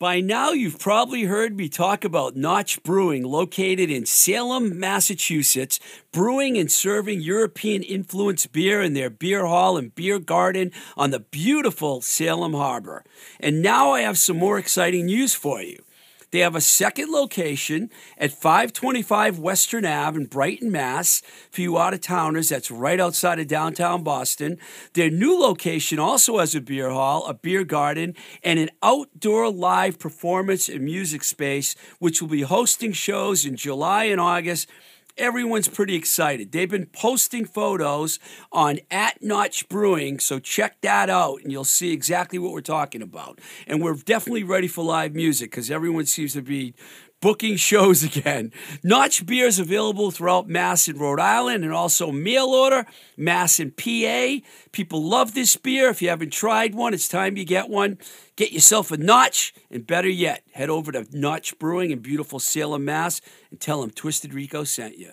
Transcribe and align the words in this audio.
By 0.00 0.20
now, 0.20 0.52
you've 0.52 0.78
probably 0.78 1.24
heard 1.24 1.56
me 1.56 1.68
talk 1.68 2.04
about 2.04 2.36
Notch 2.36 2.84
Brewing, 2.84 3.24
located 3.24 3.90
in 3.90 4.06
Salem, 4.06 4.78
Massachusetts, 4.78 5.80
brewing 6.12 6.56
and 6.56 6.70
serving 6.70 7.20
European 7.20 7.82
influenced 7.82 8.52
beer 8.52 8.80
in 8.80 8.94
their 8.94 9.10
beer 9.10 9.44
hall 9.46 9.76
and 9.76 9.92
beer 9.92 10.20
garden 10.20 10.70
on 10.96 11.10
the 11.10 11.18
beautiful 11.18 12.00
Salem 12.00 12.52
Harbor. 12.52 13.02
And 13.40 13.60
now 13.60 13.90
I 13.90 14.02
have 14.02 14.18
some 14.18 14.36
more 14.36 14.56
exciting 14.56 15.06
news 15.06 15.34
for 15.34 15.60
you. 15.62 15.82
They 16.30 16.40
have 16.40 16.54
a 16.54 16.60
second 16.60 17.10
location 17.10 17.90
at 18.18 18.32
525 18.32 19.38
Western 19.38 19.86
Ave 19.86 20.20
in 20.20 20.26
Brighton, 20.26 20.70
Mass. 20.70 21.22
For 21.50 21.62
you 21.62 21.78
out 21.78 21.94
of 21.94 22.00
towners, 22.00 22.50
that's 22.50 22.70
right 22.70 23.00
outside 23.00 23.38
of 23.38 23.46
downtown 23.46 24.02
Boston. 24.02 24.58
Their 24.92 25.10
new 25.10 25.38
location 25.40 25.98
also 25.98 26.38
has 26.38 26.54
a 26.54 26.60
beer 26.60 26.90
hall, 26.90 27.26
a 27.26 27.34
beer 27.34 27.64
garden, 27.64 28.14
and 28.44 28.58
an 28.58 28.70
outdoor 28.82 29.50
live 29.50 29.98
performance 29.98 30.68
and 30.68 30.84
music 30.84 31.24
space, 31.24 31.74
which 31.98 32.20
will 32.20 32.28
be 32.28 32.42
hosting 32.42 32.92
shows 32.92 33.46
in 33.46 33.56
July 33.56 34.04
and 34.04 34.20
August 34.20 34.68
everyone's 35.18 35.68
pretty 35.68 35.94
excited. 35.94 36.52
They've 36.52 36.70
been 36.70 36.86
posting 36.86 37.44
photos 37.44 38.18
on 38.52 38.78
at 38.90 39.22
Notch 39.22 39.68
Brewing, 39.68 40.18
so 40.20 40.38
check 40.38 40.80
that 40.82 41.10
out 41.10 41.42
and 41.42 41.52
you'll 41.52 41.64
see 41.64 41.92
exactly 41.92 42.38
what 42.38 42.52
we're 42.52 42.60
talking 42.60 43.02
about. 43.02 43.40
And 43.66 43.82
we're 43.82 43.94
definitely 43.94 44.44
ready 44.44 44.68
for 44.68 44.84
live 44.84 45.14
music 45.14 45.50
because 45.50 45.70
everyone 45.70 46.06
seems 46.06 46.32
to 46.34 46.42
be 46.42 46.74
booking 47.20 47.56
shows 47.56 48.02
again. 48.02 48.52
Notch 48.82 49.26
beer 49.26 49.46
is 49.46 49.58
available 49.58 50.10
throughout 50.10 50.48
Mass 50.48 50.88
and 50.88 51.00
Rhode 51.00 51.20
Island 51.20 51.64
and 51.64 51.72
also 51.72 52.12
mail 52.12 52.46
order, 52.46 52.86
Mass 53.16 53.58
and 53.58 53.76
PA. 53.76 54.36
People 54.72 55.02
love 55.02 55.34
this 55.34 55.56
beer. 55.56 55.88
If 55.88 56.02
you 56.02 56.08
haven't 56.08 56.32
tried 56.32 56.74
one, 56.74 56.94
it's 56.94 57.08
time 57.08 57.36
you 57.36 57.44
get 57.44 57.68
one. 57.68 57.98
Get 58.36 58.52
yourself 58.52 58.92
a 58.92 58.96
Notch, 58.96 59.52
and 59.70 59.86
better 59.86 60.08
yet, 60.08 60.44
head 60.52 60.70
over 60.70 60.92
to 60.92 61.06
Notch 61.12 61.58
Brewing 61.58 61.90
in 61.90 61.98
beautiful 61.98 62.38
Salem, 62.38 62.84
Mass, 62.84 63.20
and 63.50 63.60
tell 63.60 63.80
them 63.80 63.90
Twisted 63.90 64.32
Rico 64.32 64.64
sent 64.64 64.96
you. 64.96 65.12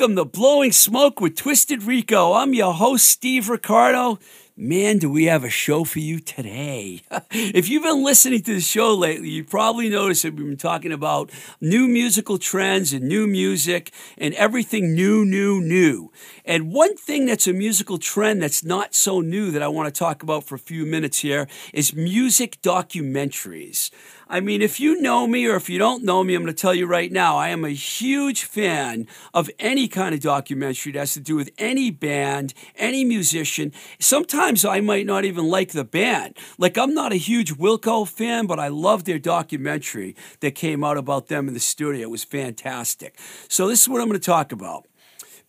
Welcome 0.00 0.16
to 0.16 0.24
Blowing 0.24 0.72
Smoke 0.72 1.20
with 1.20 1.36
Twisted 1.36 1.82
Rico. 1.82 2.32
I'm 2.32 2.54
your 2.54 2.72
host, 2.72 3.04
Steve 3.04 3.50
Ricardo. 3.50 4.18
Man, 4.56 4.96
do 4.96 5.10
we 5.10 5.26
have 5.26 5.44
a 5.44 5.50
show 5.50 5.84
for 5.84 5.98
you 5.98 6.20
today. 6.20 7.02
if 7.30 7.68
you've 7.68 7.82
been 7.82 8.02
listening 8.02 8.40
to 8.44 8.54
the 8.54 8.60
show 8.62 8.94
lately, 8.94 9.28
you 9.28 9.44
probably 9.44 9.90
noticed 9.90 10.22
that 10.22 10.34
we've 10.34 10.46
been 10.46 10.56
talking 10.56 10.90
about 10.90 11.30
new 11.60 11.86
musical 11.86 12.38
trends 12.38 12.94
and 12.94 13.06
new 13.06 13.26
music 13.26 13.92
and 14.16 14.32
everything 14.34 14.94
new, 14.94 15.26
new, 15.26 15.60
new. 15.60 16.10
And 16.46 16.72
one 16.72 16.96
thing 16.96 17.26
that's 17.26 17.46
a 17.46 17.52
musical 17.52 17.98
trend 17.98 18.42
that's 18.42 18.64
not 18.64 18.94
so 18.94 19.20
new 19.20 19.50
that 19.50 19.62
I 19.62 19.68
want 19.68 19.94
to 19.94 19.98
talk 19.98 20.22
about 20.22 20.44
for 20.44 20.54
a 20.54 20.58
few 20.58 20.86
minutes 20.86 21.18
here 21.18 21.46
is 21.74 21.94
music 21.94 22.56
documentaries. 22.62 23.90
I 24.32 24.38
mean, 24.38 24.62
if 24.62 24.78
you 24.78 25.00
know 25.00 25.26
me 25.26 25.46
or 25.46 25.56
if 25.56 25.68
you 25.68 25.76
don't 25.76 26.04
know 26.04 26.22
me, 26.22 26.36
I'm 26.36 26.42
going 26.42 26.54
to 26.54 26.60
tell 26.60 26.72
you 26.72 26.86
right 26.86 27.10
now, 27.10 27.36
I 27.36 27.48
am 27.48 27.64
a 27.64 27.70
huge 27.70 28.44
fan 28.44 29.08
of 29.34 29.50
any 29.58 29.88
kind 29.88 30.14
of 30.14 30.20
documentary 30.20 30.92
that 30.92 31.00
has 31.00 31.14
to 31.14 31.20
do 31.20 31.34
with 31.34 31.50
any 31.58 31.90
band, 31.90 32.54
any 32.76 33.04
musician. 33.04 33.72
Sometimes 33.98 34.64
I 34.64 34.80
might 34.80 35.04
not 35.04 35.24
even 35.24 35.48
like 35.48 35.72
the 35.72 35.82
band. 35.82 36.36
Like, 36.58 36.78
I'm 36.78 36.94
not 36.94 37.12
a 37.12 37.16
huge 37.16 37.56
Wilco 37.56 38.06
fan, 38.06 38.46
but 38.46 38.60
I 38.60 38.68
love 38.68 39.02
their 39.02 39.18
documentary 39.18 40.14
that 40.38 40.54
came 40.54 40.84
out 40.84 40.96
about 40.96 41.26
them 41.26 41.48
in 41.48 41.54
the 41.54 41.58
studio. 41.58 42.02
It 42.02 42.10
was 42.10 42.22
fantastic. 42.22 43.18
So, 43.48 43.66
this 43.66 43.80
is 43.80 43.88
what 43.88 44.00
I'm 44.00 44.06
going 44.06 44.20
to 44.20 44.24
talk 44.24 44.52
about. 44.52 44.86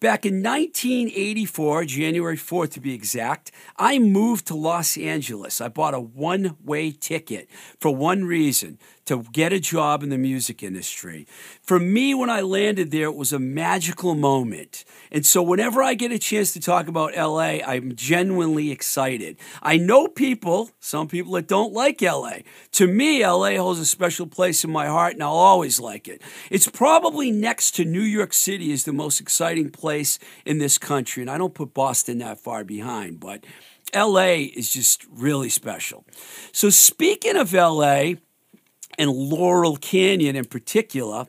Back 0.01 0.25
in 0.25 0.41
1984, 0.41 1.85
January 1.85 2.35
4th 2.35 2.72
to 2.72 2.79
be 2.79 2.91
exact, 2.91 3.51
I 3.78 4.00
moved 4.00 4.47
to 4.47 4.56
Los 4.56 4.97
Angeles. 4.97 5.62
I 5.62 5.67
bought 5.67 5.94
a 5.94 6.00
one 6.00 6.57
way 6.66 6.91
ticket 6.91 7.47
for 7.79 7.95
one 7.95 8.25
reason 8.25 8.79
to 9.06 9.23
get 9.31 9.53
a 9.53 9.59
job 9.59 10.03
in 10.03 10.09
the 10.09 10.17
music 10.17 10.63
industry. 10.63 11.28
For 11.62 11.79
me, 11.79 12.13
when 12.13 12.29
I 12.29 12.41
landed 12.41 12.91
there, 12.91 13.06
it 13.06 13.16
was 13.16 13.34
a 13.34 13.39
magical 13.39 14.16
moment. 14.16 14.85
And 15.12 15.25
so, 15.25 15.41
whenever 15.41 15.81
I 15.81 15.94
get 15.94 16.12
a 16.12 16.19
chance 16.19 16.53
to 16.53 16.59
talk 16.59 16.88
about 16.88 17.16
LA, 17.16 17.59
I'm 17.66 17.95
genuinely 17.95 18.72
excited. 18.72 19.38
I 19.61 19.78
know 19.78 20.07
people, 20.07 20.72
some 20.79 21.07
people 21.07 21.34
that 21.34 21.47
don't 21.47 21.73
like 21.73 22.01
LA. 22.01 22.40
To 22.73 22.88
me, 22.88 23.25
LA 23.25 23.56
holds 23.56 23.79
a 23.79 23.85
special 23.85 24.28
place 24.28 24.63
in 24.63 24.72
my 24.72 24.88
heart, 24.88 25.13
and 25.13 25.23
I'll 25.23 25.31
always 25.31 25.79
like 25.79 26.07
it. 26.07 26.22
It's 26.50 26.67
probably 26.67 27.31
next 27.31 27.72
to 27.75 27.85
New 27.85 28.01
York 28.01 28.34
City 28.34 28.72
is 28.72 28.85
the 28.85 28.94
most 28.94 29.19
exciting 29.19 29.69
place 29.72 30.19
in 30.45 30.59
this 30.59 30.78
country, 30.78 31.22
and 31.22 31.29
I 31.29 31.38
don't 31.38 31.53
put 31.53 31.73
Boston 31.73 32.19
that 32.19 32.40
far 32.40 32.63
behind, 32.63 33.19
but 33.19 33.45
LA 33.94 34.47
is 34.56 34.72
just 34.72 35.06
really 35.11 35.50
special. 35.50 36.06
So, 36.51 36.69
speaking 36.69 37.35
of 37.35 37.53
LA, 37.53 38.13
and 39.01 39.09
Laurel 39.09 39.78
Canyon 39.78 40.35
in 40.35 40.45
particular. 40.45 41.25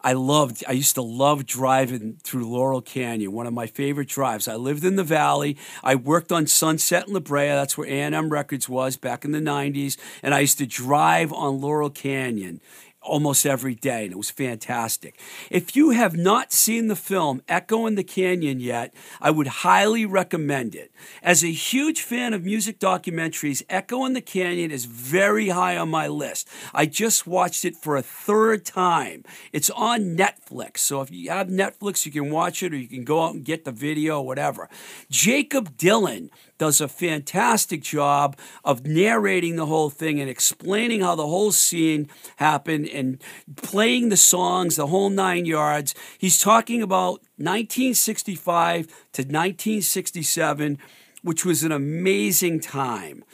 I 0.00 0.12
loved, 0.12 0.62
I 0.68 0.72
used 0.72 0.94
to 0.94 1.02
love 1.02 1.46
driving 1.46 2.20
through 2.22 2.48
Laurel 2.48 2.80
Canyon, 2.80 3.32
one 3.32 3.48
of 3.48 3.52
my 3.52 3.66
favorite 3.66 4.06
drives. 4.06 4.46
I 4.46 4.54
lived 4.54 4.84
in 4.84 4.94
the 4.94 5.02
valley. 5.02 5.56
I 5.82 5.96
worked 5.96 6.30
on 6.30 6.46
Sunset 6.46 7.06
and 7.06 7.14
La 7.14 7.20
Brea. 7.20 7.48
That's 7.48 7.76
where 7.76 7.88
A&M 7.88 8.28
Records 8.28 8.68
was 8.68 8.96
back 8.96 9.24
in 9.24 9.32
the 9.32 9.40
90s. 9.40 9.96
And 10.22 10.32
I 10.32 10.38
used 10.38 10.58
to 10.58 10.66
drive 10.66 11.32
on 11.32 11.60
Laurel 11.60 11.90
Canyon 11.90 12.60
almost 13.08 13.46
every 13.46 13.74
day, 13.74 14.04
and 14.04 14.12
it 14.12 14.18
was 14.18 14.30
fantastic. 14.30 15.18
If 15.50 15.74
you 15.74 15.90
have 15.90 16.16
not 16.16 16.52
seen 16.52 16.88
the 16.88 16.96
film 16.96 17.42
Echo 17.48 17.86
in 17.86 17.94
the 17.94 18.04
Canyon 18.04 18.60
yet, 18.60 18.94
I 19.20 19.30
would 19.30 19.46
highly 19.46 20.06
recommend 20.06 20.74
it. 20.74 20.92
As 21.22 21.42
a 21.42 21.50
huge 21.50 22.02
fan 22.02 22.34
of 22.34 22.44
music 22.44 22.78
documentaries, 22.78 23.62
Echo 23.68 24.04
in 24.04 24.12
the 24.12 24.20
Canyon 24.20 24.70
is 24.70 24.84
very 24.84 25.48
high 25.48 25.76
on 25.76 25.88
my 25.88 26.06
list. 26.06 26.48
I 26.72 26.86
just 26.86 27.26
watched 27.26 27.64
it 27.64 27.76
for 27.76 27.96
a 27.96 28.02
third 28.02 28.64
time. 28.64 29.24
It's 29.52 29.70
on 29.70 30.16
Netflix, 30.16 30.78
so 30.78 31.00
if 31.00 31.10
you 31.10 31.30
have 31.30 31.48
Netflix, 31.48 32.06
you 32.06 32.12
can 32.12 32.30
watch 32.30 32.62
it 32.62 32.72
or 32.72 32.76
you 32.76 32.88
can 32.88 33.04
go 33.04 33.24
out 33.24 33.34
and 33.34 33.44
get 33.44 33.64
the 33.64 33.72
video, 33.72 34.20
whatever. 34.20 34.68
Jakob 35.10 35.76
Dylan 35.76 36.30
does 36.58 36.80
a 36.80 36.88
fantastic 36.88 37.82
job 37.82 38.36
of 38.64 38.86
narrating 38.86 39.56
the 39.56 39.66
whole 39.66 39.90
thing 39.90 40.20
and 40.20 40.28
explaining 40.28 41.00
how 41.00 41.14
the 41.14 41.26
whole 41.26 41.52
scene 41.52 42.08
happened 42.36 42.88
and 42.88 43.22
playing 43.56 44.08
the 44.08 44.16
songs, 44.16 44.76
the 44.76 44.88
whole 44.88 45.10
nine 45.10 45.46
yards. 45.46 45.94
He's 46.18 46.40
talking 46.40 46.82
about 46.82 47.22
1965 47.36 48.86
to 48.86 49.22
1967, 49.22 50.78
which 51.22 51.44
was 51.44 51.62
an 51.62 51.72
amazing 51.72 52.60
time. 52.60 53.24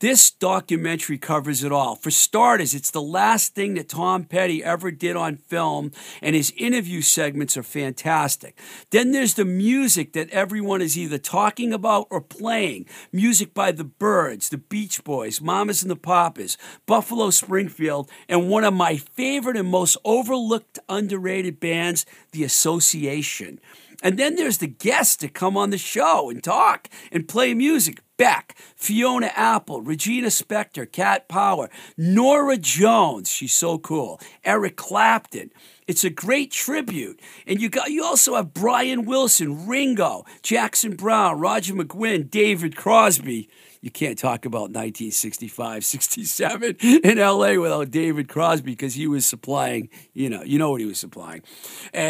This 0.00 0.30
documentary 0.30 1.18
covers 1.18 1.64
it 1.64 1.72
all. 1.72 1.96
For 1.96 2.12
starters, 2.12 2.72
it's 2.72 2.92
the 2.92 3.02
last 3.02 3.56
thing 3.56 3.74
that 3.74 3.88
Tom 3.88 4.22
Petty 4.24 4.62
ever 4.62 4.92
did 4.92 5.16
on 5.16 5.38
film, 5.38 5.90
and 6.22 6.36
his 6.36 6.52
interview 6.56 7.00
segments 7.00 7.56
are 7.56 7.64
fantastic. 7.64 8.56
Then 8.90 9.10
there's 9.10 9.34
the 9.34 9.44
music 9.44 10.12
that 10.12 10.30
everyone 10.30 10.82
is 10.82 10.96
either 10.96 11.18
talking 11.18 11.72
about 11.72 12.06
or 12.10 12.20
playing 12.20 12.86
music 13.10 13.52
by 13.54 13.72
the 13.72 13.82
Byrds, 13.82 14.50
the 14.50 14.58
Beach 14.58 15.02
Boys, 15.02 15.40
Mamas 15.40 15.82
and 15.82 15.90
the 15.90 15.96
Papas, 15.96 16.56
Buffalo 16.86 17.30
Springfield, 17.30 18.08
and 18.28 18.48
one 18.48 18.62
of 18.62 18.74
my 18.74 18.98
favorite 18.98 19.56
and 19.56 19.68
most 19.68 19.96
overlooked, 20.04 20.78
underrated 20.88 21.58
bands, 21.58 22.06
The 22.30 22.44
Association. 22.44 23.58
And 24.02 24.18
then 24.18 24.36
there's 24.36 24.58
the 24.58 24.68
guests 24.68 25.16
that 25.16 25.34
come 25.34 25.56
on 25.56 25.70
the 25.70 25.78
show 25.78 26.30
and 26.30 26.42
talk 26.42 26.88
and 27.10 27.28
play 27.28 27.54
music. 27.54 28.00
Beck, 28.16 28.56
Fiona 28.74 29.30
Apple, 29.36 29.80
Regina 29.80 30.26
Spektor, 30.26 30.90
Cat 30.90 31.28
Power, 31.28 31.70
Norah 31.96 32.56
Jones, 32.56 33.30
she's 33.30 33.54
so 33.54 33.78
cool, 33.78 34.20
Eric 34.42 34.74
Clapton. 34.74 35.52
It's 35.86 36.02
a 36.02 36.10
great 36.10 36.50
tribute. 36.50 37.20
And 37.46 37.60
you 37.60 37.68
got 37.68 37.92
you 37.92 38.04
also 38.04 38.34
have 38.34 38.52
Brian 38.52 39.04
Wilson, 39.04 39.68
Ringo, 39.68 40.24
Jackson 40.42 40.96
Browne, 40.96 41.38
Roger 41.38 41.74
McGuinn, 41.74 42.28
David 42.28 42.74
Crosby. 42.76 43.48
You 43.80 43.90
can't 43.90 44.18
talk 44.18 44.44
about 44.44 44.70
1965, 44.70 45.84
67 45.84 46.76
in 46.80 47.18
LA 47.18 47.54
without 47.54 47.90
David 47.90 48.28
Crosby 48.28 48.72
because 48.72 48.94
he 48.94 49.06
was 49.06 49.24
supplying, 49.26 49.88
you 50.12 50.28
know, 50.28 50.42
you 50.42 50.58
know 50.58 50.70
what 50.70 50.80
he 50.80 50.86
was 50.86 50.98
supplying. 50.98 51.42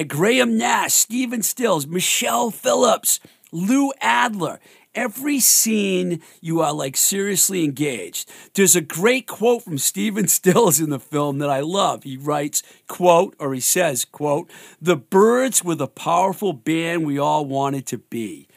Graham 0.07 0.57
Nash, 0.57 0.95
Stephen 0.95 1.43
Stills, 1.43 1.87
Michelle 1.87 2.51
Phillips, 2.51 3.21
Lou 3.53 3.93
Adler. 4.01 4.61
Every 4.95 5.39
scene, 5.39 6.23
you 6.41 6.61
are 6.61 6.73
like 6.73 6.97
seriously 6.97 7.63
engaged. 7.63 8.29
There's 8.55 8.75
a 8.75 8.81
great 8.81 9.29
quote 9.29 9.63
from 9.63 9.79
Stephen 9.79 10.27
Stills 10.29 10.81
in 10.81 10.91
the 10.91 10.99
film 10.99 11.39
that 11.39 11.51
I 11.51 11.61
love. 11.61 12.03
He 12.03 12.17
writes, 12.17 12.63
quote, 12.89 13.37
or 13.39 13.55
he 13.55 13.61
says, 13.61 14.05
quote, 14.05 14.51
the 14.81 14.97
Byrds 14.97 15.63
were 15.63 15.77
the 15.77 15.87
powerful 15.87 16.53
band 16.53 17.07
we 17.07 17.19
all 17.19 17.45
wanted 17.45 17.87
to 17.87 17.99
be 17.99 18.48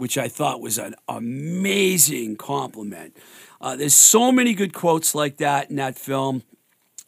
which 0.00 0.16
I 0.18 0.28
thought 0.28 0.60
was 0.60 0.78
an 0.78 0.94
amazing 1.08 2.36
compliment. 2.36 3.16
Uh, 3.60 3.76
there's 3.76 3.94
so 3.94 4.32
many 4.32 4.54
good 4.54 4.72
quotes 4.72 5.14
like 5.14 5.36
that 5.36 5.70
in 5.70 5.76
that 5.76 5.98
film, 5.98 6.42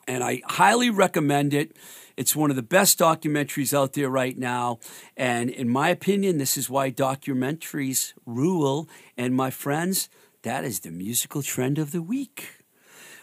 and 0.06 0.22
I 0.22 0.42
highly 0.44 0.90
recommend 0.90 1.54
it. 1.54 1.74
It's 2.16 2.36
one 2.36 2.50
of 2.50 2.56
the 2.56 2.62
best 2.62 2.98
documentaries 2.98 3.76
out 3.76 3.94
there 3.94 4.10
right 4.10 4.36
now. 4.36 4.78
And 5.16 5.48
in 5.48 5.68
my 5.68 5.88
opinion, 5.88 6.36
this 6.36 6.56
is 6.58 6.68
why 6.68 6.90
documentaries 6.90 8.12
rule. 8.26 8.88
And 9.16 9.34
my 9.34 9.50
friends, 9.50 10.10
that 10.42 10.64
is 10.64 10.80
the 10.80 10.90
musical 10.90 11.42
trend 11.42 11.78
of 11.78 11.90
the 11.90 12.02
week. 12.02 12.64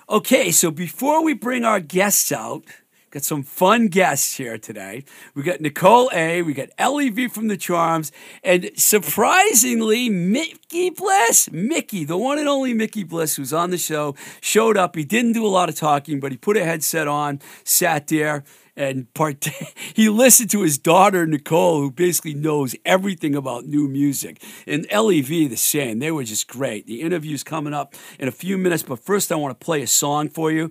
Okay, 0.10 0.50
so 0.50 0.72
before 0.72 1.24
we 1.24 1.34
bring 1.34 1.64
our 1.64 1.80
guests 1.80 2.32
out, 2.32 2.64
Got 3.12 3.24
some 3.24 3.42
fun 3.42 3.88
guests 3.88 4.36
here 4.36 4.60
today. 4.60 5.04
We 5.34 5.42
got 5.42 5.62
Nicole 5.62 6.12
A. 6.14 6.44
We 6.44 6.54
got 6.54 6.70
Ellie 6.78 7.10
V 7.10 7.28
from 7.28 7.48
the 7.48 7.58
Charms, 7.58 8.12
and 8.44 8.70
surprisingly, 8.76 10.10
Mickey 10.10 10.92
Bliss, 10.92 11.50
Mickey, 11.52 12.06
the 12.06 12.18
one 12.18 12.38
and 12.38 12.48
only 12.48 12.76
Mickey 12.76 13.04
Bliss, 13.04 13.36
who's 13.36 13.52
on 13.52 13.72
the 13.72 13.80
show, 13.80 14.16
showed 14.42 14.78
up. 14.78 14.96
He 14.96 15.04
didn't 15.04 15.32
do 15.32 15.44
a 15.44 15.50
lot 15.50 15.70
of 15.70 15.76
talking, 15.76 16.20
but 16.20 16.32
he 16.32 16.38
put 16.38 16.56
a 16.56 16.64
headset 16.64 17.08
on, 17.08 17.40
sat 17.64 18.06
there, 18.10 18.44
and 18.76 19.12
part 19.16 19.44
he 19.96 20.08
listened 20.08 20.52
to 20.52 20.62
his 20.62 20.78
daughter 20.78 21.26
Nicole, 21.26 21.82
who 21.82 21.90
basically 21.90 22.36
knows 22.36 22.76
everything 22.86 23.34
about 23.34 23.66
new 23.66 23.88
music, 23.88 24.40
and 24.68 24.86
Lev 24.92 25.28
the 25.28 25.56
same. 25.56 25.98
They 25.98 26.12
were 26.12 26.24
just 26.24 26.48
great. 26.48 26.86
The 26.86 27.02
interview's 27.02 27.44
coming 27.44 27.74
up 27.74 27.96
in 28.20 28.28
a 28.28 28.32
few 28.32 28.56
minutes, 28.58 28.84
but 28.84 29.00
first 29.00 29.32
I 29.32 29.36
want 29.36 29.60
to 29.60 29.66
play 29.66 29.82
a 29.82 29.88
song 29.88 30.30
for 30.30 30.52
you. 30.52 30.70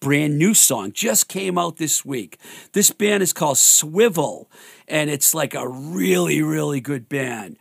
Brand 0.00 0.38
new 0.38 0.54
song 0.54 0.92
just 0.92 1.28
came 1.28 1.56
out 1.56 1.76
this 1.76 2.04
week. 2.04 2.38
This 2.72 2.90
band 2.90 3.22
is 3.22 3.32
called 3.32 3.58
Swivel, 3.58 4.50
and 4.86 5.08
it's 5.08 5.34
like 5.34 5.54
a 5.54 5.68
really, 5.68 6.42
really 6.42 6.80
good 6.80 7.08
band. 7.08 7.56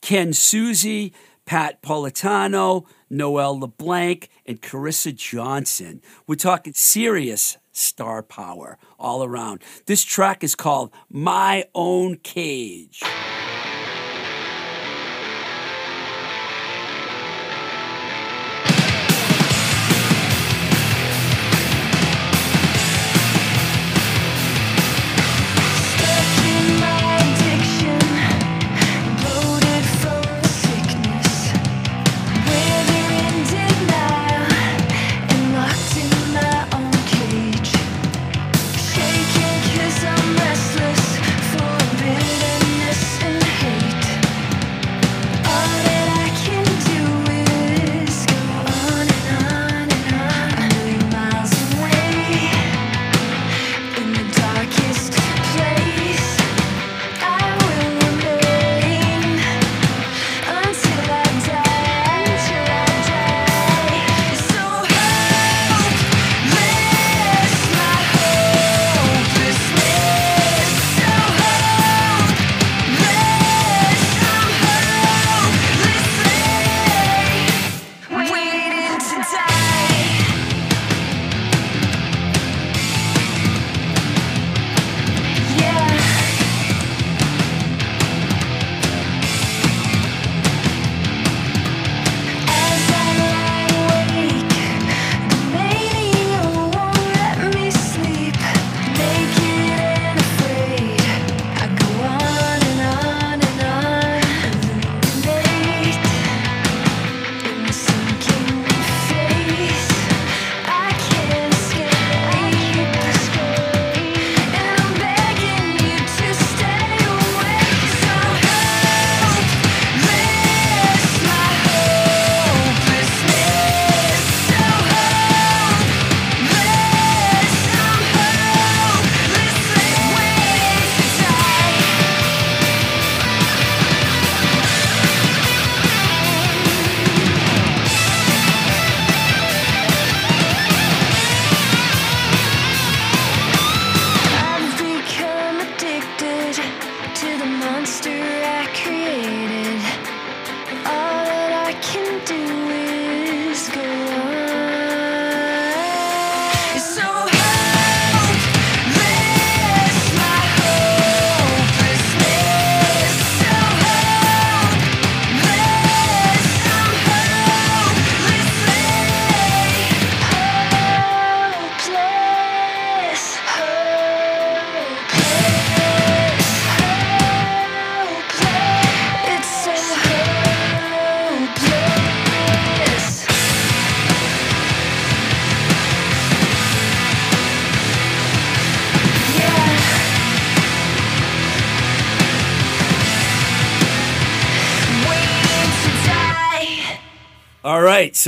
Ken 0.00 0.32
Susie, 0.32 1.12
Pat 1.44 1.82
Politano, 1.82 2.86
Noel 3.10 3.58
LeBlanc, 3.58 4.28
and 4.46 4.62
Carissa 4.62 5.14
Johnson. 5.14 6.02
We're 6.26 6.36
talking 6.36 6.72
serious 6.74 7.56
star 7.72 8.22
power 8.22 8.78
all 8.98 9.24
around. 9.24 9.62
This 9.86 10.04
track 10.04 10.44
is 10.44 10.54
called 10.54 10.92
My 11.10 11.64
Own 11.74 12.18
Cage. 12.18 13.02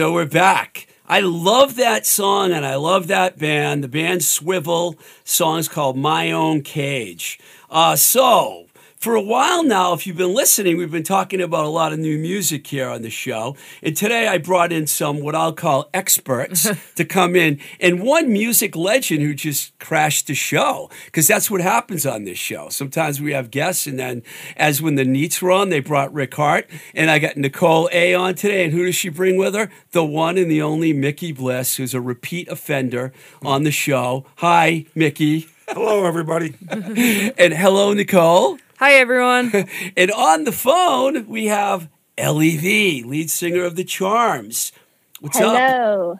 So 0.01 0.15
we're 0.15 0.25
back. 0.25 0.87
I 1.07 1.21
love 1.21 1.77
that 1.77 2.07
song 2.07 2.53
and 2.53 2.65
I 2.65 2.77
love 2.77 3.07
that 3.09 3.39
band. 3.39 3.85
The 3.85 3.89
band 3.89 4.25
Swivel. 4.25 4.99
Song's 5.25 5.69
called 5.69 5.99
My 5.99 6.31
Own 6.31 6.63
Cage. 6.63 7.39
Uh, 7.69 7.97
so, 7.97 8.69
for 9.01 9.15
a 9.15 9.23
while 9.23 9.65
now, 9.65 9.95
if 9.95 10.07
you've 10.07 10.19
been 10.19 10.35
listening, 10.35 10.77
we've 10.77 10.91
been 10.91 11.03
talking 11.03 11.41
about 11.41 11.65
a 11.65 11.71
lot 11.71 11.95
of 11.95 11.99
new 11.99 12.19
music 12.19 12.67
here 12.67 12.87
on 12.87 13.01
the 13.01 13.09
show. 13.09 13.57
And 13.83 13.97
today 13.97 14.29
I 14.29 14.37
brought 14.37 14.73
in 14.73 14.87
some 14.87 15.23
what 15.23 15.35
I'll 15.35 15.55
call 15.55 15.89
experts 15.95 16.69
to 16.97 17.07
come 17.07 17.35
in, 17.35 17.59
and 17.81 18.03
one 18.03 18.31
music 18.31 18.77
legend 18.77 19.23
who 19.23 19.33
just 19.33 19.77
crashed 19.79 20.27
the 20.27 20.35
show 20.35 20.91
because 21.07 21.27
that's 21.27 21.51
what 21.51 21.63
happens 21.63 22.05
on 22.05 22.25
this 22.25 22.37
show. 22.37 22.69
Sometimes 22.69 23.23
we 23.23 23.33
have 23.33 23.51
guests, 23.51 23.87
and 23.87 23.99
then 23.99 24.23
as 24.59 24.83
when 24.83 24.97
the 24.97 25.07
Neats 25.07 25.41
were 25.41 25.51
on, 25.51 25.71
they 25.71 25.81
brought 25.81 26.13
Rick 26.13 26.35
Hart, 26.35 26.69
and 26.95 27.11
I 27.11 27.19
got 27.19 27.39
Nicole 27.39 27.89
A 27.93 28.13
on 28.13 28.35
today. 28.35 28.65
And 28.65 28.73
who 28.75 28.85
does 28.85 28.97
she 28.97 29.09
bring 29.09 29.39
with 29.39 29.55
her? 29.55 29.71
The 29.93 30.05
one 30.05 30.37
and 30.37 30.51
the 30.51 30.61
only 30.61 30.93
Mickey 30.93 31.33
Bliss, 31.33 31.77
who's 31.77 31.95
a 31.95 32.03
repeat 32.03 32.49
offender 32.49 33.15
on 33.41 33.63
the 33.65 33.71
show. 33.71 34.27
Hi, 34.37 34.85
Mickey. 34.95 35.49
Hello, 35.73 36.05
everybody. 36.05 36.55
and 36.69 37.55
hello, 37.55 37.93
Nicole. 37.93 38.59
Hi, 38.81 38.95
everyone. 38.95 39.53
and 39.97 40.11
on 40.11 40.43
the 40.43 40.51
phone, 40.51 41.29
we 41.29 41.47
have 41.47 41.89
Ellie 42.19 42.57
V, 42.57 43.05
lead 43.05 43.31
singer 43.31 43.63
of 43.63 43.77
The 43.77 43.85
Charms. 43.85 44.73
What's 45.21 45.37
up? 45.37 45.57
Hello. 45.57 46.19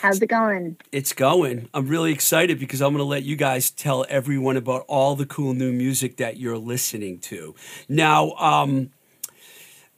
How's 0.00 0.20
it 0.20 0.26
going? 0.26 0.76
It's 0.90 1.12
going. 1.12 1.68
I'm 1.72 1.86
really 1.86 2.10
excited 2.10 2.58
because 2.58 2.82
I'm 2.82 2.90
going 2.90 2.98
to 2.98 3.04
let 3.04 3.22
you 3.22 3.36
guys 3.36 3.70
tell 3.70 4.04
everyone 4.08 4.56
about 4.56 4.84
all 4.88 5.14
the 5.14 5.24
cool 5.24 5.54
new 5.54 5.70
music 5.70 6.16
that 6.16 6.38
you're 6.38 6.58
listening 6.58 7.20
to. 7.20 7.54
Now, 7.88 8.32
um, 8.32 8.90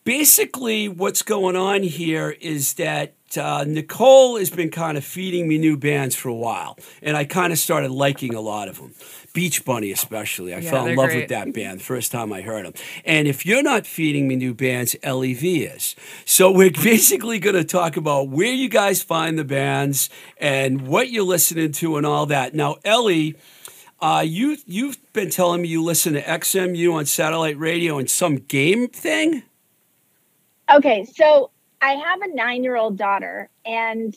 basically, 0.04 0.86
what's 0.86 1.22
going 1.22 1.56
on 1.56 1.82
here 1.82 2.36
is 2.42 2.74
that 2.74 3.14
uh, 3.36 3.64
Nicole 3.66 4.38
has 4.38 4.50
been 4.50 4.70
kind 4.70 4.96
of 4.96 5.04
feeding 5.04 5.48
me 5.48 5.58
new 5.58 5.76
bands 5.76 6.14
for 6.14 6.28
a 6.28 6.34
while, 6.34 6.78
and 7.02 7.16
I 7.16 7.24
kind 7.24 7.52
of 7.52 7.58
started 7.58 7.90
liking 7.90 8.34
a 8.34 8.40
lot 8.40 8.68
of 8.68 8.78
them. 8.78 8.92
Beach 9.32 9.64
Bunny, 9.64 9.92
especially. 9.92 10.54
I 10.54 10.58
Yeah, 10.58 10.70
fell 10.70 10.86
in 10.86 10.96
love 10.96 11.08
great. 11.08 11.20
with 11.22 11.28
that 11.28 11.52
band 11.52 11.80
the 11.80 11.84
first 11.84 12.10
time 12.10 12.32
I 12.32 12.40
heard 12.40 12.64
them. 12.64 12.72
And 13.04 13.28
if 13.28 13.44
you're 13.44 13.62
not 13.62 13.86
feeding 13.86 14.26
me 14.28 14.36
new 14.36 14.54
bands, 14.54 14.96
LEV 15.04 15.44
is. 15.44 15.94
So 16.24 16.50
we're 16.50 16.70
basically 16.82 17.38
going 17.38 17.56
to 17.56 17.64
talk 17.64 17.96
about 17.98 18.28
where 18.30 18.52
you 18.52 18.68
guys 18.70 19.02
find 19.02 19.38
the 19.38 19.44
bands 19.44 20.08
and 20.38 20.86
what 20.88 21.10
you're 21.10 21.24
listening 21.24 21.72
to 21.72 21.96
and 21.98 22.06
all 22.06 22.26
that. 22.26 22.54
Now, 22.54 22.76
Ellie. 22.84 23.36
Uh, 23.98 24.22
you 24.26 24.58
you've 24.66 24.98
been 25.14 25.30
telling 25.30 25.62
me 25.62 25.68
you 25.68 25.82
listen 25.82 26.12
to 26.12 26.22
XMU 26.22 26.92
on 26.92 27.06
satellite 27.06 27.58
radio 27.58 27.98
and 27.98 28.10
some 28.10 28.36
game 28.36 28.88
thing. 28.88 29.42
Okay, 30.70 31.06
so 31.16 31.50
I 31.86 31.92
have 31.92 32.20
a 32.20 32.34
nine 32.34 32.64
year 32.64 32.74
old 32.74 32.96
daughter, 32.98 33.48
and 33.64 34.12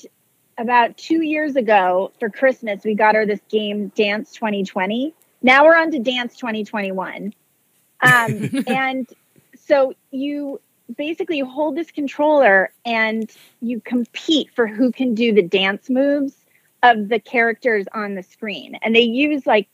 about 0.57 0.97
two 0.97 1.21
years 1.21 1.55
ago 1.55 2.11
for 2.19 2.27
Christmas, 2.27 2.83
we 2.83 2.95
got 2.95 3.13
her 3.13 3.27
this 3.27 3.41
game, 3.47 3.89
Dance 3.89 4.33
2020. 4.33 5.13
Now 5.43 5.65
we're 5.65 5.77
on 5.77 5.91
to 5.91 5.99
Dance 5.99 6.35
2021. 6.35 7.31
Um, 8.01 8.49
and 8.67 9.07
so 9.55 9.93
you 10.09 10.59
basically 10.97 11.38
you 11.38 11.45
hold 11.45 11.75
this 11.75 11.91
controller 11.91 12.73
and 12.85 13.31
you 13.61 13.79
compete 13.81 14.49
for 14.55 14.65
who 14.65 14.91
can 14.91 15.13
do 15.13 15.31
the 15.31 15.43
dance 15.43 15.91
moves 15.91 16.33
of 16.81 17.07
the 17.07 17.19
characters 17.19 17.85
on 17.93 18.15
the 18.15 18.23
screen. 18.23 18.79
And 18.81 18.95
they 18.95 19.01
use 19.01 19.45
like 19.45 19.67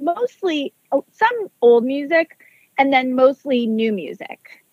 mostly 0.00 0.72
some 0.90 1.50
old 1.60 1.84
music 1.84 2.38
and 2.78 2.90
then 2.90 3.14
mostly 3.14 3.66
new 3.66 3.92
music. 3.92 4.64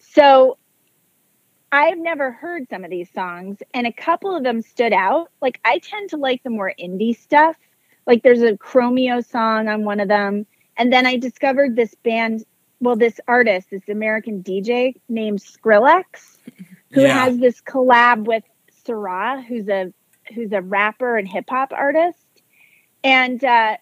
So 0.00 0.58
I've 1.72 1.98
never 1.98 2.32
heard 2.32 2.68
some 2.68 2.84
of 2.84 2.90
these 2.90 3.10
songs, 3.12 3.58
and 3.74 3.86
a 3.86 3.92
couple 3.92 4.34
of 4.36 4.42
them 4.42 4.60
stood 4.62 4.92
out. 4.92 5.30
Like 5.40 5.60
I 5.64 5.78
tend 5.78 6.10
to 6.10 6.16
like 6.16 6.42
the 6.42 6.50
more 6.50 6.72
indie 6.80 7.16
stuff. 7.16 7.56
Like 8.06 8.22
there's 8.22 8.42
a 8.42 8.52
Chromeo 8.56 9.24
song 9.24 9.68
on 9.68 9.84
one 9.84 10.00
of 10.00 10.08
them, 10.08 10.46
and 10.76 10.92
then 10.92 11.06
I 11.06 11.16
discovered 11.16 11.76
this 11.76 11.94
band. 11.94 12.44
Well, 12.80 12.96
this 12.96 13.20
artist, 13.28 13.68
this 13.70 13.88
American 13.90 14.42
DJ 14.42 14.94
named 15.08 15.40
Skrillex, 15.40 16.38
who 16.92 17.02
Yeah. 17.02 17.12
has 17.12 17.38
this 17.38 17.60
collab 17.60 18.24
with 18.24 18.42
Sirah, 18.86 19.44
who's 19.44 19.68
a 19.68 19.92
who's 20.34 20.52
a 20.52 20.62
rapper 20.62 21.16
and 21.18 21.28
hip 21.28 21.44
hop 21.48 21.72
artist. 21.72 22.18
And 23.04 23.42
uh, 23.44 23.76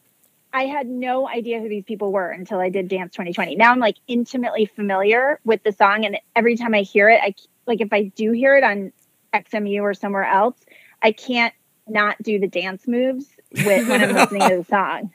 I 0.52 0.62
had 0.66 0.88
no 0.88 1.28
idea 1.28 1.60
who 1.60 1.68
these 1.68 1.84
people 1.84 2.12
were 2.12 2.30
until 2.30 2.58
I 2.58 2.70
did 2.70 2.88
Dance 2.88 3.12
2020. 3.14 3.56
Now 3.56 3.70
I'm 3.72 3.78
like 3.80 3.96
intimately 4.08 4.66
familiar 4.66 5.40
with 5.44 5.62
the 5.62 5.72
song, 5.72 6.04
and 6.04 6.18
every 6.34 6.56
time 6.56 6.74
I 6.74 6.82
hear 6.82 7.08
it, 7.08 7.20
I 7.22 7.34
like 7.68 7.80
if 7.80 7.92
I 7.92 8.04
do 8.04 8.32
hear 8.32 8.56
it 8.56 8.64
on 8.64 8.92
XMU 9.34 9.82
or 9.82 9.94
somewhere 9.94 10.24
else, 10.24 10.56
I 11.02 11.12
can't 11.12 11.54
not 11.86 12.20
do 12.22 12.38
the 12.38 12.48
dance 12.48 12.88
moves 12.88 13.26
with, 13.52 13.88
when 13.88 14.02
I'm 14.02 14.14
listening 14.14 14.48
to 14.48 14.56
the 14.56 14.64
song. 14.68 15.12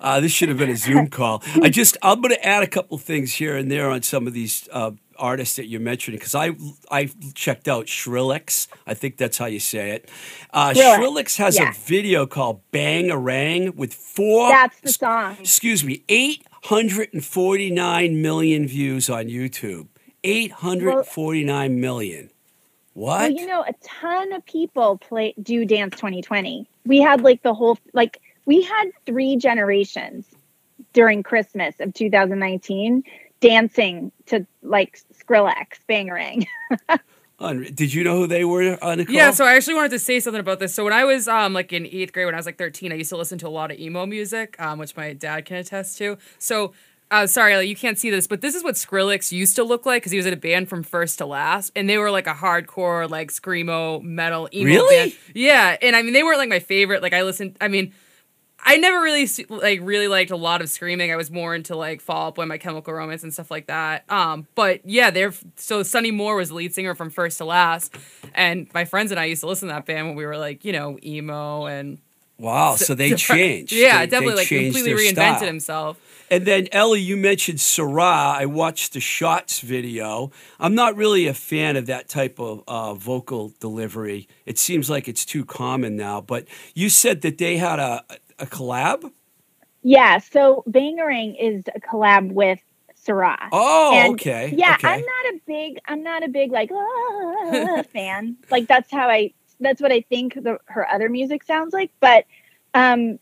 Uh, 0.00 0.20
this 0.20 0.32
should 0.32 0.48
have 0.48 0.58
been 0.58 0.70
a 0.70 0.76
Zoom 0.76 1.08
call. 1.08 1.42
I 1.62 1.68
just 1.68 1.96
I'm 2.02 2.20
going 2.20 2.34
to 2.34 2.44
add 2.44 2.64
a 2.64 2.66
couple 2.66 2.98
things 2.98 3.34
here 3.34 3.56
and 3.56 3.70
there 3.70 3.90
on 3.90 4.02
some 4.02 4.26
of 4.26 4.32
these 4.32 4.68
uh, 4.72 4.90
artists 5.18 5.54
that 5.56 5.66
you're 5.66 5.80
mentioning 5.80 6.18
because 6.18 6.34
I 6.34 6.56
I 6.90 7.10
checked 7.34 7.68
out 7.68 7.86
Skrillex. 7.86 8.66
I 8.86 8.94
think 8.94 9.16
that's 9.16 9.38
how 9.38 9.46
you 9.46 9.60
say 9.60 9.90
it. 9.90 10.10
Uh, 10.52 10.70
Skrillex, 10.70 10.96
Skrillex 10.96 11.36
has 11.36 11.58
yeah. 11.58 11.70
a 11.70 11.74
video 11.74 12.26
called 12.26 12.60
"Bangarang" 12.72 13.76
with 13.76 13.94
four. 13.94 14.48
That's 14.48 14.80
the 14.80 14.88
song. 14.92 15.36
Excuse 15.38 15.84
me, 15.84 16.02
eight 16.08 16.44
hundred 16.64 17.10
and 17.12 17.24
forty 17.24 17.70
nine 17.70 18.20
million 18.20 18.66
views 18.66 19.08
on 19.08 19.26
YouTube. 19.26 19.86
Eight 20.26 20.52
hundred 20.52 21.04
forty 21.04 21.44
nine 21.44 21.80
million. 21.80 22.30
What? 22.94 23.20
Well, 23.20 23.30
you 23.30 23.46
know, 23.46 23.62
a 23.62 23.74
ton 23.82 24.32
of 24.32 24.44
people 24.46 24.96
play 24.98 25.34
do 25.42 25.66
Dance 25.66 25.96
2020. 25.96 26.66
We 26.86 27.00
had 27.00 27.20
like 27.22 27.42
the 27.42 27.52
whole 27.52 27.78
like 27.92 28.20
we 28.46 28.62
had 28.62 28.90
three 29.04 29.36
generations 29.36 30.24
during 30.92 31.22
Christmas 31.22 31.74
of 31.80 31.92
2019 31.92 33.04
dancing 33.40 34.10
to 34.26 34.46
like 34.62 34.98
Skrillex, 35.12 35.78
Bangarang. 35.88 36.46
Unre- 37.40 37.74
Did 37.74 37.92
you 37.92 38.02
know 38.02 38.16
who 38.20 38.26
they 38.26 38.46
were, 38.46 38.82
uh, 38.82 38.94
Nicole? 38.94 39.14
Yeah, 39.14 39.30
so 39.30 39.44
I 39.44 39.56
actually 39.56 39.74
wanted 39.74 39.90
to 39.90 39.98
say 39.98 40.20
something 40.20 40.40
about 40.40 40.58
this. 40.58 40.74
So 40.74 40.84
when 40.84 40.94
I 40.94 41.04
was 41.04 41.28
um 41.28 41.52
like 41.52 41.70
in 41.72 41.86
eighth 41.86 42.14
grade, 42.14 42.24
when 42.24 42.34
I 42.34 42.38
was 42.38 42.46
like 42.46 42.56
thirteen, 42.56 42.92
I 42.92 42.94
used 42.94 43.10
to 43.10 43.16
listen 43.18 43.36
to 43.38 43.48
a 43.48 43.50
lot 43.50 43.70
of 43.70 43.78
emo 43.78 44.06
music, 44.06 44.56
um, 44.58 44.78
which 44.78 44.96
my 44.96 45.12
dad 45.12 45.44
can 45.44 45.58
attest 45.58 45.98
to. 45.98 46.16
So. 46.38 46.72
Uh, 47.10 47.26
sorry, 47.26 47.64
you 47.66 47.76
can't 47.76 47.98
see 47.98 48.10
this, 48.10 48.26
but 48.26 48.40
this 48.40 48.54
is 48.56 48.64
what 48.64 48.74
Skrillex 48.74 49.30
used 49.30 49.54
to 49.56 49.62
look 49.62 49.86
like 49.86 50.02
because 50.02 50.10
he 50.10 50.16
was 50.18 50.26
in 50.26 50.32
a 50.32 50.36
band 50.36 50.68
from 50.68 50.82
first 50.82 51.18
to 51.18 51.26
last, 51.26 51.70
and 51.76 51.88
they 51.88 51.98
were 51.98 52.10
like 52.10 52.26
a 52.26 52.34
hardcore, 52.34 53.08
like 53.08 53.30
screamo 53.30 54.02
metal 54.02 54.48
emo 54.52 54.66
Really? 54.66 54.96
band. 55.10 55.16
Yeah, 55.34 55.76
and 55.80 55.94
I 55.94 56.02
mean 56.02 56.14
they 56.14 56.24
weren't 56.24 56.38
like 56.38 56.48
my 56.48 56.58
favorite. 56.58 57.02
Like 57.02 57.12
I 57.12 57.22
listened, 57.22 57.56
I 57.60 57.68
mean, 57.68 57.92
I 58.64 58.76
never 58.78 59.00
really 59.00 59.28
like 59.48 59.78
really 59.82 60.08
liked 60.08 60.32
a 60.32 60.36
lot 60.36 60.60
of 60.60 60.68
screaming. 60.68 61.12
I 61.12 61.16
was 61.16 61.30
more 61.30 61.54
into 61.54 61.76
like 61.76 62.00
Fall 62.00 62.26
Out 62.26 62.34
Boy, 62.34 62.46
My 62.46 62.58
Chemical 62.58 62.92
Romance, 62.92 63.22
and 63.22 63.32
stuff 63.32 63.52
like 63.52 63.68
that. 63.68 64.02
Um, 64.10 64.48
but 64.56 64.80
yeah, 64.84 65.10
they're 65.10 65.32
so 65.54 65.84
Sonny 65.84 66.10
Moore 66.10 66.34
was 66.34 66.48
the 66.48 66.56
lead 66.56 66.74
singer 66.74 66.96
from 66.96 67.10
First 67.10 67.38
to 67.38 67.44
Last, 67.44 67.94
and 68.34 68.66
my 68.74 68.84
friends 68.84 69.12
and 69.12 69.20
I 69.20 69.26
used 69.26 69.42
to 69.42 69.46
listen 69.46 69.68
to 69.68 69.74
that 69.74 69.86
band 69.86 70.08
when 70.08 70.16
we 70.16 70.26
were 70.26 70.38
like 70.38 70.64
you 70.64 70.72
know 70.72 70.98
emo 71.04 71.66
and 71.66 71.98
Wow, 72.38 72.74
so 72.76 72.94
they 72.94 73.14
changed. 73.14 73.72
Yeah, 73.72 74.00
They- 74.00 74.06
definitely 74.08 74.44
they 74.44 74.60
like 74.60 74.72
completely 74.72 74.92
reinvented 74.92 75.36
style. 75.36 75.46
himself. 75.46 76.00
And 76.30 76.44
then 76.44 76.68
Ellie, 76.72 77.00
you 77.00 77.16
mentioned 77.16 77.58
Sirah. 77.58 78.36
I 78.36 78.46
watched 78.46 78.92
the 78.92 79.00
Shots 79.00 79.60
video. 79.60 80.30
I'm 80.58 80.74
not 80.74 80.96
really 80.96 81.26
a 81.26 81.34
fan 81.34 81.76
of 81.76 81.86
that 81.86 82.08
type 82.08 82.40
of 82.40 82.64
uh, 82.66 82.94
vocal 82.94 83.52
delivery. 83.60 84.28
It 84.44 84.58
seems 84.58 84.90
like 84.90 85.08
it's 85.08 85.24
too 85.24 85.44
common 85.44 85.96
now. 85.96 86.20
But 86.20 86.46
you 86.74 86.88
said 86.88 87.22
that 87.22 87.38
they 87.38 87.56
had 87.58 87.78
a 87.78 88.04
a 88.38 88.46
collab. 88.46 89.12
yeah, 89.82 90.18
so 90.18 90.62
Bangarang 90.68 91.36
is 91.40 91.64
a 91.74 91.80
collab 91.80 92.32
with 92.32 92.58
Sirah. 93.06 93.48
Oh, 93.52 93.92
And, 93.94 94.14
okay. 94.14 94.52
Yeah, 94.54 94.74
okay. 94.74 94.88
I'm 94.88 95.00
not 95.00 95.34
a 95.34 95.40
big, 95.46 95.78
I'm 95.86 96.02
not 96.02 96.22
a 96.24 96.28
big 96.28 96.50
like 96.52 96.70
ah, 96.72 97.82
fan. 97.92 98.36
Like 98.50 98.66
that's 98.66 98.90
how 98.90 99.08
I, 99.08 99.32
that's 99.60 99.80
what 99.80 99.92
I 99.92 100.02
think 100.02 100.34
the, 100.34 100.58
her 100.66 100.88
other 100.88 101.08
music 101.08 101.44
sounds 101.44 101.72
like. 101.72 101.90
But 102.00 102.26
um, 102.74 103.18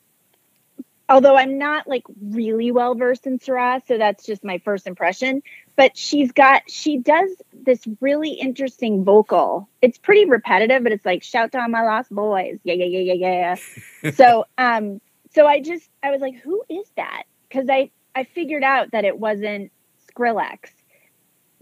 although 1.09 1.37
I'm 1.37 1.59
not 1.59 1.87
like 1.87 2.05
really 2.21 2.71
well 2.71 2.95
versed 2.95 3.27
in 3.27 3.39
Sirah, 3.39 3.81
so 3.87 3.99
that's 3.99 4.25
just 4.25 4.45
my 4.45 4.59
first 4.59 4.87
impression. 4.87 5.43
But 5.77 5.97
she's 5.97 6.33
got, 6.33 6.63
she 6.69 6.99
does 6.99 7.31
this 7.53 7.81
really 8.01 8.31
interesting 8.31 9.05
vocal. 9.05 9.69
It's 9.83 9.99
pretty 9.99 10.25
repetitive, 10.25 10.83
but 10.83 10.93
it's 10.93 11.05
like 11.05 11.23
shout 11.23 11.53
to 11.53 11.61
all 11.61 11.69
my 11.69 11.83
lost 11.83 12.11
boys, 12.11 12.59
yeah, 12.65 12.75
yeah, 12.75 12.85
yeah, 12.85 13.13
yeah, 13.13 13.57
yeah. 14.03 14.11
so, 14.13 14.47
um, 14.57 15.01
so 15.35 15.47
I 15.47 15.61
just, 15.61 15.89
I 16.03 16.11
was 16.11 16.21
like, 16.21 16.37
who 16.37 16.63
is 16.69 16.87
that? 16.97 17.25
Because 17.49 17.69
I, 17.69 17.91
I 18.15 18.25
figured 18.25 18.63
out 18.63 18.93
that 18.93 19.05
it 19.05 19.19
wasn't 19.19 19.73
Skrillex 20.09 20.71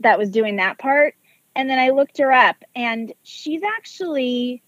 that 0.01 0.19
was 0.19 0.31
doing 0.31 0.57
that 0.57 0.79
part. 0.79 1.15
And 1.55 1.69
then 1.69 1.79
I 1.79 1.91
looked 1.91 2.19
her 2.19 2.33
up 2.33 2.57
and 2.75 3.13
she's 3.23 3.63
actually 3.63 4.63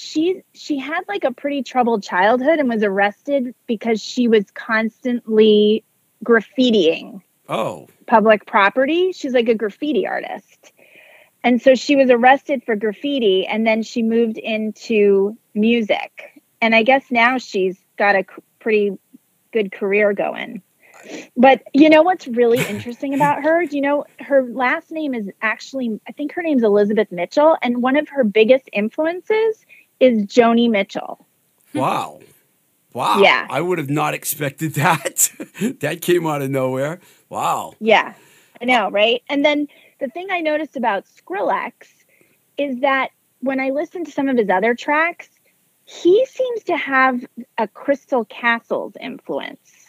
she 0.00 0.42
she 0.54 0.78
had 0.78 1.02
like 1.08 1.24
a 1.24 1.32
pretty 1.32 1.62
troubled 1.62 2.02
childhood 2.02 2.58
and 2.58 2.68
was 2.68 2.82
arrested 2.82 3.54
because 3.66 4.02
she 4.02 4.28
was 4.28 4.50
constantly 4.52 5.84
graffitiing 6.24 7.20
oh, 7.48 7.86
public 8.06 8.46
property. 8.46 9.12
She's 9.12 9.34
like 9.34 9.48
a 9.48 9.54
graffiti 9.54 10.06
artist. 10.06 10.72
And 11.44 11.60
so 11.60 11.74
she 11.74 11.96
was 11.96 12.10
arrested 12.10 12.62
for 12.64 12.76
graffiti 12.76 13.46
and 13.46 13.66
then 13.66 13.82
she 13.82 14.02
moved 14.02 14.38
into 14.38 15.36
music. 15.54 16.42
And 16.62 16.74
I 16.74 16.82
guess 16.82 17.04
now 17.10 17.38
she's 17.38 17.78
got 17.96 18.16
a 18.16 18.24
pretty 18.58 18.98
good 19.52 19.72
career 19.72 20.12
going. 20.12 20.62
But 21.36 21.62
you 21.72 21.88
know 21.88 22.02
what's 22.02 22.26
really 22.26 22.58
interesting 22.68 23.14
about 23.14 23.42
her? 23.42 23.66
Do 23.66 23.76
you 23.76 23.82
know 23.82 24.04
her 24.20 24.42
last 24.44 24.90
name 24.90 25.14
is 25.14 25.30
actually, 25.42 26.00
I 26.06 26.12
think 26.12 26.32
her 26.32 26.42
name's 26.42 26.62
Elizabeth 26.62 27.10
Mitchell, 27.10 27.56
and 27.62 27.82
one 27.82 27.96
of 27.96 28.08
her 28.10 28.24
biggest 28.24 28.68
influences 28.72 29.64
is 30.00 30.24
Joni 30.26 30.70
Mitchell. 30.70 31.26
Wow. 31.74 32.20
Wow. 32.92 33.20
Yeah. 33.22 33.46
I 33.48 33.60
would 33.60 33.78
have 33.78 33.90
not 33.90 34.14
expected 34.14 34.74
that. 34.74 35.30
that 35.80 36.02
came 36.02 36.26
out 36.26 36.42
of 36.42 36.50
nowhere. 36.50 36.98
Wow. 37.28 37.74
Yeah, 37.80 38.14
I 38.60 38.64
know, 38.64 38.90
right? 38.90 39.22
And 39.28 39.44
then 39.44 39.68
the 40.00 40.08
thing 40.08 40.28
I 40.32 40.40
noticed 40.40 40.76
about 40.76 41.04
Skrillex 41.06 41.72
is 42.58 42.80
that 42.80 43.10
when 43.40 43.60
I 43.60 43.70
listen 43.70 44.04
to 44.04 44.10
some 44.10 44.28
of 44.28 44.36
his 44.36 44.50
other 44.50 44.74
tracks, 44.74 45.28
he 45.84 46.26
seems 46.26 46.64
to 46.64 46.76
have 46.76 47.24
a 47.58 47.68
Crystal 47.68 48.24
Castles 48.24 48.94
influence. 49.00 49.86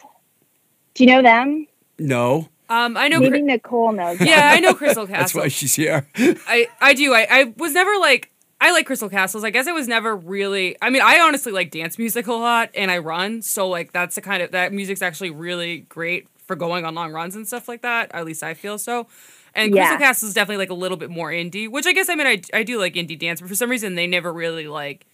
Do 0.93 1.03
you 1.03 1.09
know 1.09 1.21
them? 1.23 1.67
No. 1.97 2.49
Um, 2.69 2.95
I 2.95 3.07
know. 3.07 3.19
Maybe 3.19 3.31
Cri- 3.39 3.41
Nicole 3.41 3.91
knows. 3.91 4.17
them. 4.19 4.27
yeah, 4.27 4.51
I 4.53 4.59
know 4.59 4.73
Crystal 4.75 5.05
Castle. 5.07 5.19
That's 5.19 5.35
why 5.35 5.47
she's 5.47 5.75
here. 5.75 6.07
I 6.15 6.67
I 6.79 6.93
do. 6.93 7.13
I 7.13 7.27
I 7.29 7.53
was 7.57 7.73
never 7.73 7.97
like 7.99 8.31
I 8.63 8.71
like 8.73 8.85
Crystal 8.85 9.09
Castles. 9.09 9.43
I 9.43 9.49
guess 9.49 9.67
I 9.67 9.71
was 9.73 9.87
never 9.87 10.15
really. 10.15 10.77
I 10.81 10.91
mean, 10.91 11.01
I 11.01 11.19
honestly 11.19 11.51
like 11.51 11.71
dance 11.71 11.97
music 11.97 12.27
a 12.27 12.33
lot, 12.33 12.69
and 12.75 12.91
I 12.91 12.99
run. 12.99 13.41
So 13.41 13.67
like 13.67 13.91
that's 13.91 14.15
the 14.15 14.21
kind 14.21 14.43
of 14.43 14.51
that 14.51 14.71
music's 14.71 15.01
actually 15.01 15.31
really 15.31 15.79
great 15.81 16.27
for 16.45 16.55
going 16.55 16.85
on 16.85 16.95
long 16.95 17.11
runs 17.11 17.35
and 17.35 17.47
stuff 17.47 17.67
like 17.67 17.81
that. 17.81 18.11
At 18.13 18.25
least 18.25 18.43
I 18.43 18.53
feel 18.53 18.77
so. 18.77 19.07
And 19.55 19.73
Yeah. 19.73 19.87
Crystal 19.87 19.97
Castles 19.97 20.29
is 20.29 20.35
definitely 20.35 20.57
like 20.63 20.69
a 20.69 20.75
little 20.75 20.97
bit 20.97 21.09
more 21.09 21.31
indie, 21.31 21.69
which 21.69 21.87
I 21.87 21.93
guess 21.93 22.07
I 22.09 22.15
mean 22.15 22.27
I 22.27 22.41
I 22.53 22.63
do 22.63 22.79
like 22.79 22.93
indie 22.93 23.19
dance, 23.19 23.41
but 23.41 23.49
for 23.49 23.55
some 23.55 23.69
reason 23.69 23.95
they 23.95 24.07
never 24.07 24.31
really 24.31 24.67
like 24.67 25.05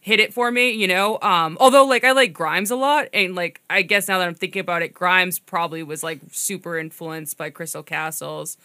hit 0.00 0.20
it 0.20 0.32
for 0.32 0.50
me, 0.50 0.70
you 0.70 0.86
know. 0.88 1.18
Um, 1.22 1.56
although 1.60 1.84
like 1.86 2.04
I 2.04 2.12
like 2.12 2.32
Grimes 2.32 2.70
a 2.70 2.76
lot, 2.76 3.08
and 3.12 3.34
like 3.34 3.60
I 3.70 3.82
guess 3.82 4.08
now 4.08 4.18
that 4.18 4.28
I'm 4.28 4.34
thinking 4.34 4.60
about 4.60 4.82
it, 4.82 4.94
Grimes 4.94 5.38
probably 5.38 5.82
was 5.82 6.02
like 6.02 6.20
super 6.32 6.78
influenced 6.78 7.36
by 7.36 7.50
Crystal 7.50 7.82
Castles. 7.82 8.56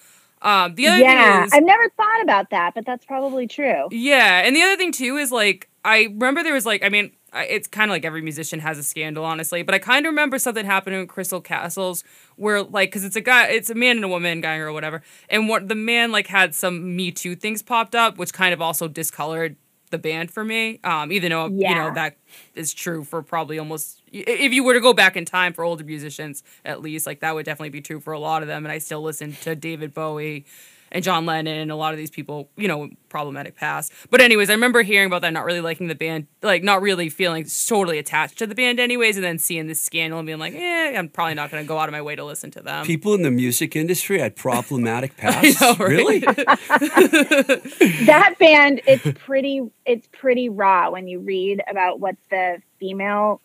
Um, 0.41 0.75
the 0.75 0.87
other 0.87 0.99
yeah, 1.01 1.41
thing 1.41 1.47
is, 1.47 1.53
I've 1.53 1.63
never 1.63 1.89
thought 1.89 2.23
about 2.23 2.49
that, 2.49 2.73
but 2.73 2.85
that's 2.85 3.05
probably 3.05 3.47
true. 3.47 3.87
yeah, 3.91 4.41
and 4.45 4.55
the 4.55 4.61
other 4.63 4.75
thing 4.77 4.91
too 4.91 5.17
is 5.17 5.31
like 5.31 5.69
I 5.85 6.03
remember 6.03 6.43
there 6.43 6.53
was 6.53 6.65
like 6.65 6.83
I 6.83 6.89
mean 6.89 7.11
it's 7.33 7.67
kind 7.67 7.89
of 7.89 7.93
like 7.95 8.03
every 8.03 8.21
musician 8.21 8.59
has 8.59 8.77
a 8.77 8.83
scandal 8.83 9.23
honestly, 9.23 9.63
but 9.63 9.73
I 9.73 9.79
kind 9.79 10.05
of 10.05 10.09
remember 10.09 10.37
something 10.37 10.65
happening 10.65 10.99
with 10.99 11.09
Crystal 11.09 11.39
Castles 11.41 12.03
where 12.35 12.63
like 12.63 12.89
because 12.89 13.03
it's 13.05 13.15
a 13.15 13.21
guy, 13.21 13.47
it's 13.47 13.69
a 13.69 13.75
man 13.75 13.97
and 13.97 14.05
a 14.05 14.07
woman, 14.07 14.41
guy 14.41 14.57
or 14.57 14.73
whatever, 14.73 15.01
and 15.29 15.47
what 15.47 15.67
the 15.69 15.75
man 15.75 16.11
like 16.11 16.27
had 16.27 16.53
some 16.53 16.95
Me 16.95 17.11
Too 17.11 17.35
things 17.35 17.61
popped 17.61 17.95
up, 17.95 18.17
which 18.17 18.33
kind 18.33 18.53
of 18.53 18.61
also 18.61 18.87
discolored 18.87 19.55
the 19.91 19.97
band 19.97 20.31
for 20.31 20.43
me. 20.43 20.79
Um, 20.83 21.11
even 21.11 21.29
though 21.31 21.47
you 21.47 21.75
know 21.75 21.93
that 21.93 22.17
is 22.55 22.73
true 22.73 23.03
for 23.03 23.21
probably 23.21 23.59
almost 23.59 24.01
if 24.11 24.51
you 24.53 24.63
were 24.63 24.73
to 24.73 24.81
go 24.81 24.93
back 24.93 25.15
in 25.15 25.25
time 25.25 25.53
for 25.53 25.63
older 25.63 25.83
musicians 25.83 26.43
at 26.65 26.81
least 26.81 27.05
like 27.05 27.21
that 27.21 27.33
would 27.33 27.45
definitely 27.45 27.69
be 27.69 27.81
true 27.81 27.99
for 27.99 28.13
a 28.13 28.19
lot 28.19 28.41
of 28.41 28.47
them 28.47 28.65
and 28.65 28.71
i 28.71 28.77
still 28.77 29.01
listen 29.01 29.33
to 29.41 29.55
david 29.55 29.93
bowie 29.93 30.45
and 30.91 31.03
john 31.03 31.25
lennon 31.25 31.57
and 31.57 31.71
a 31.71 31.75
lot 31.75 31.93
of 31.93 31.97
these 31.97 32.09
people 32.09 32.49
you 32.55 32.67
know 32.67 32.89
problematic 33.09 33.55
past 33.55 33.91
but 34.09 34.21
anyways 34.21 34.49
i 34.49 34.53
remember 34.53 34.81
hearing 34.81 35.07
about 35.07 35.21
that 35.21 35.33
not 35.33 35.45
really 35.45 35.61
liking 35.61 35.87
the 35.87 35.95
band 35.95 36.27
like 36.41 36.63
not 36.63 36.81
really 36.81 37.09
feeling 37.09 37.45
totally 37.67 37.97
attached 37.97 38.37
to 38.37 38.47
the 38.47 38.55
band 38.55 38.79
anyways 38.79 39.17
and 39.17 39.23
then 39.23 39.37
seeing 39.37 39.67
this 39.67 39.81
scandal 39.81 40.19
and 40.19 40.25
being 40.25 40.39
like 40.39 40.53
eh 40.53 40.93
i'm 40.97 41.09
probably 41.09 41.33
not 41.33 41.51
going 41.51 41.63
to 41.63 41.67
go 41.67 41.77
out 41.77 41.89
of 41.89 41.93
my 41.93 42.01
way 42.01 42.15
to 42.15 42.23
listen 42.23 42.49
to 42.51 42.61
them 42.61 42.85
People 42.85 43.13
in 43.13 43.21
the 43.21 43.31
music 43.31 43.75
industry 43.75 44.19
had 44.19 44.35
problematic 44.35 45.15
past. 45.21 45.61
know. 45.61 45.75
Really? 45.79 46.19
that 46.19 48.35
band, 48.39 48.81
it's 48.85 49.07
pretty, 49.19 49.61
it's 49.85 50.07
pretty 50.11 50.49
raw 50.49 50.89
when 50.89 51.07
you 51.07 51.19
read 51.19 51.61
about 51.69 51.99
what 51.99 52.15
the 52.29 52.61
female 52.79 53.41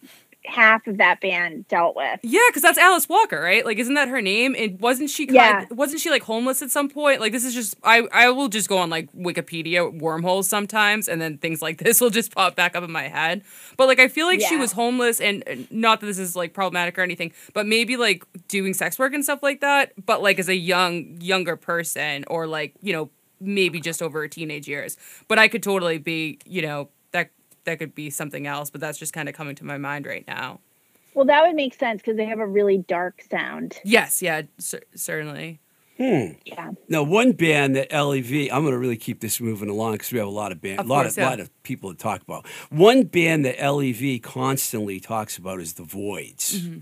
half 0.47 0.87
of 0.87 0.99
that 0.99 1.21
band 1.21 1.67
dealt 1.69 1.97
with. 1.97 2.21
Yeah, 2.23 2.41
because 2.49 2.63
that's 2.63 2.79
Alice 2.79 3.09
Walker, 3.09 3.41
right? 3.41 3.65
Like, 3.65 3.79
isn't 3.79 3.95
that 3.95 4.09
her 4.09 4.23
name? 4.23 4.55
And 4.57 4.81
wasn't 4.81 5.11
she? 5.11 5.27
Kind 5.27 5.35
Yeah. 5.37 5.65
wasn't 5.71 6.01
she 6.01 6.11
like 6.11 6.23
homeless 6.23 6.63
at 6.63 6.71
some 6.71 6.89
point? 6.89 7.21
Like, 7.21 7.33
this 7.33 7.45
is 7.45 7.55
just 7.55 7.75
I 7.83 8.07
I 8.13 8.31
will 8.31 8.49
just 8.49 8.69
go 8.69 8.79
on 8.79 8.91
like 8.91 9.13
Wikipedia 9.13 9.99
wormholes 10.01 10.49
sometimes, 10.49 11.09
and 11.09 11.21
then 11.21 11.39
things 11.39 11.61
like 11.63 11.79
this 11.79 12.01
will 12.03 12.11
just 12.11 12.35
pop 12.35 12.57
back 12.57 12.77
up 12.77 12.85
in 12.85 12.93
my 12.93 13.09
head. 13.09 13.43
But 13.77 13.87
like, 13.89 13.99
I 13.99 14.09
feel 14.09 14.27
like 14.27 14.41
she 14.41 14.57
was 14.57 14.73
homeless, 14.73 15.21
and 15.21 15.43
and 15.47 15.71
not 15.71 16.01
that 16.01 16.07
this 16.07 16.19
is 16.19 16.37
like 16.37 16.53
problematic 16.55 16.99
or 16.99 17.03
anything, 17.03 17.33
but 17.53 17.67
maybe 17.67 17.97
like 17.97 18.25
doing 18.49 18.75
sex 18.75 18.99
work 18.99 19.13
and 19.13 19.25
stuff 19.25 19.43
like 19.43 19.61
that. 19.61 19.93
But 20.05 20.23
like 20.23 20.39
as 20.39 20.49
a 20.49 20.57
young 20.57 21.21
younger 21.21 21.57
person, 21.57 22.25
or 22.29 22.47
like 22.47 22.75
you 22.83 22.93
know 22.93 23.11
maybe 23.41 23.81
just 23.81 24.01
over 24.01 24.21
her 24.21 24.29
teenage 24.29 24.67
years. 24.67 24.97
But 25.29 25.39
I 25.39 25.49
could 25.49 25.63
totally 25.63 25.99
be 25.99 26.39
you 26.47 26.63
know 26.63 26.89
that 27.67 27.77
that 27.77 27.85
could 27.85 27.95
be 27.95 28.11
something 28.11 28.47
else. 28.47 28.71
But 28.71 28.81
that's 28.81 28.99
just 28.99 29.13
kind 29.13 29.29
of 29.29 29.35
coming 29.35 29.55
to 29.57 29.65
my 29.65 29.79
mind 29.79 30.07
right 30.07 30.25
now. 30.27 30.61
Well, 31.15 31.27
that 31.27 31.47
would 31.47 31.55
make 31.55 31.75
sense 31.75 32.03
because 32.03 32.17
they 32.17 32.27
have 32.27 32.41
a 32.41 32.47
really 32.47 32.79
dark 32.79 33.23
sound. 33.31 33.79
Yes, 33.85 34.21
yeah, 34.21 34.43
cer- 34.59 34.83
certainly. 34.95 35.61
Hmm. 35.97 36.33
Yeah. 36.45 36.73
Now, 36.91 37.05
one 37.05 37.33
band 37.33 37.75
that 37.77 37.91
LEV, 37.91 38.53
I'm 38.53 38.63
going 38.63 38.73
to 38.73 38.79
really 38.79 38.99
keep 38.99 39.21
this 39.21 39.41
moving 39.41 39.71
along 39.71 39.93
because 39.93 40.13
we 40.13 40.19
have 40.19 40.29
a 40.29 40.31
lot 40.31 40.53
of 40.53 40.61
band, 40.61 40.79
a 40.79 40.83
lot 40.83 41.05
course, 41.05 41.13
of 41.13 41.23
yeah. 41.23 41.31
lot 41.31 41.41
of 41.41 41.63
people 41.63 41.91
to 41.91 41.99
talk 41.99 42.21
about. 42.21 42.47
One 42.69 43.05
band 43.05 43.47
that 43.47 43.59
LEV 43.59 44.21
constantly 44.21 45.01
talks 45.01 45.39
about 45.39 45.59
is 45.59 45.75
the 45.75 45.85
Voidz. 45.85 46.57
Mm-hmm. 46.57 46.79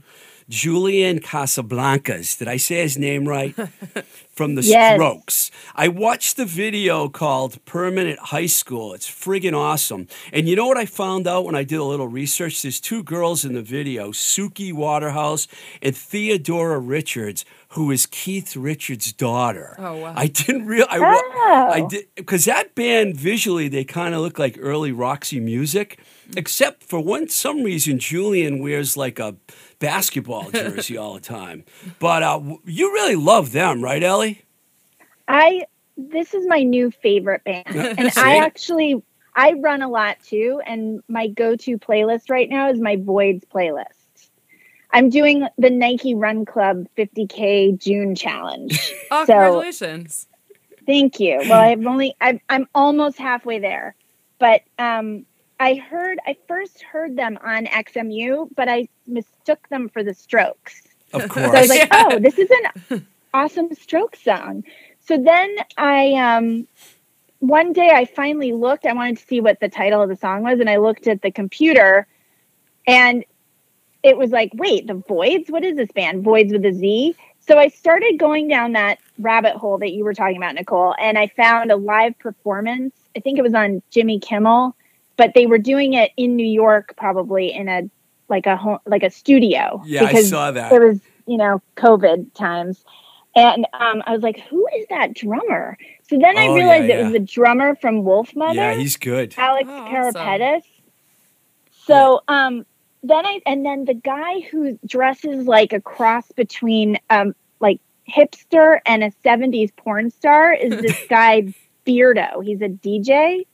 Julian 0.48 1.20
Casablancas. 1.20 2.38
Did 2.38 2.48
I 2.48 2.56
say 2.56 2.82
his 2.82 2.98
name 2.98 3.26
right? 3.28 3.54
From 4.34 4.56
the 4.56 4.62
Yes. 4.62 4.96
Strokes. 4.96 5.50
I 5.76 5.86
watched 5.88 6.36
the 6.36 6.44
video 6.44 7.08
called 7.08 7.64
Permanent 7.64 8.18
High 8.18 8.46
School. 8.46 8.92
It's 8.92 9.08
friggin' 9.08 9.54
awesome. 9.56 10.08
And 10.32 10.48
you 10.48 10.56
know 10.56 10.66
what 10.66 10.76
I 10.76 10.86
found 10.86 11.28
out 11.28 11.44
when 11.44 11.54
I 11.54 11.62
did 11.62 11.76
a 11.78 11.84
little 11.84 12.08
research? 12.08 12.60
There's 12.62 12.80
two 12.80 13.04
girls 13.04 13.44
in 13.44 13.54
the 13.54 13.62
video, 13.62 14.10
Suki 14.10 14.72
Waterhouse 14.72 15.46
and 15.80 15.96
Theodora 15.96 16.80
Richards, 16.80 17.44
who 17.74 17.90
is 17.90 18.06
Keith 18.06 18.54
Richards' 18.54 19.12
daughter. 19.12 19.74
Oh, 19.78 19.96
wow. 19.96 20.14
I 20.16 20.28
didn't 20.28 20.66
real 20.66 20.86
I, 20.88 20.98
Oh. 21.00 21.70
I 21.72 21.86
did 21.88 22.06
because 22.14 22.44
that 22.44 22.74
band 22.76 23.16
visually 23.16 23.66
they 23.68 23.84
kind 23.84 24.14
of 24.14 24.20
look 24.20 24.38
like 24.38 24.56
early 24.60 24.92
Roxy 24.92 25.40
music, 25.40 25.98
except 26.36 26.84
for 26.84 27.00
one 27.00 27.28
some 27.28 27.64
reason 27.64 27.98
Julian 27.98 28.62
wears 28.62 28.96
like 28.96 29.18
a 29.18 29.36
basketball 29.80 30.50
jersey 30.52 30.96
all 30.96 31.14
the 31.14 31.20
time. 31.20 31.64
But 31.98 32.22
uh, 32.22 32.40
you 32.64 32.92
really 32.92 33.16
love 33.16 33.50
them, 33.50 33.82
right, 33.82 34.02
Ellie? 34.02 34.42
I 35.26 35.64
this 35.96 36.32
is 36.32 36.46
my 36.46 36.62
new 36.62 36.92
favorite 36.92 37.42
band, 37.42 37.66
and 37.66 38.12
I 38.16 38.36
actually 38.36 39.02
I 39.34 39.54
run 39.54 39.82
a 39.82 39.88
lot 39.88 40.18
too, 40.22 40.60
and 40.64 41.02
my 41.08 41.26
go-to 41.26 41.76
playlist 41.78 42.30
right 42.30 42.48
now 42.48 42.70
is 42.70 42.78
my 42.78 42.96
Voidz 42.96 43.42
playlist. 43.44 44.03
I'm 44.94 45.10
doing 45.10 45.46
the 45.58 45.68
Nike 45.70 46.14
Run 46.14 46.44
Club 46.46 46.86
50k 46.96 47.78
June 47.78 48.14
challenge. 48.14 48.92
Oh, 49.10 49.24
So- 49.26 49.32
congratulations. 49.34 50.26
Thank 50.86 51.20
you. 51.20 51.38
Well, 51.48 51.60
I've 51.60 51.84
only 51.86 52.14
I'm 52.20 52.40
I'm 52.48 52.66
almost 52.74 53.18
halfway 53.18 53.58
there, 53.58 53.94
but 54.38 54.62
um, 54.78 55.24
I 55.60 55.74
heard 55.76 56.18
I 56.26 56.36
first 56.48 56.82
heard 56.82 57.16
them 57.16 57.38
on 57.44 57.66
XMU, 57.66 58.48
but 58.54 58.68
I 58.68 58.88
mistook 59.06 59.66
them 59.68 59.88
for 59.88 60.02
the 60.02 60.12
Strokes. 60.14 60.82
Of 61.12 61.22
So 61.32 61.40
I 61.42 61.60
was 61.60 61.68
like, 61.70 61.88
Yeah. 61.92 62.08
oh, 62.10 62.18
this 62.18 62.38
is 62.38 62.50
an 62.90 63.06
awesome 63.32 63.74
stroke 63.74 64.16
song. 64.16 64.64
So 65.06 65.16
then 65.16 65.54
I 65.78 66.14
um 66.14 66.66
one 67.38 67.72
day 67.72 67.90
I 67.90 68.04
finally 68.04 68.52
looked, 68.52 68.84
I 68.86 68.92
wanted 68.94 69.18
to 69.18 69.26
see 69.26 69.40
what 69.40 69.60
the 69.60 69.68
title 69.68 70.02
of 70.02 70.08
the 70.08 70.16
song 70.16 70.42
was, 70.42 70.60
and 70.60 70.68
I 70.68 70.76
looked 70.78 71.06
at 71.06 71.22
the 71.22 71.30
computer 71.30 72.06
and 72.86 73.24
it 74.04 74.16
was 74.16 74.30
like, 74.30 74.50
wait, 74.54 74.86
the 74.86 74.94
Voidz? 74.94 75.50
What 75.50 75.64
is 75.64 75.76
this 75.76 75.90
band? 75.92 76.24
Voidz 76.24 76.52
with 76.52 76.64
a 76.64 76.72
Z. 76.72 77.16
So 77.40 77.58
I 77.58 77.68
started 77.68 78.18
going 78.18 78.48
down 78.48 78.72
that 78.72 78.98
rabbit 79.18 79.56
hole 79.56 79.78
that 79.78 79.92
you 79.92 80.04
were 80.04 80.14
talking 80.14 80.36
about, 80.36 80.54
Nicole, 80.54 80.94
and 81.00 81.18
I 81.18 81.26
found 81.28 81.72
a 81.72 81.76
live 81.76 82.18
performance. 82.18 82.94
I 83.16 83.20
think 83.20 83.38
it 83.38 83.42
was 83.42 83.54
on 83.54 83.82
Jimmy 83.90 84.18
Kimmel, 84.20 84.76
but 85.16 85.32
they 85.34 85.46
were 85.46 85.58
doing 85.58 85.94
it 85.94 86.12
in 86.16 86.36
New 86.36 86.46
York, 86.46 86.94
probably 86.96 87.52
in 87.52 87.68
a 87.68 87.82
like 88.28 88.46
a 88.46 88.56
home, 88.56 88.78
like 88.86 89.02
a 89.02 89.10
studio. 89.10 89.82
yeah, 89.84 90.04
I 90.04 90.22
saw 90.22 90.50
that. 90.52 90.70
there 90.70 90.80
was 90.86 91.00
you 91.26 91.36
know 91.38 91.62
covid 91.76 92.32
times 92.34 92.84
and 93.34 93.66
um, 93.72 94.02
i 94.06 94.12
was 94.12 94.22
like 94.22 94.38
who 94.40 94.66
is 94.78 94.86
that 94.90 95.14
drummer 95.14 95.76
so 96.06 96.18
then 96.18 96.36
i 96.36 96.46
Oh, 96.48 96.54
realized 96.54 96.86
yeah, 96.86 96.96
it 97.00 97.04
was 97.04 97.12
the 97.14 97.18
drummer 97.20 97.74
from 97.76 98.04
wolf 98.04 98.36
mother 98.36 98.54
Yeah, 98.54 98.74
he's 98.74 98.98
good. 98.98 99.34
alex 99.38 99.70
Oh, 99.72 99.78
awesome. 99.78 100.12
Carapetis. 100.20 100.62
so 101.86 102.20
um 102.28 102.66
then 103.04 103.26
i 103.26 103.40
and 103.46 103.64
then 103.64 103.84
the 103.84 103.94
guy 103.94 104.40
who 104.50 104.78
dresses 104.86 105.46
like 105.46 105.72
a 105.72 105.80
cross 105.80 106.30
between 106.32 106.98
um 107.10 107.34
like 107.60 107.80
hipster 108.08 108.80
and 108.84 109.04
a 109.04 109.10
70s 109.24 109.74
porn 109.76 110.10
star 110.10 110.52
is 110.52 110.70
this 110.82 110.98
guy 111.08 111.54
beardo 111.86 112.44
he's 112.44 112.60
a 112.60 112.68
dj 112.68 113.44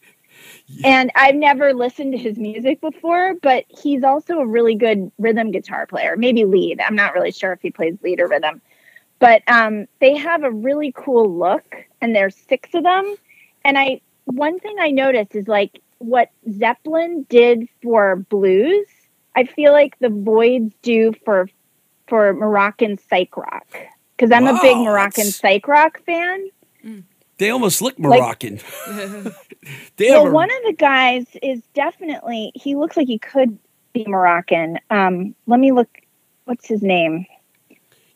and 0.84 1.10
I've 1.14 1.34
never 1.34 1.74
listened 1.74 2.12
to 2.12 2.18
his 2.18 2.38
music 2.38 2.80
before, 2.80 3.34
but 3.42 3.64
he's 3.68 4.02
also 4.02 4.38
a 4.38 4.46
really 4.46 4.74
good 4.74 5.10
rhythm 5.18 5.50
guitar 5.50 5.86
player, 5.86 6.16
maybe 6.16 6.44
lead. 6.44 6.80
I'm 6.80 6.94
not 6.94 7.12
really 7.14 7.32
sure 7.32 7.52
if 7.52 7.60
he 7.60 7.70
plays 7.70 7.96
lead 8.02 8.20
or 8.20 8.28
rhythm. 8.28 8.62
But 9.18 9.42
um, 9.46 9.86
they 10.00 10.16
have 10.16 10.44
a 10.44 10.50
really 10.50 10.92
cool 10.96 11.38
look, 11.38 11.76
and 12.00 12.14
there's 12.14 12.34
six 12.34 12.70
of 12.74 12.84
them. 12.84 13.14
And 13.64 13.76
I 13.78 14.00
one 14.24 14.58
thing 14.60 14.76
I 14.80 14.90
noticed 14.90 15.34
is 15.34 15.48
like 15.48 15.80
what 15.98 16.30
Zeppelin 16.50 17.26
did 17.28 17.68
for 17.82 18.16
blues. 18.16 18.86
I 19.40 19.44
feel 19.44 19.72
like 19.72 19.98
the 20.00 20.08
Voidz 20.08 20.72
do 20.82 21.12
for 21.24 21.48
for 22.08 22.34
Moroccan 22.34 22.98
psych 23.08 23.34
rock 23.36 23.66
because 24.16 24.30
I'm 24.30 24.46
a 24.46 24.60
big 24.60 24.76
Moroccan 24.76 25.24
that's- 25.24 25.36
psych 25.36 25.66
rock 25.66 26.00
fan. 26.04 26.48
They 27.38 27.48
almost 27.48 27.80
look 27.80 27.98
Moroccan. 27.98 28.60
they 29.96 30.10
Well, 30.10 30.26
a- 30.26 30.30
one 30.30 30.50
of 30.50 30.62
the 30.66 30.74
guys 30.74 31.24
is 31.42 31.62
definitely 31.72 32.52
he 32.54 32.76
looks 32.76 32.98
like 32.98 33.06
he 33.06 33.18
could 33.18 33.58
be 33.94 34.04
Moroccan. 34.06 34.78
Um, 34.90 35.34
let 35.46 35.58
me 35.58 35.72
look. 35.72 35.88
What's 36.44 36.66
his 36.68 36.82
name? 36.82 37.24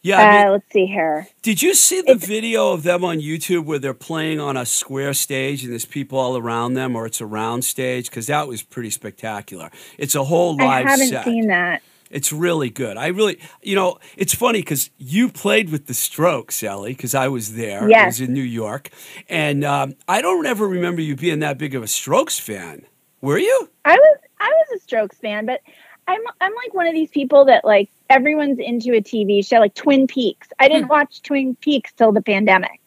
Yeah. 0.05 0.21
I 0.21 0.27
mean, 0.27 0.47
uh, 0.49 0.53
let's 0.53 0.73
see 0.73 0.87
here. 0.87 1.29
Did 1.43 1.63
you 1.63 1.75
see 1.75 2.03
the 2.03 2.15
video 2.17 2.73
of 2.73 2.85
them 2.85 3.05
on 3.05 3.19
YouTube 3.21 3.67
where 3.67 3.81
they're 3.81 3.95
playing 3.95 4.41
on 4.41 4.57
a 4.57 4.67
square 4.67 5.15
stage 5.15 5.65
and 5.65 5.73
there's 5.73 5.87
people 5.87 6.19
all 6.21 6.37
around 6.39 6.75
them, 6.75 6.97
or 6.97 7.07
it's 7.07 7.21
a 7.21 7.27
round 7.27 7.65
stage? 7.65 8.11
Because 8.11 8.29
that 8.29 8.49
was 8.49 8.63
pretty 8.63 8.91
spectacular. 8.91 9.71
It's 9.99 10.15
a 10.15 10.25
whole 10.25 10.57
live 10.57 10.87
I 10.87 10.91
haven't 10.91 11.09
set. 11.09 11.25
seen 11.25 11.49
that. 11.49 11.83
It's 12.11 12.33
really 12.33 12.71
good. 12.71 12.97
I 12.99 13.09
really, 13.09 13.41
you 13.63 13.75
know, 13.77 13.99
it's 14.17 14.35
funny 14.35 14.61
because 14.61 14.91
you 14.99 15.31
played 15.31 15.71
with 15.71 15.87
the 15.87 15.95
Strokes, 15.95 16.63
Ellie, 16.63 16.93
because 16.93 17.15
I 17.15 17.29
was 17.29 17.55
there. 17.55 17.85
I 17.85 17.89
Yes. 17.89 18.07
was 18.07 18.21
in 18.21 18.33
New 18.35 18.43
York, 18.43 18.91
and 19.29 19.65
um, 19.65 19.97
I 20.09 20.23
don't 20.23 20.47
ever 20.47 20.69
remember 20.69 21.03
you 21.03 21.17
being 21.17 21.41
that 21.41 21.59
big 21.59 21.75
of 21.75 21.83
a 21.83 21.89
Strokes 21.89 22.39
fan. 22.39 22.87
Were 23.23 23.39
you? 23.39 23.71
I 23.85 23.97
was 23.97 24.19
I 24.41 24.49
was 24.49 24.81
a 24.81 24.83
Strokes 24.85 25.19
fan, 25.19 25.47
but 25.47 25.61
I'm 26.07 26.21
I'm 26.41 26.55
like 26.55 26.75
one 26.75 26.87
of 26.87 26.95
these 26.95 27.11
people 27.11 27.45
that 27.47 27.65
like 27.65 27.91
everyone's 28.11 28.59
into 28.59 28.93
a 28.93 29.01
TV 29.01 29.47
show 29.47 29.59
like 29.59 29.75
Twin 29.75 30.07
Peaks. 30.07 30.49
I 30.59 30.69
didn't 30.69 30.85
hmm. 30.85 30.91
watch 30.91 31.23
Twin 31.23 31.57
Peaks 31.57 31.93
till 31.93 32.13
the 32.13 32.23
pandemic. 32.23 32.81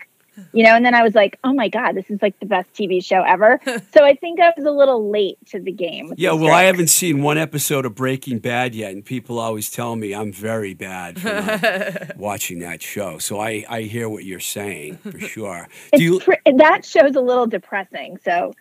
You 0.53 0.63
know, 0.63 0.75
and 0.75 0.85
then 0.85 0.93
I 0.93 1.01
was 1.01 1.15
like, 1.15 1.39
"Oh 1.43 1.51
my 1.51 1.67
god, 1.67 1.93
this 1.93 2.11
is 2.11 2.21
like 2.21 2.39
the 2.39 2.45
best 2.45 2.71
TV 2.73 3.03
show 3.03 3.23
ever." 3.23 3.59
so 3.65 4.05
I 4.05 4.13
think 4.13 4.39
I 4.39 4.53
was 4.55 4.67
a 4.67 4.71
little 4.71 5.09
late 5.09 5.39
to 5.47 5.59
the 5.59 5.71
game. 5.71 6.13
Yeah. 6.15 6.29
the 6.29 6.35
Well, 6.35 6.53
I 6.53 6.63
haven't 6.63 6.89
seen 6.89 7.23
one 7.23 7.39
episode 7.39 7.87
of 7.87 7.95
Breaking 7.95 8.37
Bad 8.37 8.75
yet, 8.75 8.91
and 8.91 9.03
people 9.03 9.39
always 9.39 9.71
tell 9.71 9.95
me 9.95 10.13
I'm 10.13 10.31
very 10.31 10.75
bad 10.75 11.19
for 11.19 11.27
not 11.27 12.17
watching 12.17 12.59
that 12.59 12.83
show. 12.83 13.17
So 13.17 13.39
I, 13.39 13.65
I 13.67 13.81
hear 13.81 14.07
what 14.09 14.25
you're 14.25 14.39
saying 14.39 14.97
for 14.97 15.19
sure. 15.33 15.69
It's 15.91 15.99
Do 15.99 16.03
you? 16.03 16.19
pre- 16.19 16.37
that 16.57 16.85
show's 16.85 17.15
a 17.15 17.21
little 17.21 17.47
depressing. 17.47 18.19
So 18.23 18.53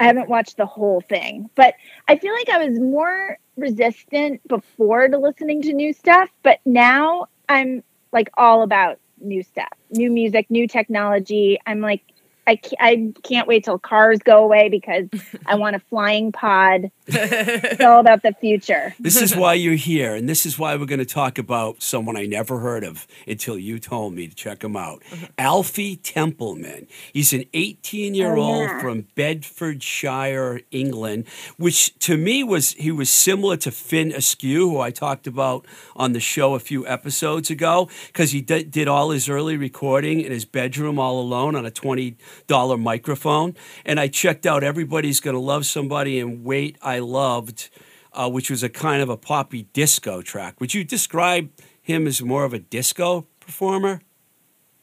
I 0.00 0.04
haven't 0.04 0.28
watched 0.28 0.56
the 0.56 0.66
whole 0.66 1.00
thing, 1.00 1.50
but 1.54 1.74
I 2.08 2.16
feel 2.16 2.32
like 2.32 2.48
I 2.48 2.66
was 2.66 2.78
more 2.78 3.38
resistant 3.56 4.46
before 4.48 5.08
to 5.08 5.18
listening 5.18 5.62
to 5.62 5.72
new 5.72 5.92
stuff, 5.92 6.30
but 6.42 6.60
now 6.64 7.26
I'm 7.48 7.82
like 8.12 8.30
all 8.36 8.62
about 8.62 8.98
new 9.20 9.42
stuff, 9.42 9.72
new 9.90 10.10
music, 10.10 10.46
new 10.50 10.66
technology. 10.66 11.58
I'm 11.66 11.80
like, 11.80 12.02
I 12.46 12.56
can't, 12.56 12.80
I 12.80 13.12
can't 13.22 13.48
wait 13.48 13.64
till 13.64 13.78
cars 13.78 14.18
go 14.18 14.44
away 14.44 14.68
because 14.68 15.08
I 15.46 15.54
want 15.54 15.76
a 15.76 15.80
flying 15.80 16.32
pod. 16.32 16.90
it's 17.06 17.82
all 17.82 18.00
about 18.00 18.22
the 18.22 18.32
future. 18.40 18.94
This 18.98 19.20
is 19.20 19.36
why 19.36 19.54
you're 19.64 19.74
here, 19.74 20.14
and 20.14 20.26
this 20.26 20.46
is 20.46 20.58
why 20.58 20.74
we're 20.76 20.86
going 20.86 21.00
to 21.00 21.04
talk 21.04 21.38
about 21.38 21.82
someone 21.82 22.16
I 22.16 22.24
never 22.24 22.60
heard 22.60 22.82
of 22.82 23.06
until 23.26 23.58
you 23.58 23.78
told 23.78 24.14
me 24.14 24.26
to 24.26 24.34
check 24.34 24.64
him 24.64 24.74
out. 24.74 25.02
Mm-hmm. 25.10 25.24
Alfie 25.36 25.96
Templeman. 25.96 26.86
He's 27.12 27.34
an 27.34 27.44
18 27.52 28.14
year 28.14 28.36
old 28.36 28.70
from 28.80 29.06
Bedfordshire, 29.14 30.62
England, 30.70 31.26
which 31.58 31.98
to 32.00 32.16
me 32.16 32.42
was 32.42 32.72
he 32.72 32.90
was 32.90 33.10
similar 33.10 33.58
to 33.58 33.70
Finn 33.70 34.10
Askew, 34.10 34.70
who 34.70 34.80
I 34.80 34.90
talked 34.90 35.26
about 35.26 35.66
on 35.96 36.12
the 36.12 36.20
show 36.20 36.54
a 36.54 36.60
few 36.60 36.86
episodes 36.86 37.50
ago, 37.50 37.90
because 38.06 38.30
he 38.30 38.40
did, 38.40 38.70
did 38.70 38.88
all 38.88 39.10
his 39.10 39.28
early 39.28 39.58
recording 39.58 40.20
in 40.20 40.32
his 40.32 40.46
bedroom 40.46 40.98
all 40.98 41.20
alone 41.20 41.54
on 41.54 41.66
a 41.66 41.70
$20 41.70 42.80
microphone. 42.80 43.54
And 43.84 44.00
I 44.00 44.08
checked 44.08 44.46
out 44.46 44.64
Everybody's 44.64 45.20
Gonna 45.20 45.38
Love 45.38 45.66
Somebody 45.66 46.18
and 46.18 46.44
Wait 46.44 46.78
I 46.80 46.93
I 46.94 47.00
loved 47.00 47.70
uh, 48.14 48.30
which 48.30 48.50
was 48.50 48.62
a 48.62 48.68
kind 48.68 49.02
of 49.02 49.08
a 49.08 49.16
poppy 49.16 49.64
disco 49.72 50.22
track. 50.22 50.60
Would 50.60 50.72
you 50.72 50.84
describe 50.84 51.50
him 51.82 52.06
as 52.06 52.22
more 52.22 52.44
of 52.44 52.54
a 52.54 52.58
disco 52.58 53.26
performer? 53.40 54.00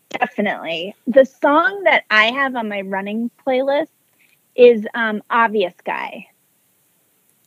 Definitely. 0.10 0.94
The 1.08 1.26
song 1.26 1.84
that 1.86 2.04
I 2.12 2.26
have 2.26 2.56
on 2.56 2.68
my 2.68 2.82
running 2.82 3.32
playlist 3.46 3.88
is 4.56 4.86
um, 4.94 5.24
Obvious 5.30 5.74
Guy. 5.86 6.28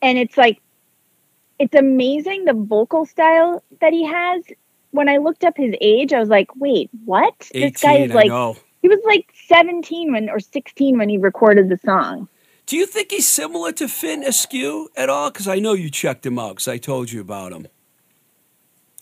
And 0.01 0.19
it's 0.19 0.37
like, 0.37 0.61
it's 1.59 1.75
amazing 1.75 2.47
the 2.47 2.55
vocal 2.55 3.05
style 3.05 3.63
that 3.81 3.93
he 3.93 4.05
has. 4.05 4.43
When 4.91 5.09
I 5.09 5.19
looked 5.19 5.45
up 5.45 5.57
his 5.57 5.75
age, 5.81 6.13
I 6.13 6.21
was 6.21 6.29
like, 6.29 6.49
wait, 6.57 6.89
what? 7.05 7.35
18, 7.53 7.73
this 7.73 7.83
guy 7.83 7.97
is 7.97 8.13
like, 8.13 8.57
he 8.81 8.89
was 8.89 9.01
like 9.05 9.29
17 9.49 10.13
when, 10.13 10.31
or 10.31 10.41
16 10.41 10.99
when 10.99 11.09
he 11.09 11.19
recorded 11.19 11.69
the 11.69 11.79
song. 11.85 12.29
Do 12.67 12.77
you 12.77 12.87
think 12.87 13.11
he's 13.11 13.27
similar 13.27 13.73
to 13.73 13.89
Finn 13.89 14.23
Askew 14.25 14.89
at 14.97 15.09
all? 15.11 15.31
Because 15.31 15.49
I 15.49 15.59
know 15.59 15.75
you 15.75 15.91
checked 15.91 16.25
him 16.25 16.39
out 16.39 16.51
because 16.57 16.69
I 16.69 16.79
told 16.79 17.13
you 17.13 17.21
about 17.21 17.53
him. 17.53 17.67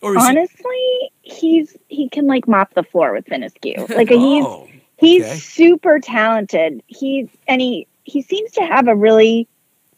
Or 0.02 0.16
is 0.16 0.22
Honestly, 0.22 1.10
he's, 1.22 1.76
he 1.88 2.08
can 2.08 2.26
like 2.26 2.48
mop 2.48 2.74
the 2.74 2.82
floor 2.82 3.12
with 3.12 3.26
Finn 3.26 3.42
Askew. 3.44 3.86
Like 3.88 4.08
he, 4.08 4.18
he's, 4.18 4.44
oh, 4.44 4.68
He's 4.98 5.24
Okay. 5.24 5.36
super 5.36 5.98
talented. 6.00 6.82
He 6.86 7.28
and 7.48 7.60
he 7.60 7.88
he 8.04 8.22
seems 8.22 8.52
to 8.52 8.62
have 8.64 8.86
a 8.88 8.94
really 8.94 9.48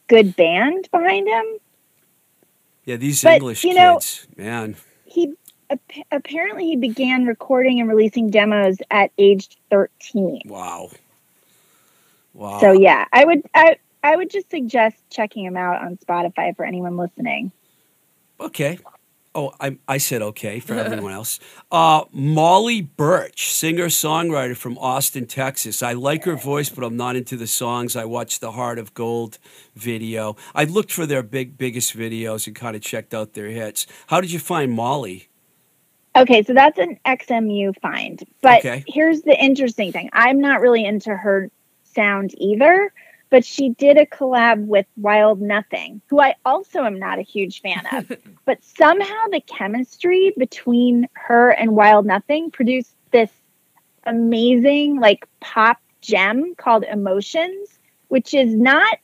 good 0.07 0.35
band 0.35 0.87
behind 0.91 1.27
him. 1.27 1.45
yeah, 2.85 2.95
these 2.95 3.21
but, 3.23 3.33
English 3.33 3.63
you 3.63 3.73
know- 3.75 3.95
kids, 3.97 4.27
man. 4.35 4.75
He 5.05 5.33
ap- 5.69 5.79
apparently 6.11 6.65
he 6.65 6.75
began 6.75 7.25
recording 7.25 7.79
and 7.79 7.87
releasing 7.89 8.29
demos 8.31 8.77
at 8.91 9.11
age 9.19 9.47
13. 9.69 10.41
Wow. 10.45 10.89
Wow. 12.35 12.59
So 12.61 12.73
yeah, 12.73 13.05
I 13.13 13.25
would 13.25 13.43
I 13.55 13.77
I 14.03 14.15
would 14.17 14.29
just 14.31 14.51
suggest 14.51 14.97
checking 15.11 15.45
him 15.45 15.57
out 15.57 15.81
on 15.83 15.97
Spotify 15.97 16.55
for 16.55 16.65
anyone 16.65 16.97
listening. 16.97 17.51
Okay. 18.39 18.79
Oh, 19.35 19.53
I, 19.61 19.77
I 19.87 19.97
said 19.99 20.21
okay 20.21 20.59
for 20.59 20.75
everyone 20.79 21.13
else. 21.13 21.39
Uh, 21.71 22.05
Molly 22.11 22.81
Birch, 22.81 23.51
singer 23.51 23.87
songwriter 23.87 24.57
from 24.57 24.77
Austin, 24.79 25.27
Texas. 25.27 25.83
I 25.83 25.93
like 25.93 26.25
her 26.25 26.37
voice, 26.37 26.69
but 26.69 26.83
I'm 26.85 26.97
not 26.97 27.15
into 27.17 27.37
the 27.37 27.47
songs. 27.47 27.95
I 27.95 28.05
watched 28.05 28.41
the 28.41 28.53
Heart 28.53 28.79
of 28.79 28.93
Gold 28.93 29.39
video. 29.75 30.37
I 30.55 30.65
looked 30.65 30.91
for 30.91 31.05
their 31.05 31.23
big 31.23 31.57
biggest 31.57 31.97
videos 31.97 32.47
and 32.47 32.55
kind 32.55 32.75
of 32.75 32.81
checked 32.81 33.13
out 33.13 33.33
their 33.33 33.49
hits. 33.49 33.87
How 34.07 34.21
did 34.21 34.31
you 34.31 34.39
find 34.39 34.71
Molly? 34.71 35.29
Okay, 36.17 36.43
so 36.43 36.53
that's 36.53 36.79
an 36.79 36.99
XMU 37.05 37.73
find. 37.81 38.23
But 38.41 38.59
Okay. 38.59 38.83
here's 38.87 39.23
the 39.23 39.37
interesting 39.43 39.91
thing. 39.93 40.09
I'm 40.13 40.39
not 40.41 40.61
really 40.61 40.85
into 40.85 41.15
her 41.15 41.51
sound 41.95 42.33
either, 42.37 42.93
but 43.29 43.43
she 43.43 43.69
did 43.69 43.97
a 43.97 44.05
collab 44.05 44.65
with 44.67 44.85
Wild 44.97 45.41
Nothing, 45.41 46.01
who 46.07 46.19
I 46.21 46.35
also 46.45 46.83
am 46.83 46.99
not 46.99 47.17
a 47.19 47.23
huge 47.23 47.61
fan 47.61 47.83
of. 47.91 48.11
but 48.45 48.63
somehow 48.63 49.27
the 49.31 49.41
chemistry 49.41 50.33
between 50.37 51.07
her 51.13 51.49
and 51.49 51.71
Wild 51.71 52.05
Nothing 52.05 52.51
produced 52.51 52.93
this 53.11 53.31
amazing 54.05 54.99
like 54.99 55.25
pop 55.39 55.79
gem 56.01 56.53
called 56.55 56.83
Emotions, 56.83 57.79
which 58.09 58.33
is 58.33 58.53
not 58.55 58.99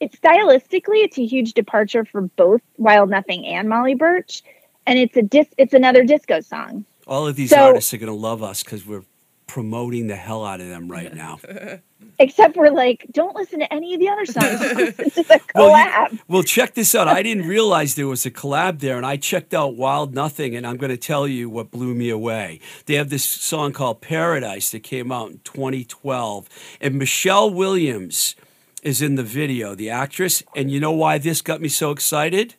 it's 0.00 0.16
stylistically 0.16 1.04
it's 1.04 1.18
a 1.18 1.26
huge 1.26 1.52
departure 1.52 2.06
for 2.06 2.22
both 2.22 2.62
Wild 2.78 3.10
Nothing 3.10 3.44
and 3.44 3.68
Molly 3.68 3.94
Birch 3.94 4.42
and 4.86 4.98
it's 4.98 5.16
a 5.16 5.22
dis 5.22 5.46
it's 5.58 5.74
another 5.74 6.04
disco 6.04 6.40
song. 6.40 6.84
All 7.06 7.26
of 7.26 7.36
these 7.36 7.50
So- 7.50 7.58
artists 7.66 7.92
are 7.92 7.98
going 7.98 8.06
to 8.12 8.14
love 8.18 8.42
us 8.42 8.62
because 8.62 8.86
we're 8.86 9.02
promoting 9.50 10.06
the 10.06 10.14
hell 10.16 10.44
out 10.44 10.60
of 10.60 10.68
them 10.68 10.88
right 10.88 11.12
now. 11.12 11.38
Except 12.20 12.56
we're 12.56 12.70
like, 12.70 13.06
don't 13.12 13.34
listen 13.34 13.58
to 13.60 13.72
any 13.72 13.94
of 13.94 14.00
the 14.00 14.08
other 14.08 14.24
songs. 14.26 14.96
this 14.96 15.18
is 15.18 15.30
a 15.30 15.40
Well, 15.54 15.68
you- 15.70 15.90
collab. 15.90 16.18
Well, 16.28 16.42
check 16.42 16.74
this 16.74 16.94
out. 16.94 17.08
I 17.08 17.22
didn't 17.22 17.46
realize 17.46 17.94
there 17.96 18.06
was 18.06 18.24
a 18.24 18.30
collab 18.30 18.78
there, 18.78 18.96
and 18.96 19.04
I 19.04 19.16
checked 19.16 19.52
out 19.54 19.74
Wild 19.76 20.14
Nothing, 20.14 20.54
and 20.54 20.66
I'm 20.66 20.76
going 20.76 20.90
to 20.90 20.96
tell 20.96 21.26
you 21.26 21.50
what 21.50 21.70
blew 21.72 21.94
me 21.94 22.10
away. 22.10 22.60
They 22.86 22.94
have 22.94 23.10
this 23.10 23.24
song 23.24 23.72
called 23.72 24.00
Paradise 24.00 24.70
that 24.70 24.82
came 24.84 25.10
out 25.10 25.30
in 25.30 25.40
2012, 25.44 26.48
and 26.80 26.94
Michelle 26.96 27.50
Williams 27.50 28.36
is 28.82 29.02
in 29.02 29.16
the 29.16 29.22
video, 29.24 29.74
the 29.74 29.90
actress. 29.90 30.42
And 30.54 30.70
you 30.70 30.78
know 30.80 30.92
why 30.92 31.18
this 31.18 31.42
got 31.42 31.60
me 31.60 31.68
so 31.68 31.90
excited? 31.90 32.54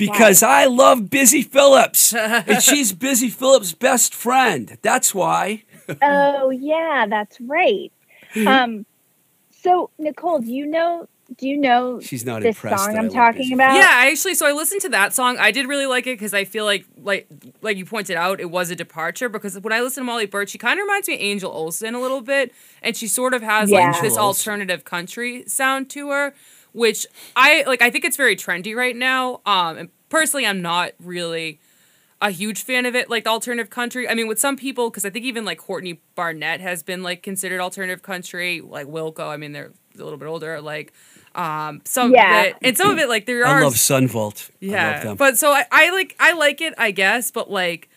Because 0.00 0.42
I 0.42 0.64
love 0.66 1.10
Busy 1.10 1.42
Phillips, 1.42 2.12
and 2.14 2.62
she's 2.62 2.92
Busy 2.92 3.28
Phillips' 3.28 3.72
best 3.72 4.14
friend. 4.14 4.76
That's 4.82 5.14
why. 5.14 5.62
oh 6.02 6.50
yeah, 6.50 7.06
that's 7.08 7.40
right. 7.40 7.92
Um, 8.46 8.86
so 9.50 9.90
Nicole, 9.98 10.40
do 10.40 10.52
you 10.52 10.66
know? 10.66 11.06
Do 11.38 11.46
you 11.46 11.58
know 11.58 12.00
She's 12.00 12.24
not 12.24 12.42
this 12.42 12.56
impressed. 12.56 12.86
song 12.86 12.96
I 12.96 12.98
I'm 12.98 13.08
talking 13.08 13.52
about? 13.52 13.76
Yeah, 13.76 13.88
I 13.88 14.10
actually, 14.10 14.34
so 14.34 14.48
I 14.48 14.52
listened 14.52 14.80
to 14.80 14.88
that 14.88 15.14
song. 15.14 15.38
I 15.38 15.52
did 15.52 15.68
really 15.68 15.86
like 15.86 16.08
it 16.08 16.18
because 16.18 16.34
I 16.34 16.44
feel 16.44 16.64
like, 16.64 16.84
like, 17.00 17.28
like 17.62 17.76
you 17.76 17.84
pointed 17.84 18.16
out, 18.16 18.40
it 18.40 18.50
was 18.50 18.72
a 18.72 18.74
departure. 18.74 19.28
Because 19.28 19.56
when 19.60 19.72
I 19.72 19.80
listen 19.80 20.00
to 20.00 20.06
Molly 20.06 20.26
Bird, 20.26 20.50
she 20.50 20.58
kind 20.58 20.80
of 20.80 20.82
reminds 20.82 21.06
me 21.06 21.14
of 21.14 21.20
Angel 21.20 21.52
Olsen 21.52 21.94
a 21.94 22.00
little 22.00 22.20
bit, 22.20 22.52
and 22.82 22.96
she 22.96 23.06
sort 23.06 23.32
of 23.32 23.42
has 23.42 23.70
Yeah. 23.70 23.92
like 23.92 24.02
this 24.02 24.16
alternative 24.18 24.84
country 24.84 25.44
sound 25.46 25.88
to 25.90 26.10
her, 26.10 26.34
which 26.72 27.06
I 27.36 27.64
like. 27.66 27.82
I 27.82 27.90
think 27.90 28.04
it's 28.04 28.16
very 28.16 28.36
trendy 28.36 28.74
right 28.74 28.96
now. 28.96 29.40
Um, 29.46 29.78
and 29.78 29.88
personally, 30.08 30.46
I'm 30.46 30.62
not 30.62 30.92
really 31.02 31.60
a 32.22 32.30
huge 32.30 32.62
fan 32.62 32.84
of 32.86 32.94
it, 32.94 33.08
like 33.08 33.24
the 33.24 33.30
alternative 33.30 33.70
country. 33.70 34.08
I 34.08 34.14
mean, 34.14 34.28
with 34.28 34.38
some 34.38 34.56
people, 34.56 34.90
because 34.90 35.04
I 35.04 35.10
think 35.10 35.24
even 35.24 35.44
like 35.44 35.58
Courtney 35.58 36.00
Barnett 36.14 36.60
has 36.60 36.82
been 36.82 37.02
like 37.02 37.22
considered 37.22 37.60
alternative 37.60 38.02
country, 38.02 38.60
like 38.60 38.86
Wilco. 38.86 39.26
I 39.28 39.36
mean, 39.36 39.52
they're 39.52 39.72
a 39.98 40.02
little 40.02 40.18
bit 40.18 40.26
older, 40.26 40.60
like 40.60 40.92
um 41.34 41.80
some 41.84 42.12
Yeah. 42.12 42.40
of 42.40 42.46
it 42.46 42.56
and 42.62 42.76
some 42.76 42.90
of 42.90 42.98
it 42.98 43.08
like 43.08 43.24
there 43.26 43.46
are 43.46 43.60
I 43.60 43.62
love 43.62 43.78
Son 43.78 44.08
Volt. 44.08 44.50
I 44.50 44.64
yeah, 44.66 44.92
love 44.94 45.02
them. 45.02 45.16
but 45.16 45.38
so 45.38 45.52
I, 45.52 45.64
I 45.70 45.90
like 45.90 46.16
I 46.18 46.32
like 46.32 46.60
it, 46.60 46.74
I 46.76 46.90
guess, 46.90 47.30
but 47.30 47.50
like 47.50 47.88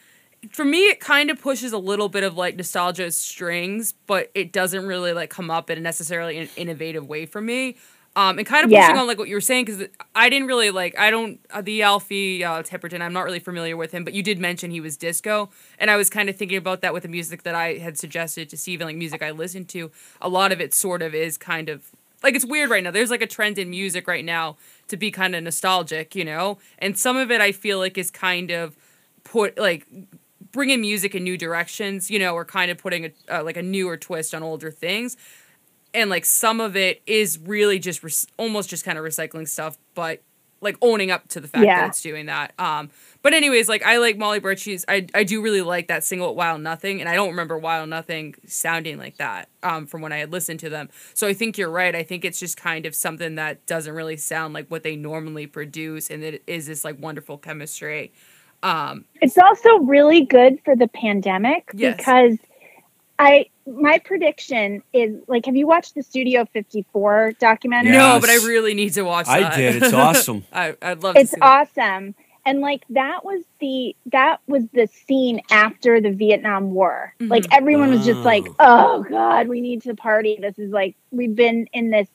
for 0.51 0.65
me, 0.65 0.89
it 0.89 0.99
kind 0.99 1.29
of 1.31 1.41
pushes 1.41 1.71
a 1.73 1.77
little 1.77 2.09
bit 2.09 2.23
of 2.23 2.35
like 2.37 2.55
nostalgia 2.57 3.09
strings, 3.11 3.93
but 4.07 4.29
it 4.35 4.51
doesn't 4.51 4.85
really 4.85 5.13
like 5.13 5.29
come 5.29 5.49
up 5.49 5.69
in 5.69 5.77
a 5.77 5.81
necessarily 5.81 6.37
an 6.37 6.49
innovative 6.57 7.07
way 7.07 7.25
for 7.25 7.41
me. 7.41 7.75
Um, 8.15 8.37
and 8.37 8.45
kind 8.45 8.63
of 8.63 8.71
pushing 8.71 8.95
Yeah. 8.95 9.01
on 9.01 9.07
like 9.07 9.17
what 9.17 9.27
you 9.27 9.35
were 9.35 9.41
saying 9.41 9.65
because 9.65 9.87
I 10.13 10.29
didn't 10.29 10.47
really 10.47 10.69
like 10.69 10.97
I 10.99 11.09
don't 11.09 11.39
uh, 11.49 11.61
the 11.63 11.81
Alfie 11.81 12.43
uh, 12.43 12.61
Tipperton 12.61 13.01
I'm 13.01 13.11
not 13.13 13.25
really 13.25 13.39
familiar 13.39 13.75
with 13.75 13.91
him, 13.91 14.03
but 14.03 14.13
you 14.13 14.21
did 14.21 14.37
mention 14.37 14.69
he 14.69 14.79
was 14.81 14.97
disco, 14.97 15.49
and 15.79 15.89
I 15.89 15.95
was 15.97 16.11
kind 16.11 16.29
of 16.29 16.35
thinking 16.35 16.57
about 16.59 16.81
that 16.81 16.93
with 16.93 17.01
the 17.03 17.09
music 17.09 17.41
that 17.41 17.55
I 17.55 17.77
had 17.79 17.97
suggested 17.97 18.49
to 18.49 18.57
Steven, 18.57 18.85
like 18.85 18.97
music 18.97 19.23
I 19.23 19.31
listened 19.31 19.67
to. 19.69 19.89
A 20.21 20.29
lot 20.29 20.51
of 20.51 20.61
it 20.61 20.75
sort 20.75 21.01
of 21.01 21.15
is 21.15 21.37
kind 21.39 21.69
of 21.69 21.89
like 22.21 22.35
it's 22.35 22.45
weird 22.45 22.69
right 22.69 22.83
now. 22.83 22.91
There's 22.91 23.09
like 23.09 23.23
a 23.23 23.27
trend 23.27 23.57
in 23.57 23.71
music 23.71 24.07
right 24.07 24.23
now 24.23 24.57
to 24.89 24.95
be 24.97 25.09
kind 25.09 25.33
of 25.35 25.41
nostalgic, 25.43 26.15
you 26.15 26.23
know, 26.23 26.59
and 26.77 26.95
some 26.95 27.17
of 27.17 27.31
it 27.31 27.41
I 27.41 27.51
feel 27.51 27.79
like 27.79 27.97
is 27.97 28.11
kind 28.11 28.51
of 28.51 28.77
put 29.23 29.57
like 29.57 29.87
bringing 30.51 30.81
music 30.81 31.15
in 31.15 31.23
new 31.23 31.37
directions, 31.37 32.11
you 32.11 32.19
know, 32.19 32.35
or 32.35 32.45
kind 32.45 32.69
of 32.69 32.77
putting 32.77 33.05
a 33.05 33.11
uh, 33.39 33.43
like 33.43 33.57
a 33.57 33.63
newer 33.63 33.97
twist 33.97 34.35
on 34.35 34.43
older 34.43 34.69
things. 34.69 35.17
And 35.93 36.09
like 36.09 36.25
some 36.25 36.59
of 36.59 36.75
it 36.75 37.01
is 37.05 37.37
really 37.39 37.79
just 37.79 38.03
re- 38.03 38.11
almost 38.37 38.69
just 38.69 38.83
kind 38.83 38.97
of 38.97 39.05
recycling 39.05 39.47
stuff, 39.47 39.77
but 39.93 40.21
like 40.61 40.77
owning 40.81 41.11
up 41.11 41.27
to 41.27 41.41
the 41.41 41.47
fact 41.47 41.65
Yeah. 41.65 41.81
that 41.81 41.89
it's 41.89 42.01
doing 42.01 42.27
that. 42.27 42.53
Um, 42.57 42.89
but 43.21 43.33
anyways, 43.33 43.67
like 43.67 43.83
I 43.83 43.97
like 43.97 44.17
Molly 44.17 44.39
Birchie's. 44.39 44.85
I 44.87 45.07
I 45.13 45.23
do 45.25 45.41
really 45.41 45.61
like 45.61 45.87
that 45.89 46.03
single 46.05 46.35
"Wild 46.35 46.61
Nothing," 46.61 46.99
and 47.01 47.09
I 47.09 47.15
don't 47.15 47.29
remember 47.29 47.57
"Wild 47.57 47.89
Nothing" 47.89 48.35
sounding 48.47 48.97
like 48.97 49.17
that 49.17 49.49
um, 49.61 49.85
from 49.85 50.01
when 50.01 50.11
I 50.13 50.17
had 50.17 50.31
listened 50.31 50.61
to 50.61 50.69
them. 50.69 50.89
So 51.13 51.27
I 51.27 51.33
think 51.33 51.57
you're 51.57 51.69
right. 51.69 51.93
I 51.95 52.03
think 52.03 52.23
it's 52.25 52.39
just 52.39 52.55
kind 52.57 52.85
of 52.85 52.95
something 52.95 53.35
that 53.35 53.65
doesn't 53.65 53.93
really 53.93 54.15
sound 54.17 54.53
like 54.53 54.67
what 54.69 54.83
they 54.83 54.95
normally 54.95 55.47
produce, 55.47 56.09
and 56.09 56.23
it 56.23 56.43
is 56.47 56.65
this 56.67 56.83
like 56.85 56.97
wonderful 56.99 57.37
chemistry. 57.37 58.13
Um, 58.63 59.03
It's 59.21 59.37
also 59.37 59.79
really 59.79 60.23
good 60.25 60.59
for 60.63 60.75
the 60.77 60.87
pandemic 60.87 61.69
Yes. 61.73 61.97
because 61.97 62.37
I 63.19 63.47
my 63.65 63.97
prediction 63.99 64.83
is 64.93 65.15
like 65.27 65.45
have 65.45 65.55
you 65.55 65.65
watched 65.67 65.95
the 65.95 66.03
Studio 66.03 66.45
54 66.53 67.33
documentary? 67.39 67.93
Yeah. 67.93 68.13
No, 68.15 68.19
but 68.19 68.29
I 68.29 68.35
really 68.35 68.73
need 68.73 68.93
to 68.93 69.03
watch 69.03 69.27
I 69.27 69.41
that. 69.41 69.55
did. 69.55 69.83
It's 69.83 69.93
awesome. 69.93 70.43
I, 70.51 70.75
I'd 70.81 71.01
love 71.03 71.15
to 71.15 71.21
It's 71.21 71.31
see 71.31 71.37
that. 71.39 71.45
awesome. 71.77 72.15
And 72.45 72.59
like 72.59 72.83
that 72.89 73.23
was 73.23 73.41
the 73.59 73.95
that 74.07 74.41
was 74.47 74.63
the 74.73 74.87
scene 74.87 75.39
after 75.49 76.01
the 76.01 76.11
Vietnam 76.11 76.71
War. 76.71 77.13
Mhm. 77.21 77.29
Like 77.29 77.45
everyone 77.53 77.89
was 77.91 78.05
just 78.05 78.19
like, 78.19 78.43
Oh. 78.47 78.55
"Oh 78.59 79.05
god, 79.09 79.47
we 79.47 79.61
need 79.61 79.81
to 79.83 79.95
party. 79.95 80.37
This 80.41 80.59
is 80.59 80.71
like 80.71 80.95
we've 81.11 81.33
been 81.35 81.67
in 81.71 81.89
this, 81.89 82.09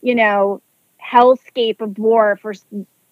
you 0.00 0.14
know, 0.14 0.62
hellscape 1.04 1.80
of 1.80 1.98
war 1.98 2.38
for 2.40 2.54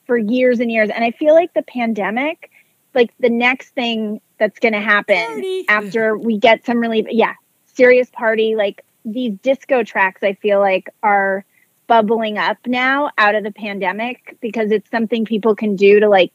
for 0.07 0.17
years 0.17 0.61
and 0.61 0.71
years." 0.71 0.89
And 0.91 1.03
I 1.05 1.11
feel 1.11 1.35
like 1.35 1.53
the 1.55 1.63
pandemic 1.63 2.51
like 2.95 3.11
the 3.19 3.31
next 3.31 3.71
thing 3.71 4.21
that's 4.39 4.59
going 4.61 4.75
to 4.75 4.81
happen 4.81 5.17
Party. 5.17 5.65
after 5.67 6.15
we 6.17 6.37
get 6.37 6.65
some 6.67 6.79
relief, 6.79 7.07
yeah, 7.11 7.33
serious 7.75 8.11
party 8.11 8.57
like 8.57 8.85
these 9.05 9.35
disco 9.43 9.83
tracks 9.83 10.23
I 10.23 10.35
feel 10.35 10.61
like 10.61 10.91
are 11.03 11.45
bubbling 11.87 12.39
up 12.39 12.59
now 12.67 13.11
out 13.19 13.35
of 13.35 13.45
the 13.45 13.51
pandemic 13.51 14.37
because 14.41 14.71
it's 14.71 14.91
something 14.91 15.25
people 15.25 15.55
can 15.55 15.77
do 15.77 16.01
to 16.01 16.09
like 16.09 16.33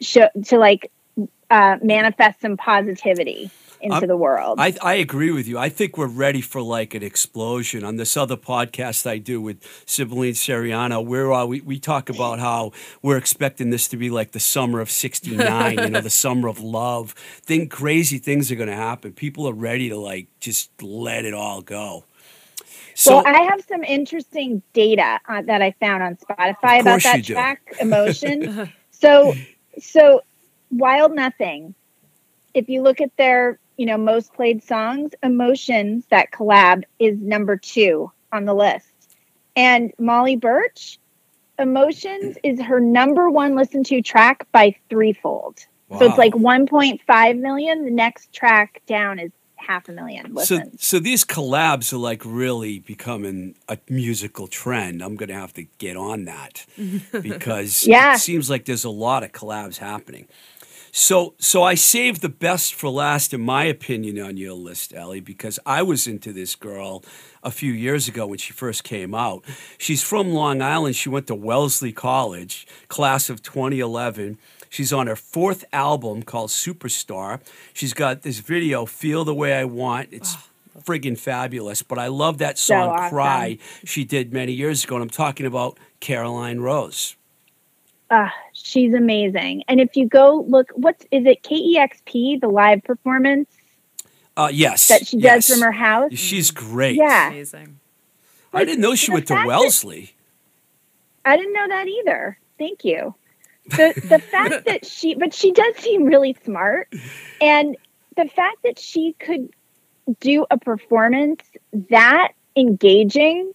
show 0.00 0.28
to 0.46 0.58
like 0.58 0.90
uh, 1.50 1.76
manifest 1.82 2.40
some 2.40 2.56
positivity 2.56 3.50
into 3.80 3.96
I'm- 3.96 4.06
the 4.08 4.16
world. 4.16 4.60
I, 4.60 4.74
I 4.82 4.94
agree 4.94 5.30
with 5.30 5.48
you. 5.48 5.58
I 5.58 5.68
think 5.68 5.96
we're 5.96 6.06
ready 6.06 6.40
for 6.40 6.60
like 6.62 6.94
an 6.94 7.02
explosion. 7.02 7.84
On 7.84 7.96
this 7.96 8.16
other 8.16 8.36
podcast 8.36 9.06
I 9.06 9.18
do 9.18 9.40
with 9.40 9.62
Sibylline 9.86 10.32
Seriano, 10.32 11.04
where 11.04 11.32
uh, 11.32 11.44
we, 11.46 11.60
we 11.60 11.78
talk 11.78 12.08
about 12.08 12.38
how 12.38 12.72
we're 13.02 13.16
expecting 13.16 13.70
this 13.70 13.88
to 13.88 13.96
be 13.96 14.10
like 14.10 14.32
the 14.32 14.40
summer 14.40 14.80
of 14.80 14.90
69, 14.90 15.78
you 15.78 15.90
know, 15.90 16.00
the 16.00 16.10
summer 16.24 16.48
of 16.48 16.60
love. 16.60 17.12
Think 17.42 17.70
crazy 17.70 18.18
things 18.18 18.50
are 18.50 18.56
going 18.56 18.68
to 18.68 18.76
happen. 18.76 19.12
People 19.12 19.48
are 19.48 19.54
ready 19.54 19.88
to 19.88 19.96
like 19.96 20.28
just 20.40 20.70
let 20.82 21.24
it 21.24 21.34
all 21.34 21.62
go. 21.62 22.04
So, 22.94 23.16
well, 23.16 23.26
I 23.26 23.42
have 23.44 23.64
some 23.66 23.82
interesting 23.82 24.62
data 24.74 25.20
uh, 25.26 25.40
that 25.42 25.62
I 25.62 25.70
found 25.80 26.02
on 26.02 26.16
Spotify 26.16 26.80
about 26.80 27.02
that 27.02 27.24
track, 27.24 27.62
Emotion. 27.80 28.70
so, 28.90 29.34
so 29.80 30.22
Wild 30.70 31.14
Nothing. 31.14 31.74
If 32.52 32.68
you 32.68 32.82
look 32.82 33.00
at 33.00 33.16
their, 33.16 33.58
you 33.80 33.86
know, 33.86 33.96
most 33.96 34.34
played 34.34 34.62
songs, 34.62 35.12
Emotions 35.22 36.04
that 36.10 36.30
collab 36.30 36.82
is 36.98 37.18
number 37.18 37.56
two 37.56 38.12
on 38.30 38.44
the 38.44 38.52
list, 38.52 39.16
and 39.56 39.90
Molly 39.98 40.36
Birch, 40.36 40.98
Emotions 41.58 42.36
is 42.44 42.60
her 42.60 42.78
number 42.78 43.30
one 43.30 43.54
listened 43.56 43.86
to 43.86 44.02
track 44.02 44.46
by 44.52 44.76
threefold. 44.90 45.60
So 45.98 46.04
it's 46.06 46.18
like 46.18 46.34
1.5 46.34 47.38
million. 47.40 47.84
The 47.86 47.90
next 47.90 48.34
track 48.34 48.82
down 48.86 49.18
is 49.18 49.32
half 49.56 49.88
a 49.88 49.92
million 49.92 50.36
so, 50.38 50.60
so 50.78 50.98
these 50.98 51.24
collabs 51.24 51.92
are 51.92 51.98
like 51.98 52.22
really 52.24 52.78
becoming 52.80 53.56
a 53.68 53.78
musical 53.88 54.46
trend. 54.46 55.02
I'm 55.02 55.16
going 55.16 55.28
to 55.28 55.34
have 55.34 55.52
to 55.54 55.64
get 55.78 55.96
on 55.96 56.24
that 56.24 56.66
because 57.22 57.86
Yeah. 57.86 58.14
it 58.14 58.18
seems 58.18 58.50
like 58.50 58.66
there's 58.66 58.84
a 58.84 58.90
lot 58.90 59.22
of 59.22 59.32
collabs 59.32 59.78
happening. 59.78 60.28
So, 60.92 61.34
so 61.38 61.62
I 61.62 61.74
saved 61.74 62.20
the 62.20 62.28
best 62.28 62.74
for 62.74 62.90
last, 62.90 63.32
in 63.32 63.40
my 63.40 63.64
opinion, 63.64 64.18
on 64.18 64.36
your 64.36 64.54
list, 64.54 64.92
Ellie, 64.92 65.20
because 65.20 65.58
I 65.64 65.82
was 65.82 66.06
into 66.06 66.32
this 66.32 66.56
girl 66.56 67.04
a 67.42 67.50
few 67.50 67.72
years 67.72 68.08
ago 68.08 68.26
when 68.26 68.38
she 68.38 68.52
first 68.52 68.82
came 68.82 69.14
out. 69.14 69.44
She's 69.78 70.02
from 70.02 70.30
Long 70.30 70.60
Island. 70.60 70.96
She 70.96 71.08
went 71.08 71.26
to 71.28 71.34
Wellesley 71.34 71.92
College, 71.92 72.66
class 72.88 73.30
of 73.30 73.42
2011. 73.42 74.38
She's 74.68 74.92
on 74.92 75.06
her 75.06 75.16
fourth 75.16 75.64
album 75.72 76.22
called 76.22 76.50
Superstar. 76.50 77.40
She's 77.72 77.92
got 77.92 78.22
this 78.22 78.40
video, 78.40 78.86
Feel 78.86 79.24
the 79.24 79.34
Way 79.34 79.54
I 79.54 79.64
Want. 79.64 80.08
It's 80.12 80.34
ah. 80.36 80.46
friggin' 80.80 81.18
fabulous. 81.18 81.82
But 81.82 81.98
I 81.98 82.08
love 82.08 82.38
that 82.38 82.58
So 82.58 82.74
song, 82.74 82.88
awesome. 82.90 83.10
Cry, 83.10 83.58
she 83.84 84.04
did 84.04 84.32
many 84.32 84.52
years 84.52 84.84
ago. 84.84 84.96
And 84.96 85.02
I'm 85.02 85.10
talking 85.10 85.46
about 85.46 85.78
Caroline 86.00 86.60
Rose. 86.60 87.16
Ah, 88.10 88.34
she's 88.52 88.92
amazing. 88.92 89.62
And 89.68 89.80
if 89.80 89.96
you 89.96 90.06
go 90.06 90.44
look, 90.48 90.70
what's 90.74 91.04
is 91.10 91.24
it? 91.26 91.42
KEXP, 91.42 92.40
the 92.40 92.48
live 92.48 92.82
performance 92.82 93.48
Uh, 94.36 94.50
yes. 94.52 94.88
that 94.88 95.06
she 95.06 95.18
yes. 95.18 95.46
does 95.46 95.56
from 95.58 95.64
her 95.64 95.72
house. 95.72 96.12
She's 96.14 96.50
great. 96.50 96.96
Yeah. 96.96 97.28
Amazing. 97.28 97.78
I 98.52 98.64
didn't 98.64 98.80
know 98.80 98.94
she 98.96 99.12
went 99.12 99.28
to 99.28 99.34
fact 99.34 99.46
that- 99.46 99.48
Wellesley. 99.48 100.14
I 101.24 101.36
didn't 101.36 101.52
know 101.52 101.68
that 101.68 101.86
either. 101.86 102.38
Thank 102.58 102.84
you. 102.84 103.14
The 103.66 103.92
the 104.08 104.18
fact 104.30 104.64
that 104.64 104.84
she, 104.86 105.14
but 105.14 105.32
she 105.32 105.52
does 105.52 105.76
seem 105.76 106.04
really 106.04 106.36
smart, 106.44 106.92
and 107.40 107.76
the 108.16 108.24
fact 108.26 108.56
that 108.64 108.78
she 108.78 109.12
could 109.20 109.50
do 110.18 110.46
a 110.50 110.58
performance 110.58 111.42
that 111.90 112.32
engaging, 112.56 113.52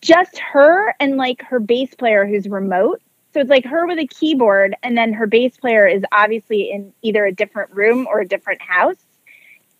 just 0.00 0.38
her 0.38 0.94
and 1.00 1.16
like 1.16 1.42
her 1.42 1.58
bass 1.60 1.94
player 1.94 2.24
who's 2.26 2.48
remote. 2.48 3.02
So 3.34 3.40
it's 3.40 3.50
like 3.50 3.64
her 3.66 3.86
with 3.86 3.98
a 3.98 4.06
keyboard, 4.06 4.74
and 4.82 4.96
then 4.96 5.12
her 5.12 5.26
bass 5.26 5.56
player 5.56 5.86
is 5.86 6.02
obviously 6.10 6.70
in 6.70 6.92
either 7.02 7.24
a 7.26 7.32
different 7.32 7.74
room 7.74 8.06
or 8.06 8.20
a 8.20 8.26
different 8.26 8.62
house. 8.62 8.96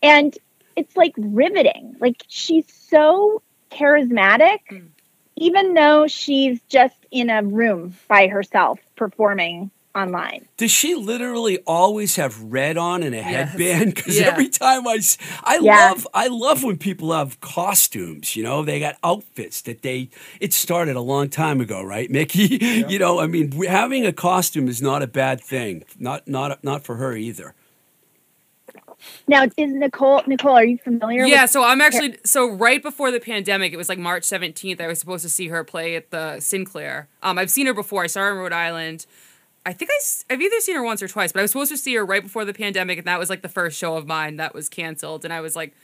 And 0.01 0.37
it's 0.75 0.95
like 0.95 1.13
riveting. 1.17 1.95
Like 1.99 2.23
she's 2.27 2.71
so 2.71 3.41
charismatic, 3.71 4.59
Mm. 4.71 4.87
even 5.35 5.73
though 5.73 6.07
she's 6.07 6.61
just 6.69 6.95
in 7.11 7.29
a 7.29 7.43
room 7.43 7.95
by 8.07 8.27
herself 8.27 8.79
performing 8.95 9.71
online. 9.95 10.47
Does 10.57 10.71
she 10.71 10.95
literally 10.95 11.57
always 11.65 12.15
have 12.15 12.41
red 12.41 12.77
on 12.77 13.03
and 13.03 13.13
a 13.15 13.17
Yes. 13.17 13.49
headband? 13.51 13.95
Because 13.99 14.19
Yeah. 14.19 14.27
every 14.27 14.49
time 14.49 14.87
I, 14.87 15.59
Yeah. 15.61 15.89
love, 15.89 16.07
I 16.13 16.27
love 16.27 16.63
when 16.63 16.77
people 16.77 17.11
have 17.13 17.39
costumes. 17.41 18.35
You 18.35 18.43
know, 18.43 18.63
they 18.63 18.79
got 18.79 18.97
outfits 19.03 19.61
that 19.61 19.81
they. 19.81 20.09
It 20.39 20.53
started 20.53 20.95
a 20.95 21.01
long 21.01 21.29
time 21.29 21.59
ago, 21.61 21.81
right, 21.83 22.09
Mickey? 22.09 22.57
You 22.89 22.99
know, 22.99 23.19
I 23.19 23.27
mean, 23.27 23.51
having 23.63 24.05
a 24.05 24.13
costume 24.13 24.67
is 24.67 24.81
not 24.81 25.01
a 25.01 25.07
bad 25.07 25.41
thing. 25.41 25.83
Not, 25.97 26.27
not, 26.27 26.63
not 26.63 26.83
for 26.83 26.95
her 26.95 27.15
either. 27.15 27.53
Now, 29.27 29.43
is 29.43 29.71
Nicole? 29.73 30.21
Nicole, 30.27 30.55
are 30.57 30.65
you 30.65 30.77
familiar? 30.77 31.25
Yeah, 31.25 31.43
with 31.43 31.51
so 31.51 31.63
I'm 31.63 31.81
actually 31.81 32.17
so 32.25 32.49
right 32.51 32.81
before 32.81 33.11
the 33.11 33.19
pandemic, 33.19 33.71
it 33.73 33.77
was 33.77 33.87
like 33.89 33.97
March 33.99 34.23
17th. 34.23 34.81
I 34.81 34.87
was 34.87 34.99
supposed 34.99 35.23
to 35.23 35.29
see 35.29 35.47
her 35.47 35.63
play 35.63 35.95
at 35.95 36.11
the 36.11 36.39
Sinclair. 36.39 37.07
Um, 37.23 37.37
I've 37.37 37.49
seen 37.51 37.65
her 37.67 37.73
before. 37.73 38.03
I 38.03 38.07
saw 38.07 38.21
her 38.21 38.31
in 38.31 38.37
Rhode 38.37 38.53
Island. 38.53 39.05
I 39.65 39.73
think 39.73 39.91
I, 39.91 40.33
have 40.33 40.41
either 40.41 40.59
seen 40.59 40.75
her 40.75 40.83
once 40.83 41.03
or 41.03 41.07
twice, 41.07 41.31
but 41.31 41.39
I 41.39 41.41
was 41.43 41.51
supposed 41.51 41.71
to 41.71 41.77
see 41.77 41.95
her 41.95 42.05
right 42.05 42.23
before 42.23 42.45
the 42.45 42.53
pandemic, 42.53 42.97
and 42.97 43.07
that 43.07 43.19
was 43.19 43.29
like 43.29 43.41
the 43.41 43.49
first 43.49 43.77
show 43.77 43.97
of 43.97 44.07
mine 44.07 44.37
that 44.37 44.53
was 44.53 44.69
canceled. 44.69 45.25
And 45.25 45.33
I 45.33 45.41
was 45.41 45.55
like, 45.55 45.75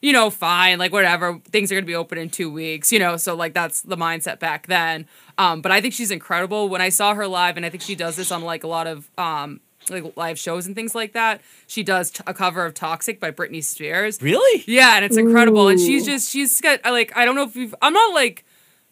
you 0.00 0.12
know, 0.12 0.30
fine, 0.30 0.78
like 0.78 0.92
whatever. 0.92 1.40
Things 1.50 1.70
are 1.70 1.76
gonna 1.76 1.86
be 1.86 1.94
open 1.94 2.18
in 2.18 2.28
two 2.28 2.52
weeks, 2.52 2.92
you 2.92 2.98
know. 2.98 3.16
So 3.16 3.34
like 3.34 3.54
that's 3.54 3.82
the 3.82 3.96
mindset 3.96 4.38
back 4.38 4.66
then. 4.66 5.06
Um, 5.38 5.62
but 5.62 5.72
I 5.72 5.80
think 5.80 5.94
she's 5.94 6.10
incredible. 6.10 6.68
When 6.68 6.80
I 6.80 6.88
saw 6.88 7.14
her 7.14 7.26
live, 7.26 7.56
and 7.56 7.64
I 7.64 7.70
think 7.70 7.82
she 7.82 7.94
does 7.94 8.16
this 8.16 8.30
on 8.30 8.42
like 8.42 8.64
a 8.64 8.68
lot 8.68 8.86
of 8.86 9.10
um 9.16 9.60
like 9.90 10.16
live 10.16 10.38
shows 10.38 10.66
and 10.66 10.74
things 10.74 10.94
like 10.94 11.12
that. 11.12 11.40
She 11.66 11.82
does 11.82 12.10
t- 12.10 12.22
a 12.26 12.34
cover 12.34 12.64
of 12.64 12.74
Toxic 12.74 13.18
by 13.18 13.30
Britney 13.30 13.62
Spears. 13.62 14.20
Really? 14.20 14.64
Yeah, 14.66 14.96
and 14.96 15.04
it's 15.04 15.16
incredible. 15.16 15.68
And 15.68 15.80
she's 15.80 16.04
just 16.04 16.30
she's 16.30 16.60
got 16.60 16.84
like 16.84 17.16
I 17.16 17.24
don't 17.24 17.34
know 17.34 17.44
if 17.44 17.56
you've 17.56 17.74
I'm 17.80 17.92
not 17.92 18.14
like 18.14 18.44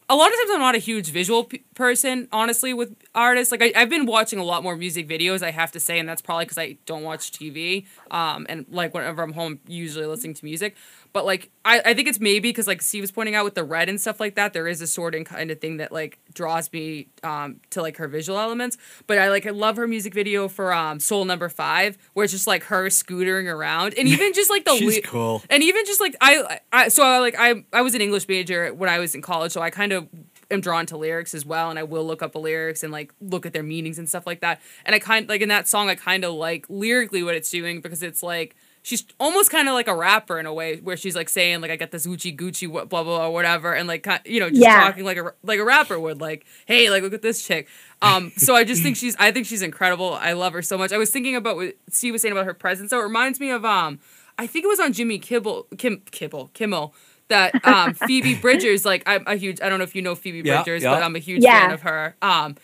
a 0.08 0.16
lot 0.16 0.28
of 0.28 0.34
times 0.38 0.50
I'm 0.52 0.60
not 0.60 0.74
a 0.74 0.78
huge 0.78 1.10
visual 1.10 1.44
p- 1.44 1.62
person, 1.80 2.28
honestly, 2.30 2.72
with 2.74 2.94
artists. 3.14 3.50
Like 3.50 3.62
I, 3.62 3.72
I've 3.74 3.90
been 3.90 4.06
watching 4.06 4.38
a 4.38 4.44
lot 4.44 4.62
more 4.62 4.76
music 4.76 5.08
videos, 5.08 5.42
I 5.42 5.50
have 5.50 5.72
to 5.72 5.80
say, 5.80 5.98
and 5.98 6.06
that's 6.08 6.22
probably 6.22 6.44
because 6.44 6.58
I 6.58 6.76
don't 6.86 7.02
watch 7.02 7.32
TV. 7.32 7.86
Um, 8.10 8.46
and 8.48 8.66
like 8.70 8.92
whenever 8.94 9.22
I'm 9.22 9.32
home, 9.32 9.60
usually 9.66 10.06
listening 10.06 10.34
to 10.34 10.44
music. 10.44 10.76
But 11.12 11.24
like 11.24 11.50
I, 11.64 11.80
I 11.86 11.94
think 11.94 12.06
it's 12.06 12.20
maybe 12.20 12.50
because 12.50 12.66
like 12.68 12.82
Steve 12.82 13.02
was 13.02 13.10
pointing 13.10 13.34
out 13.34 13.44
with 13.44 13.54
the 13.56 13.64
red 13.64 13.88
and 13.88 14.00
stuff 14.00 14.20
like 14.20 14.36
that, 14.36 14.52
there 14.52 14.68
is 14.68 14.80
a 14.80 14.86
sorting 14.86 15.24
kind 15.24 15.50
of 15.50 15.60
thing 15.60 15.78
that 15.78 15.90
like 15.90 16.18
draws 16.34 16.72
me 16.72 17.08
um 17.24 17.60
to 17.70 17.82
like 17.82 17.96
her 17.96 18.06
visual 18.06 18.38
elements. 18.38 18.76
But 19.08 19.18
I 19.18 19.28
like 19.30 19.46
I 19.46 19.50
love 19.50 19.76
her 19.76 19.88
music 19.88 20.14
video 20.14 20.46
for 20.46 20.72
um 20.72 21.00
Soul 21.00 21.24
Number 21.24 21.48
Five, 21.48 21.98
where 22.12 22.22
it's 22.24 22.32
just 22.32 22.46
like 22.46 22.64
her 22.64 22.86
scootering 22.86 23.52
around, 23.52 23.94
and 23.98 24.06
even 24.06 24.32
just 24.34 24.50
like 24.50 24.64
the 24.64 24.76
She's 24.76 24.96
li- 24.96 25.00
cool. 25.02 25.42
and 25.50 25.62
even 25.64 25.84
just 25.84 26.00
like 26.00 26.14
I, 26.20 26.60
I 26.72 26.88
so 26.88 27.02
I 27.02 27.18
like 27.18 27.34
I 27.38 27.64
I 27.72 27.80
was 27.82 27.94
an 27.94 28.02
English 28.02 28.28
major 28.28 28.72
when 28.72 28.88
I 28.88 28.98
was 29.00 29.14
in 29.16 29.22
college, 29.22 29.50
so 29.50 29.60
I 29.62 29.70
kind 29.70 29.92
of 29.92 30.06
am 30.50 30.60
drawn 30.60 30.86
to 30.86 30.96
lyrics 30.96 31.34
as 31.34 31.44
well, 31.46 31.70
and 31.70 31.78
I 31.78 31.82
will 31.82 32.04
look 32.06 32.22
up 32.22 32.32
the 32.32 32.40
lyrics 32.40 32.82
and 32.82 32.92
like 32.92 33.12
look 33.20 33.46
at 33.46 33.52
their 33.52 33.62
meanings 33.62 33.98
and 33.98 34.08
stuff 34.08 34.26
like 34.26 34.40
that. 34.40 34.60
And 34.84 34.94
I 34.94 34.98
kind 34.98 35.28
like 35.28 35.40
in 35.40 35.48
that 35.48 35.68
song, 35.68 35.88
I 35.88 35.94
kind 35.94 36.24
of 36.24 36.34
like 36.34 36.66
lyrically 36.68 37.22
what 37.22 37.34
it's 37.34 37.50
doing 37.50 37.80
because 37.80 38.02
it's 38.02 38.22
like 38.22 38.56
she's 38.82 39.04
almost 39.20 39.50
kind 39.50 39.68
of 39.68 39.74
like 39.74 39.88
a 39.88 39.94
rapper 39.94 40.38
in 40.38 40.46
a 40.46 40.54
way 40.54 40.76
where 40.78 40.96
she's 40.96 41.14
like 41.14 41.28
saying 41.28 41.60
like 41.60 41.70
I 41.70 41.76
got 41.76 41.90
this 41.90 42.06
Gucci 42.06 42.34
Gucci 42.34 42.66
what 42.66 42.88
blah 42.88 43.04
blah 43.04 43.26
or 43.26 43.30
whatever 43.32 43.74
and 43.74 43.86
like 43.86 44.06
you 44.24 44.40
know 44.40 44.48
just 44.48 44.62
Yeah. 44.62 44.80
talking 44.80 45.04
like 45.04 45.18
a 45.18 45.34
like 45.42 45.58
a 45.58 45.64
rapper 45.64 46.00
would 46.00 46.20
like 46.20 46.46
hey 46.66 46.88
like 46.90 47.02
look 47.02 47.12
at 47.12 47.20
this 47.22 47.46
chick. 47.46 47.68
Um, 48.02 48.32
so 48.38 48.54
I 48.56 48.64
just 48.64 48.82
think 48.82 48.96
she's 48.96 49.14
I 49.18 49.32
think 49.32 49.46
she's 49.46 49.60
incredible. 49.62 50.14
I 50.14 50.32
love 50.32 50.54
her 50.54 50.62
so 50.62 50.78
much. 50.78 50.92
I 50.92 50.96
was 50.98 51.10
thinking 51.10 51.36
about 51.36 51.56
what 51.56 51.74
Steve 51.90 52.12
was 52.14 52.22
saying 52.22 52.32
about 52.32 52.46
her 52.46 52.54
presence. 52.54 52.90
So 52.90 52.98
it 53.00 53.02
reminds 53.02 53.38
me 53.38 53.50
of 53.50 53.64
um 53.66 54.00
I 54.38 54.46
think 54.46 54.64
it 54.64 54.68
was 54.68 54.80
on 54.80 54.94
Jimmy 54.94 55.18
Kibble 55.18 55.66
Kim 55.76 56.00
Kibble 56.10 56.50
Kimmel 56.54 56.94
that 57.30 57.64
um 57.66 57.94
Phoebe 57.94 58.34
Bridgers 58.34 58.84
like 58.84 59.02
I'm 59.06 59.24
a 59.26 59.34
huge 59.36 59.60
I 59.62 59.68
don't 59.68 59.78
know 59.78 59.84
if 59.84 59.94
you 59.96 60.02
know 60.02 60.14
Phoebe 60.14 60.42
Yeah, 60.46 60.62
Bridgers 60.62 60.82
yeah. 60.82 60.94
but 60.94 61.02
I'm 61.02 61.16
a 61.16 61.20
huge 61.20 61.42
Yeah. 61.42 61.60
fan 61.62 61.72
of 61.72 61.82
her. 61.82 62.14
Um 62.22 62.56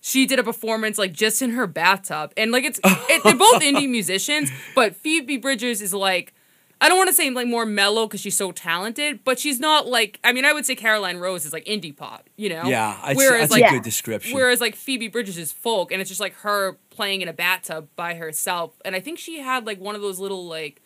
she 0.00 0.26
did 0.26 0.38
a 0.40 0.42
performance 0.42 0.98
like 0.98 1.12
just 1.12 1.42
in 1.42 1.50
her 1.50 1.66
bathtub 1.68 2.32
and 2.36 2.50
like 2.50 2.64
it's 2.64 2.80
it, 2.84 3.22
they're 3.22 3.36
both 3.36 3.62
indie 3.62 3.88
musicians 3.88 4.50
but 4.74 4.96
Phoebe 4.96 5.36
Bridgers 5.36 5.80
is 5.82 5.92
like 5.94 6.32
I 6.80 6.88
don't 6.88 6.98
want 6.98 7.06
to 7.10 7.14
say 7.14 7.30
like 7.30 7.46
more 7.46 7.64
mellow 7.64 8.08
because 8.08 8.20
she's 8.20 8.36
so 8.36 8.50
talented, 8.50 9.22
but 9.22 9.38
she's 9.38 9.60
not 9.60 9.86
like 9.86 10.18
I 10.24 10.32
mean 10.32 10.44
I 10.44 10.52
would 10.52 10.66
say 10.66 10.74
Caroline 10.74 11.18
Rose 11.18 11.44
is 11.46 11.52
like 11.52 11.64
indie 11.64 11.96
pop, 11.96 12.28
you 12.36 12.48
know. 12.48 12.64
Yeah, 12.64 12.98
I'd 13.04 13.16
say- 13.16 13.24
Whereas 13.24 13.50
that's 13.50 13.52
like 13.52 13.70
a 13.70 13.74
good 13.74 13.84
description. 13.84 14.34
Whereas 14.34 14.60
like 14.60 14.74
Phoebe 14.74 15.06
Bridgers 15.06 15.38
is 15.38 15.52
folk, 15.52 15.92
and 15.92 16.00
it's 16.00 16.08
just 16.10 16.20
like 16.20 16.34
her 16.38 16.76
playing 16.90 17.20
in 17.22 17.28
a 17.28 17.32
bathtub 17.32 17.86
by 17.94 18.14
herself. 18.14 18.72
And 18.84 18.96
I 18.96 19.00
think 19.00 19.20
she 19.20 19.38
had 19.38 19.64
like 19.64 19.78
one 19.78 19.94
of 19.94 20.00
those 20.00 20.18
little 20.18 20.44
like, 20.48 20.81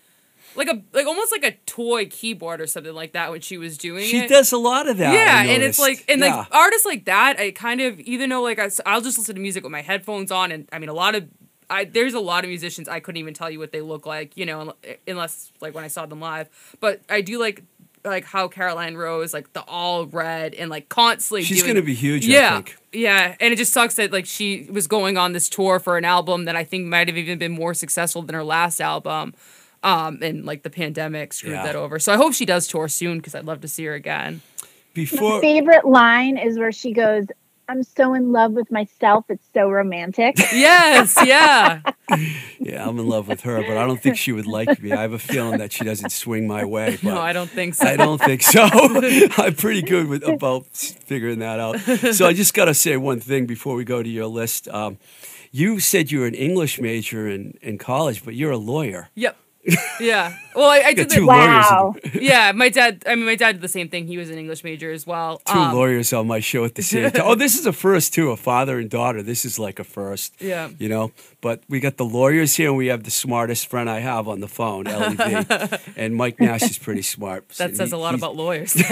like 0.56 0.68
a 0.68 0.82
like 0.92 1.06
almost 1.06 1.32
like 1.32 1.44
a 1.44 1.52
toy 1.66 2.06
keyboard 2.06 2.60
or 2.60 2.66
something 2.66 2.94
like 2.94 3.12
that 3.12 3.30
when 3.30 3.40
she 3.40 3.58
was 3.58 3.76
doing 3.78 4.04
she 4.06 4.18
it. 4.20 4.28
does 4.28 4.52
a 4.52 4.58
lot 4.58 4.88
of 4.88 4.96
that. 4.98 5.12
Yeah, 5.14 5.42
and 5.52 5.62
it's 5.62 5.78
like 5.78 6.04
and 6.08 6.20
Yeah. 6.20 6.36
like 6.36 6.48
artists 6.54 6.86
like 6.86 7.04
that, 7.06 7.38
I 7.38 7.50
kind 7.50 7.80
of 7.80 8.00
even 8.00 8.30
though 8.30 8.42
like 8.42 8.58
I, 8.58 8.70
I'll 8.84 9.00
just 9.00 9.18
listen 9.18 9.34
to 9.34 9.40
music 9.40 9.62
with 9.62 9.72
my 9.72 9.82
headphones 9.82 10.30
on, 10.30 10.52
and 10.52 10.68
I 10.72 10.78
mean 10.78 10.88
a 10.88 10.94
lot 10.94 11.14
of. 11.14 11.26
I, 11.68 11.84
there's 11.84 12.14
a 12.14 12.20
lot 12.20 12.44
of 12.44 12.48
musicians 12.48 12.88
I 12.88 13.00
couldn't 13.00 13.18
even 13.18 13.34
tell 13.34 13.50
you 13.50 13.58
what 13.58 13.72
they 13.72 13.80
look 13.80 14.06
like, 14.06 14.36
you 14.36 14.46
know, 14.46 14.74
eh, 14.84 14.94
unless 15.08 15.50
like 15.60 15.74
when 15.74 15.82
I 15.82 15.88
saw 15.88 16.06
them 16.06 16.20
live. 16.20 16.48
But 16.78 17.00
I 17.10 17.22
do 17.22 17.40
like 17.40 17.64
like 18.04 18.24
how 18.24 18.46
Caroline 18.46 18.94
Rose, 18.94 19.34
like 19.34 19.52
the 19.52 19.62
all 19.62 20.06
red 20.06 20.54
and 20.54 20.70
like 20.70 20.88
constantly. 20.88 21.42
she's 21.42 21.58
doing- 21.62 21.74
going 21.74 21.82
to 21.82 21.86
be 21.86 21.92
huge. 21.94 22.24
yeah, 22.24 22.50
I 22.50 22.54
think. 22.62 22.76
yeah, 22.92 23.34
and 23.40 23.52
it 23.52 23.56
just 23.56 23.72
sucks 23.72 23.94
that 23.96 24.12
like 24.12 24.26
she 24.26 24.68
was 24.70 24.86
going 24.86 25.16
on 25.18 25.32
this 25.32 25.48
tour 25.48 25.80
for 25.80 25.98
an 25.98 26.04
album 26.04 26.44
that 26.44 26.54
I 26.54 26.62
think 26.62 26.86
might 26.86 27.08
have 27.08 27.16
even 27.16 27.36
been 27.36 27.50
more 27.50 27.74
successful 27.74 28.22
than 28.22 28.36
her 28.36 28.44
last 28.44 28.80
album, 28.80 29.34
um, 29.82 30.18
and 30.22 30.44
like 30.44 30.62
the 30.62 30.70
pandemic 30.70 31.32
screwed 31.32 31.52
Yeah. 31.54 31.64
that 31.64 31.76
over. 31.76 31.98
So 31.98 32.12
I 32.12 32.16
hope 32.16 32.32
she 32.34 32.46
does 32.46 32.66
tour 32.66 32.88
soon 32.88 33.18
because 33.18 33.34
I'd 33.34 33.44
love 33.44 33.60
to 33.62 33.68
see 33.68 33.84
her 33.84 33.94
again. 33.94 34.42
Before 34.94 35.40
favorite 35.40 35.84
line 35.84 36.38
is 36.38 36.58
where 36.58 36.72
she 36.72 36.92
goes, 36.92 37.26
I'm 37.68 37.82
so 37.82 38.14
in 38.14 38.30
love 38.30 38.52
with 38.52 38.70
myself. 38.70 39.24
It's 39.28 39.44
so 39.52 39.68
romantic. 39.68 40.36
Yes, 40.52 41.16
yeah, 41.24 41.80
Yeah, 42.60 42.88
I'm 42.88 42.98
in 42.98 43.06
love 43.08 43.26
with 43.28 43.40
her, 43.42 43.60
but 43.62 43.76
I 43.76 43.84
don't 43.84 44.00
think 44.00 44.16
she 44.16 44.30
would 44.32 44.46
like 44.46 44.80
me. 44.80 44.92
I 44.92 45.02
have 45.02 45.12
a 45.12 45.18
feeling 45.18 45.58
that 45.58 45.72
she 45.72 45.84
doesn't 45.84 46.10
swing 46.10 46.46
my 46.46 46.64
way. 46.64 46.96
But 47.02 47.14
no, 47.14 47.20
I 47.20 47.32
don't 47.32 47.50
think 47.50 47.74
so. 47.74 47.86
I 47.86 47.96
don't 47.96 48.18
think 48.20 48.42
so. 48.42 48.62
I'm 48.62 49.54
pretty 49.54 49.82
good 49.82 50.06
with 50.08 50.22
about 50.26 50.66
figuring 50.76 51.40
that 51.40 51.58
out. 51.60 51.80
So 52.14 52.26
I 52.26 52.32
just 52.32 52.54
got 52.54 52.66
to 52.66 52.74
say 52.74 52.96
one 52.96 53.18
thing 53.20 53.46
before 53.46 53.74
we 53.74 53.84
go 53.84 54.00
to 54.02 54.08
your 54.08 54.26
list. 54.26 54.68
Um, 54.68 54.98
you 55.50 55.80
said 55.80 56.10
you 56.12 56.20
were 56.20 56.26
an 56.26 56.34
English 56.34 56.80
major 56.80 57.28
in, 57.28 57.58
in 57.62 57.78
college, 57.78 58.24
but 58.24 58.34
you're 58.34 58.52
a 58.52 58.56
lawyer. 58.58 59.08
Yep. 59.16 59.36
Yeah. 60.00 60.37
Well, 60.55 60.68
I, 60.70 60.79
I 60.87 60.94
did 60.94 61.11
two 61.11 61.20
the, 61.20 61.26
Wow. 61.26 61.94
lawyers. 62.05 62.14
yeah. 62.14 62.52
My 62.52 62.68
dad. 62.68 63.02
I 63.07 63.14
mean, 63.14 63.26
my 63.26 63.35
dad 63.35 63.52
did 63.52 63.61
the 63.62 63.68
same 63.68 63.88
thing. 63.88 64.07
He 64.07 64.16
was 64.16 64.31
an 64.31 64.38
English 64.38 64.62
major 64.64 64.90
as 64.92 65.07
well. 65.07 65.40
Two 65.46 65.59
Um, 65.59 65.74
lawyers 65.74 66.12
on 66.12 66.26
my 66.26 66.40
show 66.40 66.64
at 66.64 66.74
the 66.76 66.83
same 66.83 67.11
time. 67.11 67.22
Oh, 67.24 67.35
this 67.35 67.59
is 67.59 67.66
a 67.66 67.72
first 67.72 68.14
too. 68.14 68.31
A 68.31 68.37
father 68.37 68.79
and 68.79 68.88
daughter. 68.88 69.22
This 69.22 69.44
is 69.44 69.59
like 69.59 69.79
a 69.79 69.85
first. 69.85 70.35
Yeah. 70.40 70.68
You 70.79 70.88
know, 70.88 71.12
but 71.40 71.62
we 71.68 71.81
got 71.81 71.96
the 71.96 72.05
lawyers 72.05 72.55
here, 72.57 72.68
and 72.68 72.76
we 72.76 72.87
have 72.88 73.02
the 73.05 73.11
smartest 73.11 73.68
friend 73.68 73.88
I 73.90 74.00
have 74.00 74.29
on 74.29 74.40
the 74.40 74.48
phone, 74.48 74.85
Lev, 74.85 75.92
and 75.96 76.14
Mike 76.16 76.40
Nash 76.40 76.62
is 76.62 76.79
pretty 76.79 77.02
smart. 77.02 77.48
That 77.59 77.76
says 77.76 77.90
He- 77.90 77.96
a 77.96 77.98
lot 77.98 78.14
about 78.14 78.37
lawyers. 78.37 78.76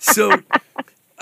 So 0.00 0.30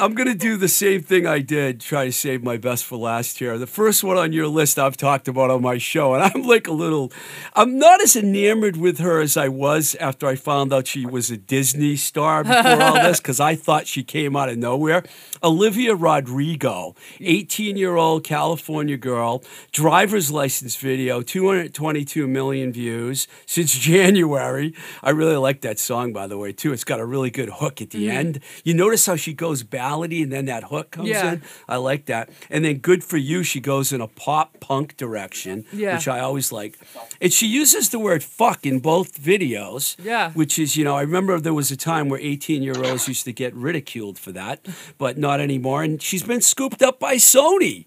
I'm 0.01 0.15
gonna 0.15 0.37
do 0.37 0.57
the 0.57 0.69
same 0.69 1.03
thing 1.03 1.27
I 1.27 1.41
did, 1.41 1.81
try 1.81 2.05
to 2.05 2.13
save 2.13 2.45
my 2.45 2.57
best 2.57 2.85
for 2.85 2.97
last 2.97 3.41
year. 3.41 3.59
The 3.59 3.67
first 3.67 4.05
one 4.05 4.17
on 4.17 4.33
your 4.33 4.47
list 4.47 4.79
I've 4.79 4.97
talked 4.97 5.27
about 5.27 5.51
on 5.51 5.61
my 5.61 5.79
show, 5.79 6.15
and 6.15 6.23
I'm 6.35 6.45
like 6.45 6.69
a 6.69 6.73
little 6.73 7.11
I'm 7.55 7.81
not 7.81 8.01
as 8.01 8.15
enamored 8.15 8.77
with 8.77 8.99
her 8.99 9.21
as 9.21 9.37
I 9.37 9.49
was 9.49 9.97
after 9.97 10.29
I 10.29 10.37
found 10.37 10.73
out 10.73 10.87
she 10.87 11.05
was 11.05 11.33
a 11.33 11.37
Disney 11.37 11.97
star 11.97 12.45
before 12.45 12.81
all 12.81 12.95
this, 12.95 13.19
because 13.21 13.41
I 13.41 13.57
thought 13.57 13.89
she 13.89 14.05
came 14.05 14.37
out 14.37 14.49
of 14.49 14.57
nowhere. 14.57 15.03
Olivia 15.43 15.97
Rodrigo, 15.97 16.95
18 17.21 17.77
year 17.77 17.97
old 17.97 18.23
California 18.23 18.97
girl, 18.97 19.43
driver's 19.73 20.31
license 20.31 20.77
video, 20.77 21.23
222 21.23 22.29
million 22.29 22.73
views 22.73 23.27
since 23.47 23.77
January. 23.79 24.75
I 25.03 25.11
really 25.11 25.37
like 25.37 25.63
that 25.63 25.81
song, 25.81 26.13
by 26.13 26.29
the 26.29 26.39
way, 26.39 26.53
too. 26.53 26.73
It's 26.73 26.85
got 26.85 27.01
a 27.01 27.05
really 27.05 27.31
good 27.31 27.49
hook 27.49 27.83
at 27.83 27.91
the 27.91 28.07
mm-hmm. 28.07 28.17
end. 28.17 28.41
You 28.63 28.75
notice 28.75 29.05
how 29.05 29.17
she 29.17 29.33
goes 29.33 29.65
and 29.97 30.33
then 30.33 30.45
that 30.47 30.65
hook 30.65 30.91
comes 30.91 31.09
Yeah. 31.09 31.33
in? 31.35 31.43
I 31.69 31.77
like 31.77 32.07
that. 32.07 32.31
And 32.51 32.65
then 32.65 32.79
Good 32.79 33.03
for 33.05 33.17
You, 33.17 33.43
she 33.43 33.61
goes 33.61 33.93
in 33.93 34.01
a 34.01 34.07
pop 34.09 34.61
punk 34.61 34.97
direction, 34.97 35.65
Yeah. 35.73 35.95
which 35.97 36.09
I 36.09 36.21
always 36.21 36.53
like. 36.53 36.79
And 37.21 37.33
she 37.33 37.47
uses 37.47 37.89
the 37.91 37.99
word 37.99 38.23
fuck 38.23 38.65
in 38.67 38.79
both 38.81 39.21
videos. 39.21 39.97
Yeah. 40.03 40.31
Which 40.33 40.59
is, 40.59 40.77
you 40.77 40.85
know, 40.85 40.97
I 40.97 41.01
remember 41.03 41.39
there 41.41 41.55
was 41.55 41.71
a 41.71 41.77
time 41.77 42.09
where 42.09 42.21
18 42.21 42.63
year 42.63 42.75
olds 42.85 43.09
used 43.09 43.25
to 43.25 43.33
get 43.33 43.55
ridiculed 43.55 44.19
for 44.19 44.33
that, 44.33 44.67
but 44.99 45.19
not 45.19 45.41
anymore. 45.41 45.83
And 45.83 46.01
she's 46.03 46.23
been 46.23 46.41
scooped 46.41 46.83
up 46.83 46.99
by 47.01 47.17
Sony. 47.17 47.87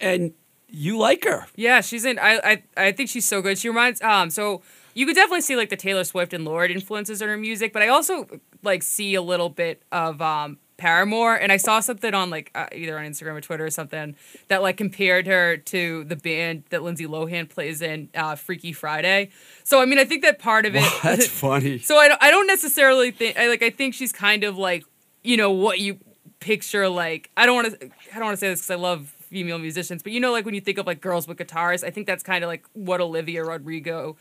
And 0.00 0.32
you 0.68 0.98
like 0.98 1.24
her. 1.24 1.46
Yeah, 1.54 1.80
she's 1.80 2.04
in. 2.04 2.18
I, 2.18 2.40
I 2.44 2.62
I 2.88 2.92
think 2.92 3.08
she's 3.08 3.26
so 3.26 3.40
good. 3.40 3.58
She 3.58 3.68
reminds. 3.68 4.02
Um, 4.02 4.28
so 4.28 4.60
you 4.92 5.06
could 5.06 5.14
definitely 5.14 5.42
see 5.42 5.54
like 5.56 5.70
the 5.70 5.76
Taylor 5.76 6.02
Swift 6.04 6.32
and 6.32 6.44
Lorde 6.44 6.70
influences 6.72 7.22
in 7.22 7.28
her 7.28 7.36
music, 7.36 7.72
but 7.72 7.82
I 7.82 7.88
also 7.88 8.26
like 8.62 8.82
see 8.82 9.14
a 9.14 9.22
little 9.22 9.48
bit 9.50 9.82
of 9.92 10.20
um 10.20 10.58
Paramore, 10.76 11.34
and 11.36 11.52
I 11.52 11.56
saw 11.56 11.80
something 11.80 12.14
on 12.14 12.30
like 12.30 12.50
uh, 12.54 12.66
either 12.72 12.98
on 12.98 13.04
Instagram 13.04 13.34
or 13.34 13.40
Twitter 13.40 13.64
or 13.64 13.70
something 13.70 14.16
that 14.48 14.62
like 14.62 14.76
compared 14.76 15.26
her 15.26 15.56
to 15.56 16.04
the 16.04 16.16
band 16.16 16.64
that 16.70 16.82
Lindsay 16.82 17.06
Lohan 17.06 17.48
plays 17.48 17.80
in 17.80 18.08
uh, 18.14 18.34
Freaky 18.34 18.72
Friday. 18.72 19.30
So 19.62 19.80
I 19.80 19.86
mean, 19.86 19.98
I 19.98 20.04
think 20.04 20.22
that 20.22 20.38
part 20.38 20.66
of 20.66 20.74
it. 20.74 20.84
That's 21.02 21.26
funny. 21.28 21.78
So 21.78 21.96
I 21.96 22.08
don't, 22.08 22.22
I 22.22 22.30
don't 22.30 22.46
necessarily 22.46 23.10
think 23.10 23.38
I 23.38 23.48
like 23.48 23.62
I 23.62 23.70
think 23.70 23.94
she's 23.94 24.12
kind 24.12 24.44
of 24.44 24.58
like 24.58 24.84
you 25.22 25.36
know 25.36 25.50
what 25.50 25.78
you 25.78 25.98
picture 26.40 26.88
like 26.88 27.30
I 27.36 27.46
don't 27.46 27.54
want 27.54 27.80
to 27.80 27.86
I 28.12 28.16
don't 28.16 28.24
want 28.24 28.34
to 28.34 28.40
say 28.40 28.48
this 28.48 28.60
because 28.60 28.70
I 28.70 28.74
love 28.74 29.08
female 29.08 29.58
musicians 29.58 30.02
but 30.02 30.12
you 30.12 30.20
know 30.20 30.30
like 30.30 30.44
when 30.44 30.54
you 30.54 30.60
think 30.60 30.78
of 30.78 30.86
like 30.86 31.00
girls 31.00 31.26
with 31.26 31.38
guitars 31.38 31.82
I 31.82 31.90
think 31.90 32.06
that's 32.06 32.22
kind 32.22 32.44
of 32.44 32.48
like 32.48 32.64
what 32.74 33.00
Olivia 33.00 33.42
Rodrigo 33.42 34.16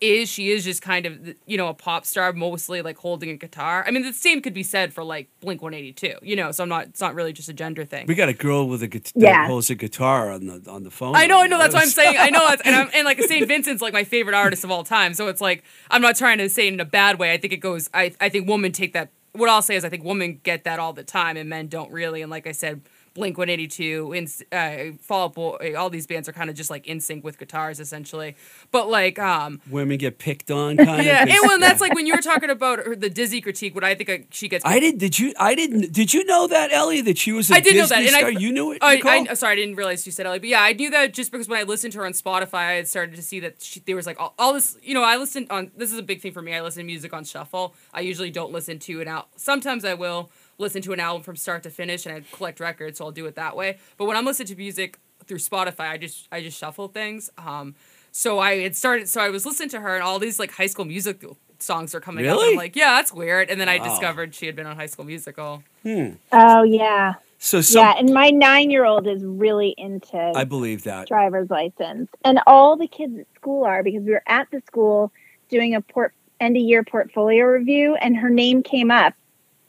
is 0.00 0.28
she 0.28 0.50
is 0.50 0.62
just 0.62 0.82
kind 0.82 1.06
of 1.06 1.18
you 1.46 1.56
know 1.56 1.68
a 1.68 1.74
pop 1.74 2.04
star 2.04 2.32
mostly 2.32 2.82
like 2.82 2.98
holding 2.98 3.30
a 3.30 3.36
guitar 3.36 3.82
I 3.86 3.90
mean 3.90 4.02
the 4.02 4.12
same 4.12 4.42
could 4.42 4.52
be 4.52 4.62
said 4.62 4.92
for 4.92 5.02
like 5.02 5.28
Blink 5.40 5.62
182 5.62 6.18
you 6.22 6.36
know 6.36 6.52
so 6.52 6.62
I'm 6.64 6.68
not 6.68 6.84
it's 6.88 7.00
not 7.00 7.14
really 7.14 7.32
just 7.32 7.48
a 7.48 7.54
gender 7.54 7.84
thing 7.86 8.06
We 8.06 8.14
got 8.14 8.28
a 8.28 8.34
girl 8.34 8.68
with 8.68 8.82
a 8.82 8.88
guitar 8.88 9.12
Yeah. 9.16 9.42
that 9.42 9.46
holds 9.48 9.70
a 9.70 9.74
guitar 9.74 10.30
on 10.30 10.46
the 10.46 10.70
on 10.70 10.82
the 10.82 10.90
phone. 10.90 11.16
I 11.16 11.26
know, 11.26 11.36
right 11.36 11.44
I 11.44 11.46
know. 11.46 11.58
That's 11.58 11.74
what 11.74 11.82
I'm 11.82 11.88
saying. 11.88 12.16
I 12.18 12.28
know, 12.28 12.46
that's, 12.46 12.62
and 12.62 12.76
I'm, 12.76 12.90
and 12.94 13.04
like 13.06 13.20
Saint 13.22 13.48
Vincent's 13.48 13.80
like 13.80 13.94
my 13.94 14.04
favorite 14.04 14.34
artist 14.34 14.64
of 14.64 14.70
all 14.70 14.84
time. 14.84 15.14
So 15.14 15.28
it's 15.28 15.40
like 15.40 15.64
I'm 15.90 16.02
not 16.02 16.16
trying 16.16 16.38
to 16.38 16.48
say 16.50 16.66
it 16.68 16.74
in 16.74 16.80
a 16.80 16.84
bad 16.84 17.18
way. 17.18 17.32
I 17.32 17.38
think 17.38 17.52
it 17.54 17.58
goes. 17.58 17.88
I 17.94 18.12
I 18.20 18.28
think 18.28 18.48
women 18.48 18.72
take 18.72 18.92
that. 18.92 19.08
What 19.32 19.48
I'll 19.48 19.62
say 19.62 19.76
is 19.76 19.84
I 19.84 19.88
think 19.88 20.04
women 20.04 20.40
get 20.42 20.64
that 20.64 20.78
all 20.78 20.92
the 20.92 21.04
time, 21.04 21.36
and 21.36 21.48
men 21.48 21.68
don't 21.68 21.90
really. 21.90 22.20
And 22.22 22.30
like 22.30 22.46
I 22.46 22.52
said, 22.52 22.82
Blink 23.16 23.38
182, 23.38 24.12
in 24.12 24.28
uh, 24.52 24.96
Fall 25.00 25.24
Out 25.24 25.34
Boy, 25.34 25.74
all 25.76 25.88
these 25.88 26.06
bands 26.06 26.28
are 26.28 26.32
kind 26.32 26.50
of 26.50 26.54
just 26.54 26.68
like 26.68 26.84
NSYNC 26.84 27.24
with 27.24 27.38
guitars 27.38 27.80
essentially. 27.80 28.36
But 28.70 28.90
like, 28.90 29.18
um, 29.18 29.62
Women 29.70 29.96
get 29.96 30.18
picked 30.18 30.50
on, 30.50 30.76
kind 30.76 31.02
yeah, 31.02 31.22
of. 31.22 31.30
and 31.30 31.38
well, 31.42 31.58
that's 31.58 31.80
like 31.80 31.94
when 31.94 32.06
you 32.06 32.14
were 32.14 32.20
talking 32.20 32.50
about 32.50 32.80
her, 32.80 32.94
the 32.94 33.08
Dizzy 33.08 33.40
critique. 33.40 33.74
What 33.74 33.84
I 33.84 33.94
think 33.94 34.10
uh, 34.10 34.18
she 34.30 34.48
gets. 34.48 34.64
I 34.66 34.78
did. 34.78 34.98
Did 34.98 35.18
you? 35.18 35.32
I 35.40 35.54
didn't. 35.54 35.92
Did 35.92 36.12
you 36.12 36.24
know 36.26 36.46
that 36.46 36.70
Ellie? 36.72 37.00
That 37.00 37.16
she 37.16 37.32
was 37.32 37.50
a 37.50 37.54
I 37.54 37.60
did 37.60 37.72
Disney 37.72 37.80
know 37.80 37.86
that, 37.86 37.98
and 37.98 38.08
star. 38.10 38.26
I 38.26 38.28
you 38.28 38.52
knew 38.52 38.72
it. 38.72 38.78
I? 38.82 39.00
I, 39.02 39.34
sorry, 39.34 39.52
I 39.52 39.56
didn't 39.56 39.76
realize 39.76 40.04
you 40.04 40.12
said 40.12 40.26
Ellie, 40.26 40.38
but 40.38 40.50
yeah, 40.50 40.60
I 40.60 40.74
knew 40.74 40.90
that 40.90 41.14
just 41.14 41.32
because 41.32 41.48
when 41.48 41.58
I 41.58 41.62
listened 41.62 41.94
to 41.94 42.00
her 42.00 42.06
on 42.06 42.12
Spotify, 42.12 42.54
I 42.54 42.72
had 42.72 42.88
started 42.88 43.16
to 43.16 43.22
see 43.22 43.40
that 43.40 43.62
she, 43.62 43.80
there 43.80 43.96
was 43.96 44.06
like 44.06 44.20
all, 44.20 44.34
all 44.38 44.52
this. 44.52 44.76
You 44.82 44.92
know, 44.92 45.02
I 45.02 45.16
listen 45.16 45.46
on. 45.48 45.70
This 45.74 45.90
is 45.90 45.98
a 45.98 46.02
big 46.02 46.20
thing 46.20 46.32
for 46.32 46.42
me. 46.42 46.54
I 46.54 46.60
listen 46.60 46.80
to 46.80 46.86
music 46.86 47.14
on 47.14 47.24
shuffle. 47.24 47.74
I 47.94 48.00
usually 48.00 48.30
don't 48.30 48.52
listen 48.52 48.78
to 48.80 49.00
it 49.00 49.08
out. 49.08 49.28
Sometimes 49.36 49.86
I 49.86 49.94
will 49.94 50.30
listen 50.58 50.82
to 50.82 50.92
an 50.92 51.00
album 51.00 51.22
from 51.22 51.36
start 51.36 51.62
to 51.64 51.70
finish, 51.70 52.06
and 52.06 52.14
I 52.16 52.22
collect 52.32 52.60
records, 52.60 52.98
so 52.98 53.04
I'll 53.06 53.10
do 53.12 53.26
it 53.26 53.34
that 53.36 53.56
way. 53.56 53.78
But 53.96 54.06
when 54.06 54.16
I'm 54.16 54.24
listening 54.24 54.48
to 54.48 54.56
music 54.56 54.98
through 55.26 55.38
Spotify, 55.38 55.90
I 55.90 55.96
just 55.98 56.28
I 56.30 56.40
just 56.42 56.58
shuffle 56.58 56.88
things. 56.88 57.30
Um, 57.38 57.74
so 58.12 58.38
I 58.38 58.60
had 58.60 58.76
started. 58.76 59.08
So 59.08 59.20
I 59.20 59.28
was 59.28 59.44
listening 59.44 59.68
to 59.70 59.80
her, 59.80 59.94
and 59.94 60.02
all 60.02 60.18
these 60.18 60.38
like 60.38 60.52
High 60.52 60.66
School 60.66 60.84
Musical 60.84 61.36
songs 61.58 61.94
are 61.94 62.00
coming 62.00 62.26
up. 62.26 62.32
Really? 62.36 62.50
I'm 62.52 62.56
like, 62.56 62.76
yeah, 62.76 62.96
that's 62.96 63.12
weird. 63.12 63.48
And 63.50 63.60
then 63.60 63.68
I 63.68 63.78
Wow. 63.78 63.84
discovered 63.84 64.34
she 64.34 64.46
had 64.46 64.56
been 64.56 64.66
on 64.66 64.76
High 64.76 64.86
School 64.86 65.04
Musical. 65.04 65.62
Hmm. 65.82 66.10
Oh 66.32 66.62
yeah, 66.62 67.14
so 67.38 67.60
some, 67.60 67.82
yeah. 67.82 67.94
And 67.98 68.12
my 68.12 68.30
nine-year-old 68.30 69.06
is 69.06 69.24
really 69.24 69.74
into 69.78 70.32
I 70.34 70.44
believe 70.44 70.84
that. 70.84 71.06
driver's 71.08 71.50
license, 71.50 72.10
and 72.24 72.40
all 72.46 72.76
the 72.76 72.88
kids 72.88 73.18
at 73.18 73.26
school 73.34 73.64
are 73.64 73.82
because 73.82 74.02
we 74.04 74.12
were 74.12 74.22
at 74.26 74.48
the 74.50 74.60
school 74.66 75.12
doing 75.48 75.74
a 75.74 75.80
port 75.80 76.12
end 76.40 76.56
of 76.56 76.62
year 76.62 76.82
portfolio 76.84 77.44
review, 77.44 77.94
and 77.96 78.16
her 78.16 78.30
name 78.30 78.62
came 78.62 78.90
up 78.90 79.14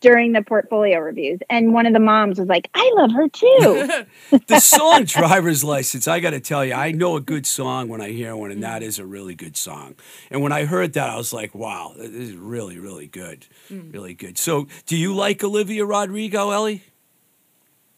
during 0.01 0.31
the 0.33 0.41
portfolio 0.41 0.99
reviews, 0.99 1.39
and 1.49 1.73
one 1.73 1.85
of 1.85 1.93
the 1.93 1.99
moms 1.99 2.39
was 2.39 2.47
like, 2.47 2.69
"I 2.73 2.91
love 2.95 3.11
her 3.11 3.27
too." 3.27 4.05
the 4.47 4.59
song 4.77 5.03
driver's 5.05 5.63
license 5.63 6.07
i 6.07 6.19
got 6.19 6.31
to 6.31 6.39
tell 6.39 6.63
you 6.65 6.73
i 6.73 6.91
know 6.91 7.15
a 7.15 7.21
good 7.21 7.45
song 7.45 7.87
when 7.87 8.01
i 8.01 8.09
hear 8.09 8.35
one 8.35 8.51
and 8.51 8.59
Mm. 8.59 8.61
that 8.63 8.83
is 8.83 8.99
a 8.99 9.05
really 9.05 9.35
good 9.35 9.55
song 9.55 9.95
and 10.29 10.41
when 10.41 10.51
i 10.51 10.65
heard 10.65 10.93
that 10.93 11.09
i 11.09 11.15
was 11.15 11.31
like 11.31 11.55
wow 11.55 11.93
this 11.97 12.09
is 12.09 12.33
really 12.35 12.77
really 12.79 13.07
good 13.07 13.45
Mm. 13.71 13.93
really 13.93 14.13
good 14.13 14.37
so 14.37 14.67
do 14.85 14.97
you 14.97 15.15
like 15.15 15.43
olivia 15.43 15.85
rodrigo 15.85 16.51
ellie 16.51 16.83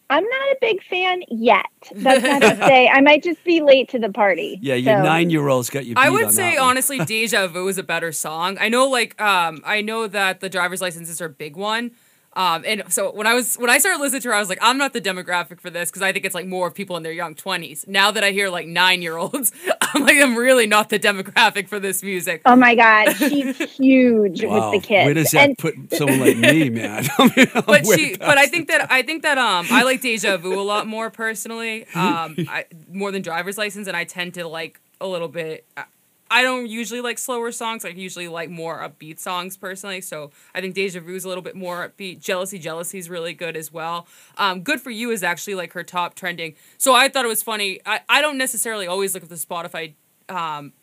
I'm 0.09 0.23
not 0.23 0.41
a 0.51 0.57
big 0.61 0.83
fan 0.83 1.21
yet. 1.29 1.65
That's 1.93 2.23
not 2.23 2.41
to 2.41 2.55
say 2.67 2.87
I 2.87 3.01
might 3.01 3.23
just 3.23 3.43
be 3.43 3.61
late 3.61 3.89
to 3.89 3.99
the 3.99 4.09
party. 4.11 4.57
yeah 4.61 4.75
your 4.75 4.97
So- 4.97 5.03
nine-year-old's 5.03 5.69
got 5.69 5.85
you 5.85 5.95
beat 5.95 6.01
I 6.01 6.09
would 6.09 6.25
on 6.25 6.31
say 6.31 6.55
that 6.55 6.61
one. 6.61 6.69
honestly, 6.71 6.99
Deja 7.05 7.47
Vu 7.47 7.67
is 7.67 7.77
a 7.77 7.83
better 7.83 8.11
song. 8.11 8.57
I 8.59 8.69
know, 8.69 8.87
like, 8.89 9.19
um, 9.21 9.61
I 9.65 9.81
know 9.81 10.07
that 10.07 10.39
the 10.39 10.49
driver's 10.49 10.81
license 10.81 11.09
is 11.09 11.19
her 11.19 11.29
big 11.29 11.55
one. 11.55 11.91
Um, 12.33 12.63
and 12.65 12.83
so 12.89 13.11
when 13.11 13.25
I 13.27 13.33
was 13.33 13.55
when 13.55 13.69
I 13.69 13.79
started 13.79 13.99
listening 13.99 14.21
to 14.21 14.29
her, 14.29 14.35
I 14.35 14.39
was 14.39 14.49
like, 14.49 14.59
I'm 14.61 14.77
not 14.77 14.93
the 14.93 15.01
demographic 15.01 15.59
for 15.59 15.69
this 15.69 15.89
because 15.89 16.01
I 16.01 16.13
think 16.13 16.25
it's 16.25 16.35
like 16.35 16.45
more 16.45 16.67
of 16.67 16.75
people 16.75 16.95
in 16.95 17.03
their 17.03 17.11
young 17.11 17.33
twenties. 17.35 17.85
Now 17.87 18.11
that 18.11 18.23
I 18.23 18.31
hear 18.31 18.49
like 18.49 18.67
nine 18.67 19.01
year 19.01 19.17
olds, 19.17 19.51
I'm 19.81 20.03
like, 20.03 20.17
I'm 20.17 20.35
really 20.35 20.67
not 20.67 20.89
the 20.89 20.99
demographic 20.99 21.67
for 21.67 21.79
this 21.79 22.03
music. 22.03 22.41
Oh 22.45 22.55
my 22.55 22.75
God, 22.75 23.13
she's 23.13 23.57
huge 23.77 24.43
wow. 24.43 24.71
with 24.71 24.81
the 24.81 24.87
kids. 24.87 25.05
where 25.05 25.13
does 25.13 25.31
that 25.31 25.49
and 25.49 25.57
put 25.57 25.75
someone 25.93 26.19
like 26.19 26.37
me 26.37 26.69
man 26.69 27.07
I 27.17 27.33
mean, 27.35 27.47
I'm 27.55 27.63
but 27.65 27.85
she 27.87 28.15
but 28.17 28.37
I 28.37 28.45
think 28.45 28.67
that 28.67 28.91
I 28.91 29.01
think 29.01 29.23
that 29.23 29.37
um 29.37 29.65
I 29.71 29.83
like 29.83 30.01
Deja 30.01 30.37
Vu 30.37 30.59
a 30.59 30.61
lot 30.61 30.85
more 30.87 31.09
personally 31.09 31.85
um 31.95 32.35
I, 32.47 32.65
more 32.91 33.11
than 33.11 33.21
Driver's 33.21 33.57
License 33.57 33.87
and 33.87 33.97
I 33.97 34.03
tend 34.03 34.35
to 34.35 34.47
like 34.47 34.79
a 35.01 35.07
little 35.07 35.27
bit 35.29 35.65
I- 35.75 35.85
I 36.31 36.41
don't 36.41 36.67
usually 36.67 37.01
like 37.01 37.17
slower 37.17 37.51
songs 37.51 37.85
I 37.85 37.89
usually 37.89 38.27
like 38.27 38.49
more 38.49 38.79
upbeat 38.79 39.19
songs 39.19 39.57
personally 39.57 40.01
so 40.01 40.31
I 40.53 40.61
think 40.61 40.75
Deja 40.75 40.99
Vu 40.99 41.15
is 41.15 41.25
a 41.25 41.27
little 41.27 41.43
bit 41.43 41.55
more 41.55 41.87
upbeat 41.89 42.19
Jealousy 42.19 42.59
Jealousy 42.59 42.97
is 42.99 43.09
really 43.09 43.33
good 43.33 43.55
as 43.55 43.71
well 43.71 44.07
um 44.37 44.61
Good 44.61 44.81
for 44.81 44.91
You 44.91 45.11
is 45.11 45.23
actually 45.23 45.55
like 45.55 45.73
her 45.73 45.83
top 45.83 46.15
trending 46.15 46.55
so 46.77 46.93
I 46.93 47.09
thought 47.09 47.25
it 47.25 47.29
was 47.29 47.43
funny 47.43 47.79
I, 47.85 48.01
I 48.09 48.21
don't 48.21 48.37
necessarily 48.37 48.87
always 48.87 49.13
look 49.13 49.23
at 49.23 49.29
the 49.29 49.35
Spotify 49.35 49.93
um 50.29 50.73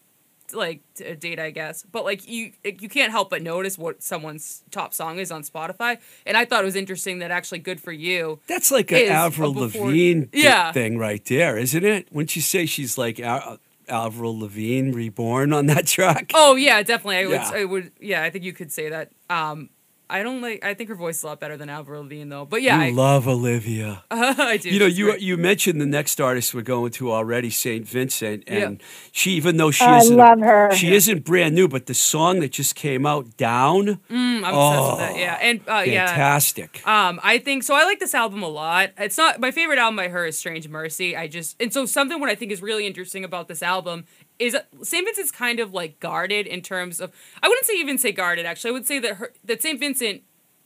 like 0.53 0.81
t- 0.95 1.15
data, 1.17 1.43
I 1.43 1.51
guess. 1.51 1.83
But 1.91 2.05
like 2.05 2.29
you, 2.29 2.53
you 2.65 2.89
can't 2.89 3.11
help 3.11 3.31
but 3.31 3.43
notice 3.43 3.77
what 3.77 4.03
someone's 4.03 4.63
top 4.71 4.95
song 4.95 5.19
is 5.19 5.33
on 5.33 5.43
Spotify. 5.43 5.99
And 6.25 6.37
I 6.37 6.45
thought 6.45 6.63
it 6.63 6.65
was 6.65 6.77
interesting 6.77 7.19
that 7.19 7.31
actually 7.33 7.59
"Good 7.59 7.81
for 7.81 7.93
You." 7.93 8.39
That's 8.47 8.71
like 8.71 8.93
an 8.93 9.09
Avril 9.09 9.53
Lavigne 9.53 10.27
Yeah. 10.33 10.73
thing 10.73 10.99
right 10.99 11.25
there, 11.25 11.59
isn't 11.59 11.85
it? 11.85 12.09
Wouldn't 12.13 12.37
you 12.37 12.43
say 12.43 12.67
she's 12.67 12.97
like 12.97 13.19
Al- 13.19 13.59
Avril 13.89 14.39
Lavigne 14.39 14.93
reborn 14.93 15.53
on 15.53 15.66
that 15.66 15.87
track? 15.97 16.32
Oh 16.34 16.57
yeah, 16.57 16.82
definitely. 16.82 17.18
I 17.18 17.26
would. 17.26 17.32
Yeah. 17.32 17.51
I 17.53 17.64
would. 17.64 17.93
Yeah, 18.01 18.22
I 18.22 18.30
think 18.30 18.45
you 18.45 18.53
could 18.53 18.72
say 18.72 18.89
that. 18.91 19.11
Um, 19.30 19.70
I 20.09 20.23
don't 20.23 20.41
like. 20.41 20.65
I 20.65 20.75
think 20.75 20.89
her 20.89 20.95
voice 20.95 21.19
is 21.19 21.23
a 21.25 21.27
lot 21.27 21.41
better 21.41 21.57
than 21.57 21.69
Avril 21.69 22.03
Lavigne 22.03 22.29
though. 22.31 22.45
But 22.45 22.63
yeah, 22.63 22.85
you 22.85 22.95
love 22.95 23.27
Olivia. 23.27 24.05
I, 24.11 24.35
I 24.39 24.57
do. 24.57 24.71
You 24.71 24.79
know, 24.79 24.87
you 24.87 25.05
great. 25.07 25.21
you 25.21 25.37
mentioned 25.37 25.81
the 25.81 25.87
next 25.87 26.21
artist 26.21 26.55
we're 26.55 26.63
going 26.63 26.93
to 26.93 27.11
already, 27.13 27.51
Saint 27.51 27.89
Vincent, 27.89 28.45
Yeah. 28.47 28.55
and 28.67 28.83
she, 29.13 29.33
even 29.33 29.57
though 29.57 29.71
she 29.71 29.85
I 29.85 29.99
isn't, 29.99 30.17
love 30.17 30.39
her. 30.41 30.71
she 30.75 30.95
isn't 30.95 31.25
brand 31.25 31.55
new, 31.55 31.67
but 31.69 31.87
the 31.87 31.95
song 31.95 32.41
that 32.41 32.53
just 32.53 32.75
came 32.77 33.05
out, 33.07 33.37
"Down," 33.37 33.99
Mm, 34.11 34.45
I'm 34.45 34.45
obsessed 34.45 34.91
with 34.91 34.99
that. 35.01 35.13
Oh, 35.13 35.17
Yeah, 35.19 35.39
and 35.43 35.61
uh, 35.69 35.83
yeah. 35.87 36.07
fantastic. 36.07 36.87
Um, 36.87 37.19
I 37.23 37.39
think 37.39 37.63
so. 37.65 37.75
I 37.75 37.85
like 37.85 37.99
this 37.99 38.15
album 38.15 38.43
a 38.43 38.49
lot. 38.49 38.91
It's 38.99 39.19
not 39.19 39.41
my 39.41 39.51
favorite 39.51 39.79
album 39.79 39.97
by 39.97 40.09
her 40.09 40.25
is 40.27 40.39
Strange 40.39 40.69
Mercy. 40.69 41.17
I 41.17 41.27
just 41.27 41.57
and 41.61 41.73
so 41.73 41.85
something 41.87 42.21
what 42.21 42.31
I 42.31 42.35
think 42.35 42.53
is 42.53 42.63
really 42.63 42.87
interesting 42.87 43.25
about 43.25 43.49
this 43.49 43.63
album 43.63 44.05
is 44.39 44.53
that 44.53 44.69
Saint 44.83 45.07
Vincent's 45.07 45.31
kind 45.33 45.61
of 45.61 45.73
like 45.73 45.99
guarded 45.99 46.47
in 46.47 46.61
terms 46.61 47.01
of 47.01 47.11
I 47.43 47.49
wouldn't 47.49 47.67
say 47.67 47.75
even 47.81 47.97
say 47.99 48.13
guarded 48.13 48.45
actually. 48.47 48.69
I 48.69 48.73
would 48.73 48.87
say 48.87 48.99
that 48.99 49.15
her 49.17 49.33
that 49.45 49.63
Saint 49.63 49.81
Vincent 49.81 49.96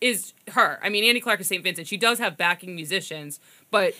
is 0.01 0.33
her. 0.49 0.79
I 0.83 0.89
mean, 0.89 1.05
Annie 1.05 1.21
Clark 1.21 1.41
is 1.41 1.47
Saint 1.49 1.63
Vincent. 1.63 1.87
She 1.87 1.97
does 1.97 2.19
have 2.19 2.37
backing 2.37 2.75
musicians, 2.75 3.41
but 3.71 3.95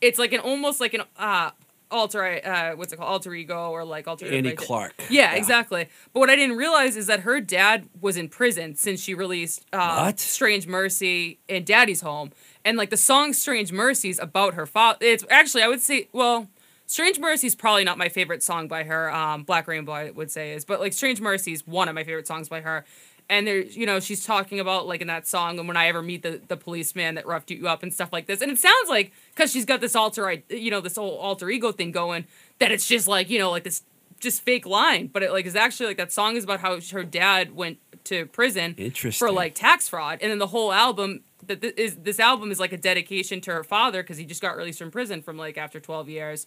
it's 0.00 0.18
like 0.18 0.32
an 0.32 0.40
almost 0.40 0.80
like 0.80 0.94
an 0.94 1.02
uh 1.18 1.50
alter 1.90 2.40
uh 2.46 2.76
what's 2.76 2.92
it 2.92 2.96
called 2.96 3.10
alter 3.10 3.34
ego 3.34 3.70
or 3.70 3.84
like 3.84 4.06
alter 4.06 4.26
Annie 4.26 4.52
Clark. 4.52 4.92
yeah, 5.10 5.34
exactly. 5.34 5.88
But 6.12 6.20
what 6.20 6.30
I 6.30 6.36
didn't 6.36 6.56
realize 6.56 6.96
is 6.96 7.06
that 7.08 7.20
her 7.20 7.40
dad 7.40 7.88
was 8.00 8.16
in 8.16 8.28
prison 8.28 8.76
since 8.76 9.00
she 9.02 9.14
released 9.14 9.64
uh? 9.72 10.12
Strange 10.16 10.66
Mercy 10.66 11.38
and 11.48 11.66
Daddy's 11.66 12.02
Home. 12.02 12.32
And 12.64 12.76
like 12.76 12.90
the 12.90 12.96
song 12.96 13.32
Strange 13.32 13.72
Mercies 13.72 14.18
about 14.18 14.54
her 14.54 14.66
father. 14.66 14.98
It's 15.00 15.24
actually, 15.30 15.62
I 15.62 15.68
would 15.68 15.80
say, 15.80 16.08
well, 16.12 16.48
Strange 16.86 17.18
Mercy 17.18 17.46
is 17.46 17.54
probably 17.54 17.84
not 17.84 17.98
my 17.98 18.08
favorite 18.08 18.42
song 18.42 18.68
by 18.68 18.82
her. 18.82 19.12
Um, 19.14 19.44
Black 19.44 19.66
Rainbow, 19.68 19.92
I 19.92 20.10
would 20.10 20.30
say, 20.30 20.52
is. 20.52 20.64
But 20.64 20.80
like 20.80 20.92
Strange 20.92 21.20
Mercy 21.20 21.52
is 21.52 21.66
one 21.66 21.88
of 21.88 21.94
my 21.94 22.04
favorite 22.04 22.26
songs 22.26 22.48
by 22.48 22.60
her. 22.60 22.84
And 23.30 23.46
there, 23.46 23.60
you 23.60 23.86
know, 23.86 24.00
she's 24.00 24.26
talking 24.26 24.58
about 24.58 24.88
like 24.88 25.00
in 25.00 25.06
that 25.06 25.26
song, 25.26 25.58
and 25.58 25.68
when 25.68 25.76
I 25.76 25.86
ever 25.86 26.02
meet 26.02 26.22
the, 26.22 26.40
the 26.48 26.56
policeman 26.56 27.14
that 27.14 27.26
roughed 27.26 27.50
you 27.52 27.68
up 27.68 27.84
and 27.84 27.94
stuff 27.94 28.12
like 28.12 28.26
this. 28.26 28.42
And 28.42 28.50
it 28.50 28.58
sounds 28.58 28.88
like 28.88 29.12
because 29.34 29.52
she's 29.52 29.64
got 29.64 29.80
this 29.80 29.94
alter, 29.94 30.42
you 30.48 30.70
know, 30.70 30.80
this 30.80 30.96
whole 30.96 31.16
alter 31.16 31.48
ego 31.48 31.70
thing 31.70 31.92
going, 31.92 32.24
that 32.58 32.72
it's 32.72 32.86
just 32.86 33.06
like 33.06 33.30
you 33.30 33.38
know, 33.38 33.50
like 33.52 33.62
this 33.62 33.82
just 34.18 34.42
fake 34.42 34.66
line. 34.66 35.06
But 35.06 35.22
it 35.22 35.30
like 35.30 35.46
is 35.46 35.54
actually 35.54 35.86
like 35.86 35.96
that 35.96 36.12
song 36.12 36.36
is 36.36 36.42
about 36.42 36.58
how 36.58 36.78
her 36.92 37.04
dad 37.04 37.54
went 37.54 37.78
to 38.04 38.26
prison 38.26 38.74
for 39.18 39.30
like 39.30 39.54
tax 39.54 39.88
fraud, 39.88 40.18
and 40.20 40.30
then 40.30 40.38
the 40.38 40.48
whole 40.48 40.72
album 40.72 41.20
that 41.46 41.62
th- 41.62 41.74
is 41.76 41.96
this 41.96 42.18
album 42.18 42.50
is 42.50 42.58
like 42.58 42.72
a 42.72 42.76
dedication 42.76 43.40
to 43.42 43.52
her 43.52 43.62
father 43.64 44.02
because 44.02 44.16
he 44.16 44.24
just 44.24 44.42
got 44.42 44.56
released 44.56 44.80
from 44.80 44.90
prison 44.90 45.22
from 45.22 45.36
like 45.36 45.56
after 45.56 45.78
twelve 45.78 46.08
years. 46.08 46.46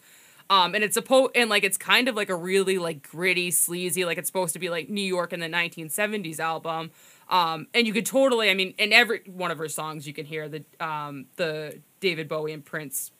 Um, 0.54 0.76
and 0.76 0.84
it's 0.84 0.93
supposed 0.93 1.32
and 1.34 1.49
like 1.49 1.64
it's 1.64 1.78
kind 1.78 2.08
of 2.08 2.16
like 2.16 2.30
a 2.30 2.36
really 2.36 2.78
like 2.78 3.10
gritty, 3.10 3.49
sleazy, 3.49 4.06
like 4.06 4.20
it's 4.20 4.28
supposed 4.28 4.54
to 4.54 4.60
be 4.60 4.70
like 4.70 4.88
New 4.88 5.01
York 5.01 5.34
in 5.34 5.39
the 5.39 5.47
1970s 5.47 6.39
album. 6.39 6.91
Um, 7.28 7.66
and 7.74 7.88
you 7.88 7.93
could 7.93 8.06
totally, 8.06 8.51
I 8.51 8.54
mean, 8.54 8.76
in 8.78 8.93
every 8.93 9.22
one 9.26 9.49
of 9.49 9.58
her 9.58 9.68
songs, 9.68 10.06
you 10.06 10.14
can 10.14 10.28
hear 10.28 10.47
the 10.47 10.64
um, 10.80 11.26
the 11.38 11.80
David 12.01 12.28
Bowie 12.28 12.54
and 12.54 12.64
Prince 12.64 13.12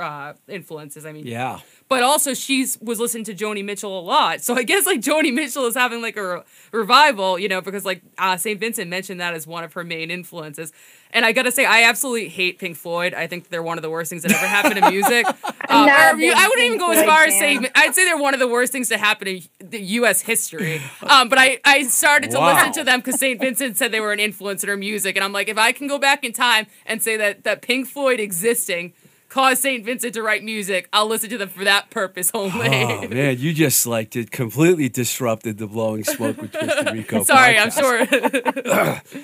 uh, 0.00 0.34
influences. 0.48 1.04
I 1.06 1.12
mean, 1.12 1.26
Yeah. 1.26 1.60
but 1.88 2.02
also 2.02 2.34
she's 2.34 2.78
was 2.80 2.98
listening 3.00 3.24
to 3.24 3.34
Joni 3.34 3.64
Mitchell 3.64 3.98
a 3.98 4.02
lot. 4.02 4.40
So 4.42 4.54
I 4.54 4.62
guess 4.62 4.86
like 4.86 5.00
Joni 5.00 5.32
Mitchell 5.32 5.66
is 5.66 5.74
having 5.74 6.02
like 6.02 6.16
a 6.16 6.36
re- 6.36 6.42
revival, 6.72 7.38
you 7.38 7.48
know, 7.48 7.60
because 7.60 7.84
like 7.84 8.02
uh, 8.18 8.36
St. 8.36 8.58
Vincent 8.60 8.88
mentioned 8.90 9.20
that 9.20 9.34
as 9.34 9.46
one 9.46 9.64
of 9.64 9.72
her 9.74 9.84
main 9.84 10.10
influences. 10.10 10.72
And 11.12 11.24
I 11.24 11.30
gotta 11.30 11.52
say, 11.52 11.64
I 11.64 11.84
absolutely 11.84 12.28
hate 12.28 12.58
Pink 12.58 12.76
Floyd. 12.76 13.14
I 13.14 13.28
think 13.28 13.48
they're 13.48 13.62
one 13.62 13.78
of 13.78 13.82
the 13.82 13.90
worst 13.90 14.10
things 14.10 14.22
that 14.24 14.32
ever 14.32 14.46
happened 14.46 14.76
to 14.82 14.90
music. 14.90 15.26
Um, 15.66 15.88
or, 15.88 15.92
I 15.92 16.12
wouldn't 16.12 16.60
even 16.66 16.78
go 16.78 16.90
as 16.92 16.98
Floyd 16.98 17.08
far 17.08 17.24
as 17.24 17.38
saying 17.38 17.62
fan. 17.62 17.70
I'd 17.74 17.94
say 17.94 18.04
they're 18.04 18.18
one 18.18 18.34
of 18.34 18.38
the 18.38 18.46
worst 18.46 18.70
things 18.70 18.90
to 18.90 18.98
happen 18.98 19.26
in 19.26 19.42
the 19.58 19.80
U.S. 19.80 20.20
history. 20.20 20.80
Um, 21.02 21.28
but 21.28 21.38
I 21.38 21.58
I 21.64 21.84
started 21.84 22.30
to 22.32 22.38
Wow. 22.38 22.54
listen 22.54 22.72
to 22.74 22.84
them 22.84 23.00
because 23.00 23.18
St. 23.18 23.40
Vincent 23.40 23.76
said 23.78 23.90
they 23.90 23.98
were 24.00 24.12
an 24.12 24.20
influence 24.20 24.62
in 24.62 24.68
her 24.68 24.76
music, 24.76 25.16
and 25.16 25.24
I'm 25.24 25.32
like, 25.32 25.48
if 25.48 25.56
I 25.58 25.72
can 25.72 25.88
go 25.88 25.98
back 25.98 26.22
in 26.22 26.32
time 26.32 26.66
and 26.86 27.02
say 27.02 27.16
that 27.16 27.44
that 27.44 27.62
Pink 27.62 27.88
Floyd 27.88 28.20
existing 28.20 28.92
caused 29.34 29.62
St. 29.62 29.84
Vincent 29.84 30.14
to 30.14 30.22
write 30.22 30.44
music, 30.44 30.88
I'll 30.92 31.08
listen 31.08 31.28
to 31.30 31.38
them 31.38 31.48
for 31.48 31.64
that 31.64 31.90
purpose 31.90 32.30
only. 32.34 32.68
Oh 32.68 33.08
man, 33.10 33.36
you 33.36 33.52
just 33.52 33.84
like 33.84 34.14
it 34.14 34.30
completely 34.30 34.88
disrupted 34.88 35.58
the 35.58 35.66
blowing 35.66 36.04
smoke 36.04 36.40
with 36.40 36.52
Twisted 36.52 36.92
Rico. 36.92 37.24
Sorry, 37.24 37.58
I'm 37.58 37.72
sure. 37.72 38.06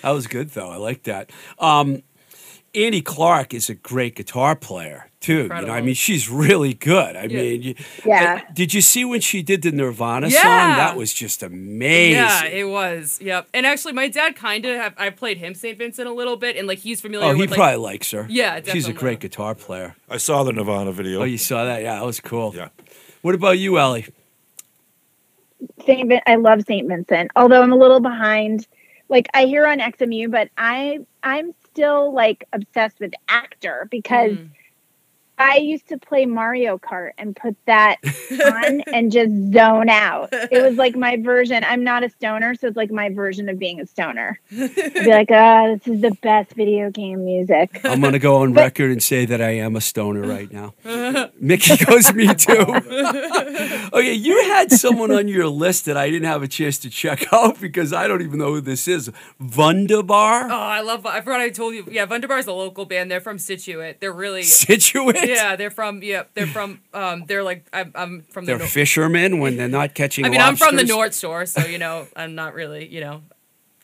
That 0.02 0.11
was 0.11 0.26
good 0.26 0.50
though. 0.50 0.68
I 0.68 0.76
like 0.76 1.04
that. 1.04 1.30
Um, 1.61 2.02
Annie 2.74 3.02
Clark 3.02 3.54
is 3.54 3.70
a 3.70 3.74
great 3.74 4.16
guitar 4.16 4.56
player. 4.56 5.09
Too. 5.21 5.43
You 5.43 5.49
know, 5.49 5.68
I 5.73 5.83
mean, 5.83 5.95
she's 5.95 6.29
really 6.31 6.73
good. 6.75 7.14
I 7.14 7.25
Yeah. 7.25 7.43
mean, 7.43 7.62
you- 7.62 7.75
Yeah. 8.07 8.41
and 8.47 8.55
did 8.55 8.73
you 8.75 8.81
see 8.81 9.05
when 9.05 9.21
she 9.21 9.43
did 9.43 9.62
the 9.62 9.71
Nirvana 9.71 10.29
Yeah. 10.29 10.43
song? 10.43 10.77
That 10.79 10.97
was 10.97 11.12
just 11.12 11.43
amazing. 11.43 12.14
Yeah, 12.14 12.45
it 12.47 12.64
was. 12.68 13.21
Yep. 13.23 13.49
And 13.53 13.66
actually, 13.66 13.93
my 13.93 14.09
dad 14.09 14.35
kind 14.35 14.64
of 14.64 14.77
have. 14.77 14.95
I 14.97 15.11
played 15.11 15.37
him 15.39 15.55
St. 15.55 15.77
Vincent 15.77 16.09
a 16.09 16.12
little 16.12 16.37
bit, 16.37 16.57
and 16.57 16.66
like 16.66 16.79
he's 16.79 17.01
familiar. 17.01 17.27
oh, 17.29 17.35
he 17.35 17.41
with, 17.41 17.51
like, 17.51 17.59
probably 17.59 17.77
likes 17.77 18.11
her. 18.12 18.27
Yeah, 18.31 18.61
she's 18.64 18.89
a 18.89 18.93
great 18.93 19.21
guitar 19.21 19.55
player. 19.55 19.95
I 20.09 20.16
saw 20.16 20.43
the 20.43 20.53
Nirvana 20.53 20.93
video. 20.93 21.21
Oh, 21.21 21.25
you 21.25 21.39
saw 21.39 21.64
that? 21.64 21.83
Yeah, 21.83 21.97
that 21.97 22.05
was 22.05 22.18
cool. 22.21 22.55
Yeah. 22.57 22.68
What 23.23 23.35
about 23.35 23.59
you, 23.59 23.79
Ellie? 23.79 24.07
Saint 25.85 26.09
Vin- 26.09 26.21
I 26.27 26.37
love 26.37 26.62
Saint 26.66 26.89
Vincent. 26.89 27.31
Although 27.37 27.62
I'm 27.62 27.73
a 27.73 27.77
little 27.77 28.01
behind. 28.01 28.66
Like 29.11 29.29
I 29.35 29.47
hear 29.47 29.66
on 29.66 29.79
XMU, 29.81 30.31
but 30.31 30.49
I 30.57 31.01
I'm 31.23 31.53
still 31.73 32.14
like 32.14 32.45
obsessed 32.53 33.01
with 33.01 33.12
actor 33.29 33.89
because 33.91 34.33
Mm. 34.33 34.49
I 35.41 35.57
used 35.57 35.88
to 35.88 35.97
play 35.97 36.26
Mario 36.26 36.76
Kart 36.76 37.12
and 37.16 37.34
put 37.34 37.57
that 37.64 37.97
on 38.45 38.82
and 38.93 39.11
just 39.11 39.32
zone 39.55 39.88
out. 39.88 40.28
It 40.32 40.62
was 40.62 40.76
like 40.76 40.95
my 41.07 41.16
version. 41.16 41.64
I'm 41.64 41.82
not 41.82 42.05
a 42.05 42.11
stoner, 42.11 42.55
so 42.55 42.66
it's 42.66 42.76
like 42.76 42.91
my 42.91 43.09
version 43.09 43.49
of 43.49 43.59
being 43.59 43.80
a 43.80 43.86
stoner. 43.86 44.38
I'd 44.53 44.74
be 44.74 45.11
like, 45.11 45.30
ah, 45.30 45.68
this 45.68 45.88
is 45.88 46.03
the 46.03 46.11
best 46.22 46.53
video 46.53 46.91
game 46.91 47.24
music. 47.24 47.80
I'm 47.84 48.03
going 48.03 48.12
to 48.12 48.18
go 48.18 48.36
on 48.43 48.53
record 48.53 48.91
and 48.91 49.03
say 49.03 49.24
that 49.24 49.41
I 49.41 49.53
am 49.53 49.76
a 49.76 49.80
stoner 49.80 50.20
right 50.20 50.53
now. 50.53 50.74
Mickey 51.41 51.82
goes, 51.86 52.12
me 52.12 52.32
too. 52.34 52.53
okay, 53.95 54.12
you 54.12 54.45
had 54.45 54.70
someone 54.70 55.11
on 55.11 55.26
your 55.26 55.49
list 55.49 55.86
that 55.86 55.97
I 55.97 56.11
didn't 56.11 56.28
have 56.28 56.43
a 56.43 56.49
chance 56.49 56.76
to 56.80 56.91
check 56.91 57.32
out 57.32 57.59
because 57.61 57.95
I 57.95 58.07
don't 58.07 58.20
even 58.20 58.38
know 58.38 58.53
who 58.53 58.61
this 58.61 58.86
is. 58.86 59.11
Wunderbar? 59.38 60.51
Oh, 60.51 60.55
I 60.55 60.82
love. 60.82 61.07
I 61.07 61.22
forgot 61.22 61.41
I 61.41 61.49
told 61.49 61.74
you. 61.74 61.86
Yeah, 61.91 62.05
Wunderbar 62.05 62.38
is 62.38 62.47
a 62.47 62.53
local 62.53 62.84
band. 62.84 63.11
They're 63.11 63.20
from 63.20 63.38
Scituate. 63.38 64.01
They're 64.01 64.12
really. 64.12 64.43
Scituate? 64.43 65.30
Yeah, 65.35 65.57
they're 65.57 65.70
from. 65.70 66.03
Yeah, 66.03 66.24
they're 66.35 66.47
from. 66.47 66.81
Um, 66.93 67.24
they're 67.26 67.43
like. 67.43 67.66
I'm. 67.72 67.93
I'm 67.95 68.22
from 68.22 68.45
the. 68.45 68.53
They're 68.53 68.59
Nor- 68.59 68.68
fishermen 68.68 69.39
when 69.39 69.57
they're 69.57 69.68
not 69.68 69.95
catching 69.95 70.24
I 70.24 70.28
mean, 70.28 70.41
I'm 70.41 70.57
from 70.57 70.76
the? 70.76 70.85
North 70.85 71.16
Shore, 71.16 71.47
so 71.47 71.64
you 71.66 71.78
know, 71.78 72.07
I'm 72.16 72.35
not 72.35 72.55
really. 72.55 72.87
You 72.87 73.01
know, 73.01 73.22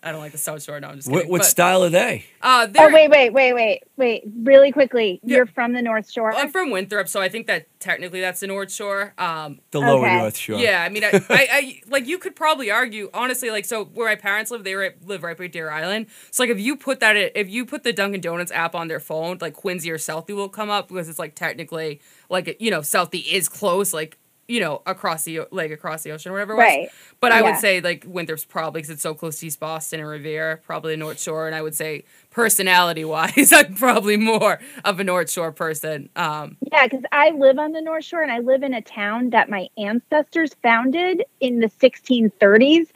I 0.03 0.13
don't 0.13 0.21
like 0.21 0.33
the 0.33 0.39
South 0.39 0.63
Shore. 0.63 0.79
No, 0.79 0.89
I'm 0.89 0.97
just 0.97 1.09
What, 1.11 1.17
kidding. 1.19 1.31
what 1.33 1.39
but, 1.41 1.47
style 1.47 1.83
are 1.83 1.89
they? 1.89 2.27
Uh, 2.41 2.69
Oh 2.79 2.93
wait, 2.93 3.11
wait, 3.11 3.31
wait, 3.33 3.53
wait, 3.55 3.83
wait! 3.97 4.23
Really 4.43 4.71
quickly, 4.71 5.21
Yeah. 5.25 5.39
you're 5.39 5.47
from 5.47 5.73
the 5.73 5.83
North 5.83 6.09
Shore. 6.11 6.33
I'm 6.33 6.51
from 6.51 6.71
Winthrop, 6.71 7.09
so 7.09 7.21
I 7.21 7.29
think 7.29 7.47
that 7.49 7.67
technically 7.81 8.21
that's 8.21 8.41
the 8.41 8.47
North 8.47 8.71
Shore. 8.71 9.15
Um, 9.19 9.59
The 9.73 9.81
lower 9.81 10.07
Okay. 10.07 10.17
North 10.19 10.37
Shore. 10.37 10.59
Yeah, 10.59 10.83
I 10.83 10.91
mean, 10.91 11.03
I, 11.03 11.09
I, 11.13 11.21
I 11.31 11.81
like 11.89 12.07
you 12.07 12.19
could 12.19 12.37
probably 12.37 12.71
argue 12.71 13.11
honestly, 13.15 13.51
like 13.51 13.65
so 13.65 13.85
where 13.87 14.07
my 14.07 14.15
parents 14.17 14.51
live, 14.51 14.63
they 14.65 14.75
right, 14.75 14.95
live 15.05 15.23
right 15.25 15.37
by 15.37 15.47
Deer 15.49 15.71
Island. 15.71 16.07
So 16.31 16.43
like 16.45 16.51
if 16.51 16.61
you 16.61 16.77
put 16.77 17.01
that, 17.01 17.17
if 17.17 17.49
you 17.49 17.65
put 17.67 17.83
the 17.83 17.93
Dunkin' 17.93 18.21
Donuts 18.21 18.53
app 18.53 18.75
on 18.75 18.89
their 18.89 19.01
phone, 19.01 19.39
like 19.41 19.55
Quincy 19.55 19.91
or 19.91 19.99
Southie 19.99 20.37
will 20.37 20.49
come 20.51 20.71
up 20.71 20.89
because 20.89 21.09
it's 21.09 21.19
like 21.19 21.35
technically 21.35 22.01
like 22.31 22.57
you 22.61 22.71
know 22.71 22.81
Southie 22.81 23.27
is 23.27 23.49
close, 23.49 23.93
like 23.93 24.19
you 24.49 24.61
know 24.61 24.83
across 24.87 25.25
the 25.25 25.43
like 25.51 25.71
across 25.71 26.03
the 26.03 26.13
ocean 26.13 26.31
or 26.31 26.35
whatever. 26.35 26.53
it 26.53 26.57
was. 26.57 26.63
Right. 26.65 26.89
But 27.21 27.33
I 27.33 27.43
would 27.43 27.57
say 27.57 27.81
like 27.81 28.05
Winthrop's 28.07 28.45
probably 28.45 28.81
because 28.81 28.91
it's 28.91 29.03
so 29.03 29.15
close 29.15 29.41
to 29.41 29.47
East 29.47 29.61
Boston 29.61 30.01
and 30.01 30.09
Revere, 30.09 30.63
probably 30.65 30.95
the 30.95 30.99
North 30.99 31.21
Shore, 31.21 31.47
and 31.47 31.55
I 31.55 31.63
would 31.63 31.75
say 31.75 32.05
personality 32.31 33.05
wise, 33.05 33.53
I'm 33.57 33.75
probably 33.75 34.17
more 34.17 34.61
of 34.85 35.01
a 35.01 35.05
North 35.05 35.31
Shore 35.31 35.53
person. 35.53 36.11
Um, 36.17 36.57
Yeah, 36.71 36.87
because 36.87 37.05
I 37.13 37.31
live 37.31 37.59
on 37.59 37.73
the 37.73 37.81
North 37.81 38.05
Shore 38.05 38.23
and 38.23 38.31
I 38.31 38.39
live 38.39 38.63
in 38.63 38.75
a 38.75 38.83
town 38.83 39.31
that 39.31 39.49
my 39.49 39.69
ancestors 39.79 40.55
founded 40.63 41.25
in 41.41 41.61
the 41.61 41.69
1630s. 41.69 42.89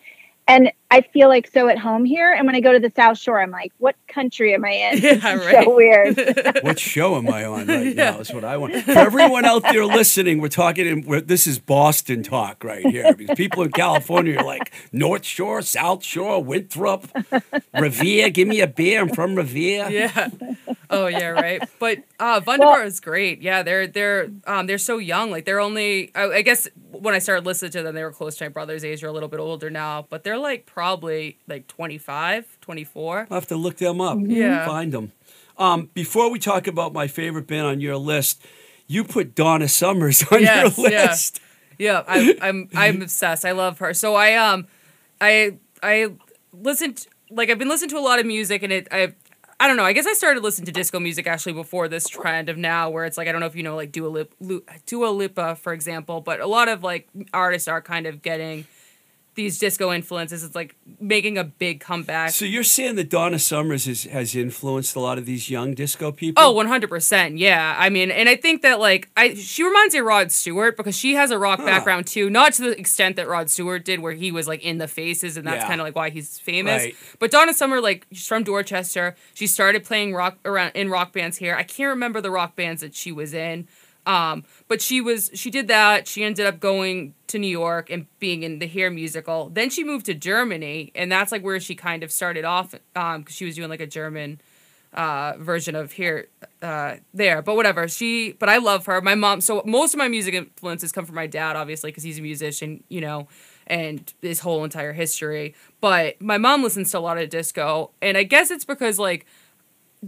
And 0.46 0.72
I 0.93 1.03
feel 1.03 1.28
like 1.28 1.49
so 1.53 1.68
at 1.68 1.78
home 1.78 2.05
here. 2.05 2.32
And 2.32 2.47
when 2.47 2.55
I 2.57 2.61
go 2.61 2.72
to 2.72 2.80
the 2.80 2.91
South 2.97 3.16
Shore, 3.18 3.41
I'm 3.41 3.51
like, 3.53 3.72
what 3.78 3.95
country 4.09 4.55
am 4.55 4.64
I 4.64 4.70
in? 4.70 4.99
Yeah, 5.03 5.34
right. 5.36 5.64
So 5.64 5.76
weird. 5.76 6.61
What 6.62 6.78
show 6.80 7.16
am 7.16 7.28
I 7.30 7.45
on 7.45 7.66
right 7.68 7.95
Yeah. 7.95 8.11
now? 8.11 8.18
Is 8.18 8.32
what 8.32 8.45
I 8.45 8.57
want. 8.57 8.74
For 8.84 8.91
everyone 8.93 9.45
out 9.45 9.62
there 9.62 9.84
listening, 9.86 10.41
we're 10.41 10.49
talking. 10.49 10.86
In, 10.86 11.07
we're, 11.07 11.20
this 11.20 11.47
is 11.47 11.59
Boston 11.59 12.22
talk 12.22 12.64
right 12.64 12.84
here 12.84 13.14
because 13.14 13.36
people 13.36 13.62
in 13.62 13.70
California 13.70 14.38
are 14.38 14.45
like 14.45 14.72
North 14.93 15.24
Shore, 15.24 15.62
South 15.62 16.03
Shore, 16.05 16.43
Winthrop, 16.43 17.07
Revere. 17.78 18.30
Give 18.30 18.49
me 18.49 18.61
a 18.61 18.66
beer. 18.66 19.01
I'm 19.01 19.09
from 19.11 19.34
Revere. 19.36 19.88
yeah. 19.91 20.28
Oh 20.91 21.07
yeah, 21.07 21.28
right. 21.28 21.62
But 21.78 21.99
uh 22.18 22.41
Wunderbar 22.45 22.84
is 22.84 22.99
great. 23.01 23.43
Yeah, 23.43 23.62
they're 23.62 23.86
they're 23.86 24.28
um 24.47 24.66
they're 24.66 24.76
so 24.78 24.99
young. 24.99 25.30
Like 25.30 25.45
they're 25.45 25.61
only 25.61 26.11
I, 26.16 26.24
I 26.24 26.43
guess 26.43 26.68
when 26.91 27.14
I 27.14 27.20
started 27.20 27.47
listening 27.47 27.70
to 27.72 27.82
them, 27.84 27.95
they 27.95 28.03
were 28.03 28.11
close 28.12 28.36
to 28.38 28.45
my 28.45 28.49
brother's 28.49 28.84
age. 28.84 29.01
They're 29.01 29.09
a 29.11 29.12
little 29.12 29.28
bit 29.28 29.38
older 29.41 29.70
now, 29.70 30.07
but 30.11 30.24
they're 30.24 30.36
like 30.38 30.66
probably 30.80 31.36
like 31.46 31.66
25, 31.66 32.56
24. 32.62 33.26
I'll 33.30 33.34
have 33.34 33.46
to 33.48 33.56
look 33.56 33.76
them 33.76 34.00
up. 34.00 34.16
Yeah. 34.22 34.64
Find 34.64 34.90
them. 34.90 35.12
Um, 35.58 35.90
before 35.92 36.30
we 36.30 36.38
talk 36.38 36.66
about 36.66 36.94
my 36.94 37.06
favorite 37.06 37.46
band 37.46 37.66
on 37.66 37.80
your 37.82 37.98
list, 37.98 38.42
you 38.86 39.04
put 39.04 39.34
Donna 39.34 39.68
Summers 39.68 40.22
on 40.32 40.40
Yes, 40.40 40.78
your 40.78 40.88
yeah. 40.90 41.06
list. 41.10 41.40
Yeah, 41.78 42.02
I, 42.08 42.34
I'm 42.40 42.68
I'm 42.74 43.02
obsessed. 43.02 43.44
I 43.44 43.52
love 43.52 43.78
her. 43.80 43.92
So 43.92 44.14
I 44.14 44.36
um, 44.36 44.66
I 45.20 45.56
I 45.82 46.12
listened 46.54 47.06
like 47.30 47.50
I've 47.50 47.58
been 47.58 47.68
listening 47.68 47.90
to 47.90 47.98
a 47.98 48.00
lot 48.00 48.18
of 48.18 48.24
music, 48.24 48.62
and 48.62 48.72
it 48.72 48.88
I 48.90 49.12
I 49.58 49.68
don't 49.68 49.76
know. 49.76 49.84
I 49.84 49.92
guess 49.92 50.06
I 50.06 50.14
started 50.14 50.42
listening 50.42 50.64
to 50.66 50.72
disco 50.72 50.98
music 50.98 51.26
actually 51.26 51.52
before 51.52 51.88
this 51.88 52.08
trend 52.08 52.48
of 52.48 52.56
now, 52.56 52.88
where 52.88 53.04
it's 53.04 53.18
like 53.18 53.28
I 53.28 53.32
don't 53.32 53.40
know 53.42 53.46
if 53.46 53.54
you 53.56 53.62
know 53.62 53.76
like 53.76 53.92
Dua 53.92 54.08
Lip, 54.08 54.34
Lu- 54.40 54.64
Dua 54.86 55.08
Lipa 55.08 55.56
for 55.56 55.74
example, 55.74 56.22
but 56.22 56.40
a 56.40 56.46
lot 56.46 56.68
of 56.68 56.82
like 56.82 57.06
artists 57.34 57.68
are 57.68 57.82
kind 57.82 58.06
of 58.06 58.22
getting 58.22 58.66
these 59.43 59.59
disco 59.59 59.93
influences. 59.93 60.45
It's 60.45 60.55
like 60.55 60.76
making 61.01 61.38
a 61.38 61.45
big 61.45 61.80
comeback. 61.80 62.30
So 62.30 62.45
you're 62.45 62.62
saying 62.64 62.97
that 62.97 63.09
Donna 63.11 63.38
Summers 63.38 63.86
is, 63.86 64.05
has 64.05 64.34
influenced 64.34 64.97
a 64.97 65.01
lot 65.01 65.18
of 65.18 65.26
these 65.26 65.49
young 65.51 65.74
disco 65.74 66.12
people? 66.12 66.43
Oh, 66.43 66.55
100%. 66.55 67.38
Yeah. 67.38 67.74
I 67.78 67.88
mean, 67.91 68.11
and 68.11 68.28
I 68.28 68.36
think 68.36 68.62
that 68.62 68.80
like 68.80 69.09
I 69.16 69.34
she 69.34 69.62
reminds 69.64 69.95
me 69.95 70.01
of 70.01 70.07
Rod 70.07 70.30
Stewart 70.32 70.76
because 70.76 70.97
she 70.97 71.14
has 71.14 71.30
a 71.30 71.38
rock 71.38 71.61
Huh. 71.61 71.66
background 71.66 72.07
too, 72.07 72.30
not 72.30 72.53
to 72.55 72.62
the 72.62 72.78
extent 72.78 73.16
that 73.16 73.28
Rod 73.28 73.51
Stewart 73.51 73.84
did 73.84 74.01
where 74.01 74.12
he 74.12 74.30
was 74.32 74.47
like 74.49 74.62
in 74.62 74.78
the 74.78 74.88
faces 74.88 75.36
and 75.36 75.47
that's 75.47 75.62
Yeah. 75.62 75.68
kind 75.68 75.80
of 75.80 75.86
like 75.86 75.97
why 75.97 76.11
he's 76.11 76.38
famous. 76.38 76.82
Right. 76.84 76.97
But 77.18 77.30
Donna 77.30 77.53
Summer 77.55 77.80
like 77.80 78.07
she's 78.12 78.26
from 78.26 78.45
Dorchester. 78.45 79.16
She 79.34 79.47
started 79.47 79.84
playing 79.84 80.14
rock 80.14 80.38
around 80.45 80.72
in 80.74 80.88
rock 80.91 81.12
bands 81.12 81.36
here. 81.38 81.55
I 81.55 81.62
can't 81.62 81.88
remember 81.91 82.20
the 82.20 82.30
rock 82.30 82.57
bands 82.57 82.80
that 82.82 82.95
she 82.95 83.12
was 83.12 83.34
in. 83.34 83.66
Um, 84.11 84.42
but 84.66 84.82
she 84.82 85.00
was 85.00 85.30
she 85.34 85.52
did 85.52 85.68
that. 85.68 86.08
She 86.08 86.24
ended 86.24 86.44
up 86.44 86.58
going 86.58 87.14
to 87.28 87.38
New 87.38 87.46
York 87.46 87.90
and 87.90 88.06
being 88.18 88.42
in 88.42 88.58
the 88.58 88.66
Hair 88.66 88.90
musical. 88.90 89.50
Then 89.50 89.70
she 89.70 89.84
moved 89.84 90.06
to 90.06 90.14
Germany, 90.14 90.90
and 90.96 91.12
that's 91.12 91.30
like 91.30 91.42
where 91.42 91.61
she 91.61 91.76
kind 91.76 92.02
of 92.02 92.11
started 92.11 92.44
off. 92.44 92.74
Um, 92.96 93.20
because 93.20 93.36
she 93.36 93.44
was 93.44 93.54
doing 93.54 93.70
like 93.70 93.80
a 93.80 93.86
German 93.86 94.40
uh 94.92 95.34
version 95.38 95.76
of 95.76 95.92
here 95.92 96.26
uh 96.62 96.96
there 97.14 97.42
but 97.42 97.54
whatever 97.54 97.86
she 97.86 98.32
but 98.40 98.48
i 98.48 98.56
love 98.56 98.86
her 98.86 99.00
my 99.00 99.14
mom 99.14 99.40
so 99.40 99.62
most 99.64 99.94
of 99.94 99.98
my 99.98 100.08
music 100.08 100.34
influences 100.34 100.90
come 100.90 101.06
from 101.06 101.14
my 101.14 101.28
dad 101.28 101.54
obviously 101.54 101.92
because 101.92 102.02
he's 102.02 102.18
a 102.18 102.22
musician 102.22 102.82
you 102.88 103.00
know 103.00 103.28
and 103.68 104.12
his 104.20 104.40
whole 104.40 104.64
entire 104.64 104.92
history 104.92 105.54
but 105.80 106.20
my 106.20 106.38
mom 106.38 106.64
listens 106.64 106.90
to 106.90 106.98
a 106.98 107.00
lot 107.00 107.16
of 107.18 107.30
disco 107.30 107.92
and 108.02 108.18
i 108.18 108.24
guess 108.24 108.50
it's 108.50 108.64
because 108.64 108.98
like 108.98 109.26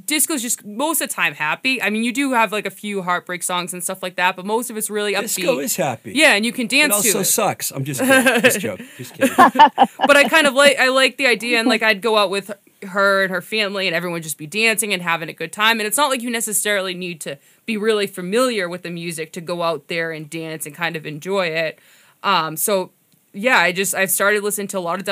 disco's 0.07 0.41
just 0.41 0.65
most 0.65 1.03
of 1.03 1.09
the 1.11 1.15
time 1.15 1.35
happy 1.35 1.83
i 1.83 1.91
mean 1.91 2.03
you 2.03 2.13
do 2.15 2.33
have 2.33 2.51
like 2.51 2.65
a 2.65 2.71
few 2.71 3.03
heartbreak 3.03 3.43
songs 3.43 3.75
and 3.75 3.85
stuff 3.85 4.03
like 4.03 4.17
that 4.17 4.35
but 4.37 4.47
most 4.47 4.71
of 4.71 4.77
it's 4.79 4.89
really 4.89 5.13
upbeat 5.13 5.37
Disco 5.37 5.59
is 5.59 5.77
happy. 5.77 6.13
yeah 6.15 6.33
and 6.35 6.47
you 6.47 6.53
can 6.53 6.65
It 6.65 6.71
dance 6.71 6.93
to 7.03 7.09
also 7.09 7.21
it 7.21 7.25
sucks. 7.25 7.71
I'm 7.71 7.85
just 7.85 8.01
kidding. 8.01 8.41
Just 8.43 8.61
joking. 8.61 8.87
Just 8.97 9.15
kidding. 9.15 9.35
but 9.37 10.17
I 10.17 10.25
kind 10.29 10.47
of 10.47 10.55
like 10.55 10.79
I 10.79 10.89
like 10.89 11.19
the 11.19 11.27
idea 11.27 11.59
and 11.59 11.69
like 11.69 11.83
I'd 11.83 12.01
go 12.01 12.17
out 12.17 12.31
with 12.31 12.51
her 12.85 13.23
and 13.25 13.31
her 13.31 13.43
family 13.43 13.87
and 13.87 13.95
everyone 13.95 14.23
just 14.23 14.39
be 14.39 14.47
dancing 14.47 14.95
and 14.95 15.03
having 15.03 15.29
a 15.29 15.33
good 15.35 15.53
time 15.53 15.79
and 15.79 15.87
it's 15.87 15.99
not 15.99 16.09
like 16.09 16.23
you 16.23 16.31
necessarily 16.31 16.95
need 16.95 17.21
to 17.23 17.39
be 17.67 17.77
really 17.77 18.07
familiar 18.07 18.69
with 18.71 18.83
the 18.83 18.91
music 18.91 19.31
to 19.35 19.41
go 19.43 19.63
out 19.63 19.89
there 19.89 20.11
and 20.11 20.31
dance 20.31 20.65
and 20.65 20.75
kind 20.75 20.97
of 20.97 21.05
enjoy 21.05 21.49
it. 21.49 21.79
Um 22.23 22.57
so 22.57 22.93
yeah, 23.33 23.59
I 23.59 23.73
just 23.73 23.95
I've 23.95 24.11
started 24.11 24.43
listening 24.43 24.69
to 24.69 24.79
a 24.79 24.81
lot 24.81 24.99
of 24.99 25.05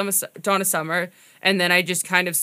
Donna, 0.42 0.64
Summer 0.64 1.10
and 1.42 1.60
then 1.60 1.72
I 1.72 1.82
just 1.82 2.04
kind 2.04 2.28
of 2.28 2.38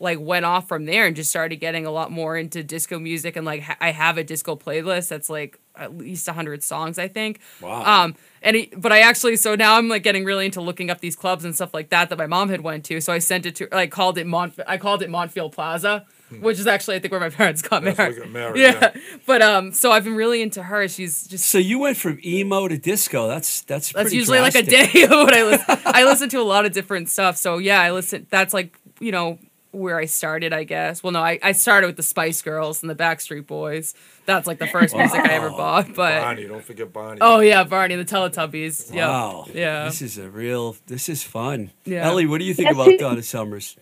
like 0.00 0.18
went 0.20 0.44
off 0.44 0.68
from 0.68 0.86
there 0.86 1.06
and 1.06 1.14
just 1.14 1.30
started 1.30 1.56
getting 1.56 1.86
a 1.86 1.90
lot 1.90 2.10
more 2.10 2.36
into 2.36 2.62
disco 2.64 2.98
music 2.98 3.36
and 3.36 3.46
like 3.46 3.62
ha- 3.62 3.76
I 3.80 3.92
have 3.92 4.18
a 4.18 4.24
disco 4.24 4.56
playlist 4.56 5.08
that's 5.08 5.30
like 5.30 5.58
at 5.76 5.96
least 5.96 6.26
100 6.26 6.62
songs 6.62 6.98
I 6.98 7.08
think. 7.08 7.40
Wow. 7.60 8.04
Um 8.04 8.16
and 8.42 8.56
it, 8.56 8.80
but 8.80 8.92
I 8.92 9.00
actually 9.00 9.36
so 9.36 9.54
now 9.54 9.76
I'm 9.76 9.88
like 9.88 10.02
getting 10.02 10.24
really 10.24 10.46
into 10.46 10.60
looking 10.60 10.90
up 10.90 11.00
these 11.00 11.16
clubs 11.16 11.44
and 11.44 11.54
stuff 11.54 11.72
like 11.72 11.90
that 11.90 12.08
that 12.08 12.18
my 12.18 12.26
mom 12.26 12.48
had 12.48 12.62
went 12.62 12.84
to. 12.86 13.00
So 13.00 13.12
I 13.12 13.18
sent 13.18 13.46
it 13.46 13.54
to 13.56 13.68
like 13.70 13.90
called 13.90 14.18
it 14.18 14.26
Mont 14.26 14.58
I 14.66 14.78
called 14.78 15.02
it 15.02 15.10
Montfield 15.10 15.52
Plaza, 15.52 16.06
which 16.40 16.58
is 16.58 16.66
actually 16.66 16.96
I 16.96 16.98
think 17.00 17.12
where 17.12 17.20
my 17.20 17.30
parents 17.30 17.62
got 17.62 17.82
That's 17.82 17.98
where 17.98 18.08
married. 18.08 18.22
got 18.22 18.30
married, 18.30 18.60
yeah. 18.60 18.90
yeah. 18.94 19.00
But 19.26 19.42
um 19.42 19.72
so 19.72 19.90
I've 19.92 20.04
been 20.04 20.14
really 20.16 20.42
into 20.42 20.62
her. 20.62 20.86
She's 20.88 21.26
just 21.26 21.46
So 21.46 21.58
you 21.58 21.78
went 21.78 21.96
from 21.96 22.18
emo 22.24 22.68
to 22.68 22.78
disco. 22.78 23.28
That's 23.28 23.62
that's 23.62 23.92
that's 23.92 24.04
pretty 24.04 24.16
usually 24.16 24.40
like 24.40 24.54
a 24.54 24.62
day 24.62 25.02
of 25.04 25.10
what 25.10 25.34
I 25.34 25.44
listen. 25.44 25.78
I 25.86 26.04
listen 26.04 26.28
to 26.30 26.40
a 26.40 26.42
lot 26.44 26.64
of 26.66 26.72
different 26.72 27.08
stuff. 27.08 27.36
So 27.36 27.58
yeah, 27.58 27.80
I 27.80 27.90
listen. 27.92 28.26
That's 28.30 28.54
like 28.54 28.76
you 29.00 29.12
know 29.12 29.38
where 29.72 29.96
I 29.98 30.06
started, 30.06 30.52
I 30.52 30.64
guess. 30.64 31.00
Well, 31.00 31.12
no, 31.12 31.20
I, 31.20 31.38
I 31.44 31.52
started 31.52 31.86
with 31.86 31.96
the 31.96 32.02
Spice 32.02 32.42
Girls 32.42 32.82
and 32.82 32.90
the 32.90 32.94
Backstreet 32.96 33.46
Boys. 33.46 33.94
That's 34.26 34.48
like 34.48 34.58
the 34.58 34.66
first 34.66 34.96
music 34.96 35.20
I 35.20 35.34
ever 35.34 35.50
bought. 35.50 35.94
But 35.94 36.20
Barney, 36.20 36.48
don't 36.48 36.64
forget 36.64 36.92
Barney. 36.92 37.18
oh 37.20 37.38
yeah, 37.38 37.62
Barney 37.62 37.94
the 37.94 38.04
Teletubbies. 38.04 38.92
Yep. 38.92 39.08
Wow. 39.08 39.46
Yeah. 39.54 39.84
This 39.84 40.02
is 40.02 40.18
a 40.18 40.28
real. 40.28 40.76
This 40.88 41.08
is 41.08 41.22
fun. 41.22 41.70
Yeah. 41.84 42.04
Ellie, 42.06 42.26
what 42.26 42.38
do 42.38 42.44
you 42.46 42.54
think 42.54 42.70
about 42.70 42.86
who- 42.86 42.98
Donna 42.98 43.22
Summers? 43.22 43.76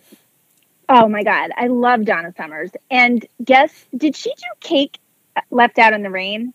Oh 0.89 1.07
my 1.07 1.23
God. 1.23 1.51
I 1.55 1.67
love 1.67 2.03
Donna 2.03 2.33
Summers. 2.35 2.71
And 2.89 3.25
guess, 3.43 3.85
did 3.95 4.15
she 4.15 4.31
do 4.31 4.47
Cake 4.59 4.99
left 5.51 5.77
out 5.79 5.93
in 5.93 6.03
the 6.03 6.09
rain. 6.09 6.53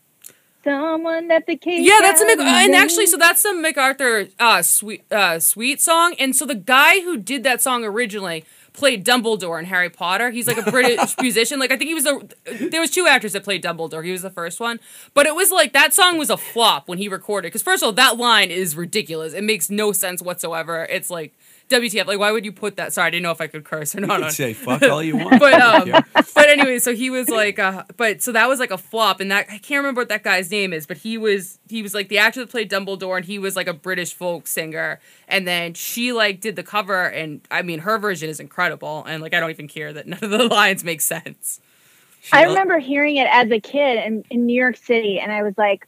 Someone 0.62 1.28
left 1.28 1.46
the 1.46 1.56
cake. 1.56 1.86
Yeah, 1.86 1.98
that's 2.00 2.22
a 2.22 2.24
Mc- 2.24 2.38
and 2.40 2.74
actually, 2.74 3.06
so 3.06 3.18
that's 3.18 3.42
the 3.42 3.52
MacArthur 3.52 4.28
uh, 4.40 4.62
sweet 4.62 5.04
uh, 5.12 5.38
sweet 5.38 5.80
song. 5.82 6.14
And 6.18 6.34
so 6.34 6.46
the 6.46 6.54
guy 6.54 7.00
who 7.00 7.18
did 7.18 7.42
that 7.44 7.60
song 7.60 7.84
originally 7.84 8.44
played 8.72 9.04
Dumbledore 9.04 9.58
in 9.58 9.66
Harry 9.66 9.90
Potter. 9.90 10.30
He's 10.30 10.46
like 10.48 10.56
a 10.56 10.70
British 10.70 11.16
musician. 11.20 11.60
Like 11.60 11.70
I 11.70 11.76
think 11.76 11.88
he 11.88 11.94
was 11.94 12.04
the 12.04 12.68
there 12.70 12.80
was 12.80 12.90
two 12.90 13.06
actors 13.06 13.34
that 13.34 13.44
played 13.44 13.62
Dumbledore. 13.62 14.02
He 14.02 14.10
was 14.10 14.22
the 14.22 14.30
first 14.30 14.58
one, 14.58 14.80
but 15.12 15.26
it 15.26 15.34
was 15.34 15.50
like 15.50 15.74
that 15.74 15.92
song 15.92 16.16
was 16.16 16.30
a 16.30 16.38
flop 16.38 16.88
when 16.88 16.96
he 16.96 17.08
recorded. 17.08 17.48
Because 17.48 17.62
first 17.62 17.82
of 17.82 17.88
all, 17.88 17.92
that 17.92 18.16
line 18.16 18.50
is 18.50 18.74
ridiculous. 18.74 19.34
It 19.34 19.44
makes 19.44 19.68
no 19.68 19.92
sense 19.92 20.22
whatsoever. 20.22 20.86
It's 20.88 21.10
like 21.10 21.34
WTF? 21.68 22.06
Like 22.06 22.18
why 22.18 22.30
would 22.30 22.44
you 22.44 22.52
put 22.52 22.76
that? 22.76 22.92
Sorry, 22.92 23.06
I 23.06 23.10
didn't 23.10 23.22
know 23.22 23.30
if 23.30 23.40
I 23.40 23.46
could 23.46 23.64
curse 23.64 23.94
or 23.94 24.00
not. 24.00 24.08
You 24.08 24.14
on- 24.14 24.20
can 24.22 24.30
say 24.30 24.52
fuck 24.52 24.82
all 24.82 25.02
you 25.02 25.16
want. 25.24 25.40
but 25.40 25.54
um, 25.54 25.90
but 26.12 26.48
anyway, 26.48 26.78
so 26.78 26.94
he 26.94 27.10
was 27.10 27.28
like, 27.28 27.58
uh, 27.58 27.84
but 27.96 28.22
so 28.22 28.32
that 28.32 28.48
was 28.48 28.60
like 28.60 28.70
a 28.70 28.78
flop, 28.78 29.20
and 29.20 29.30
that 29.30 29.46
I 29.50 29.58
can't 29.58 29.78
remember 29.78 30.02
what 30.02 30.08
that 30.10 30.22
guy's 30.22 30.50
name 30.50 30.72
is, 30.72 30.86
but 30.86 30.98
he 30.98 31.16
was 31.18 31.58
he 31.68 31.82
was 31.82 31.94
like 31.94 32.08
the 32.08 32.18
actor 32.18 32.40
that 32.40 32.50
played 32.50 32.70
Dumbledore, 32.70 33.16
and 33.16 33.24
he 33.24 33.38
was 33.38 33.56
like 33.56 33.66
a 33.66 33.74
British 33.74 34.12
folk 34.14 34.46
singer, 34.46 35.00
and 35.28 35.46
then 35.48 35.74
she 35.74 36.12
like 36.12 36.40
did 36.40 36.56
the 36.56 36.62
cover, 36.62 37.04
and 37.04 37.40
I 37.50 37.62
mean 37.62 37.80
her 37.80 37.98
version 37.98 38.28
is 38.28 38.40
incredible, 38.40 39.04
and 39.04 39.22
like 39.22 39.34
I 39.34 39.40
don't 39.40 39.50
even 39.50 39.68
care 39.68 39.92
that 39.92 40.06
none 40.06 40.22
of 40.22 40.30
the 40.30 40.44
lines 40.48 40.84
make 40.84 41.00
sense. 41.00 41.60
I 42.32 42.44
remember 42.44 42.78
hearing 42.78 43.16
it 43.16 43.28
as 43.30 43.50
a 43.50 43.60
kid 43.60 43.98
in, 44.04 44.24
in 44.30 44.46
New 44.46 44.58
York 44.58 44.76
City, 44.78 45.20
and 45.20 45.30
I 45.30 45.42
was 45.42 45.52
like, 45.58 45.86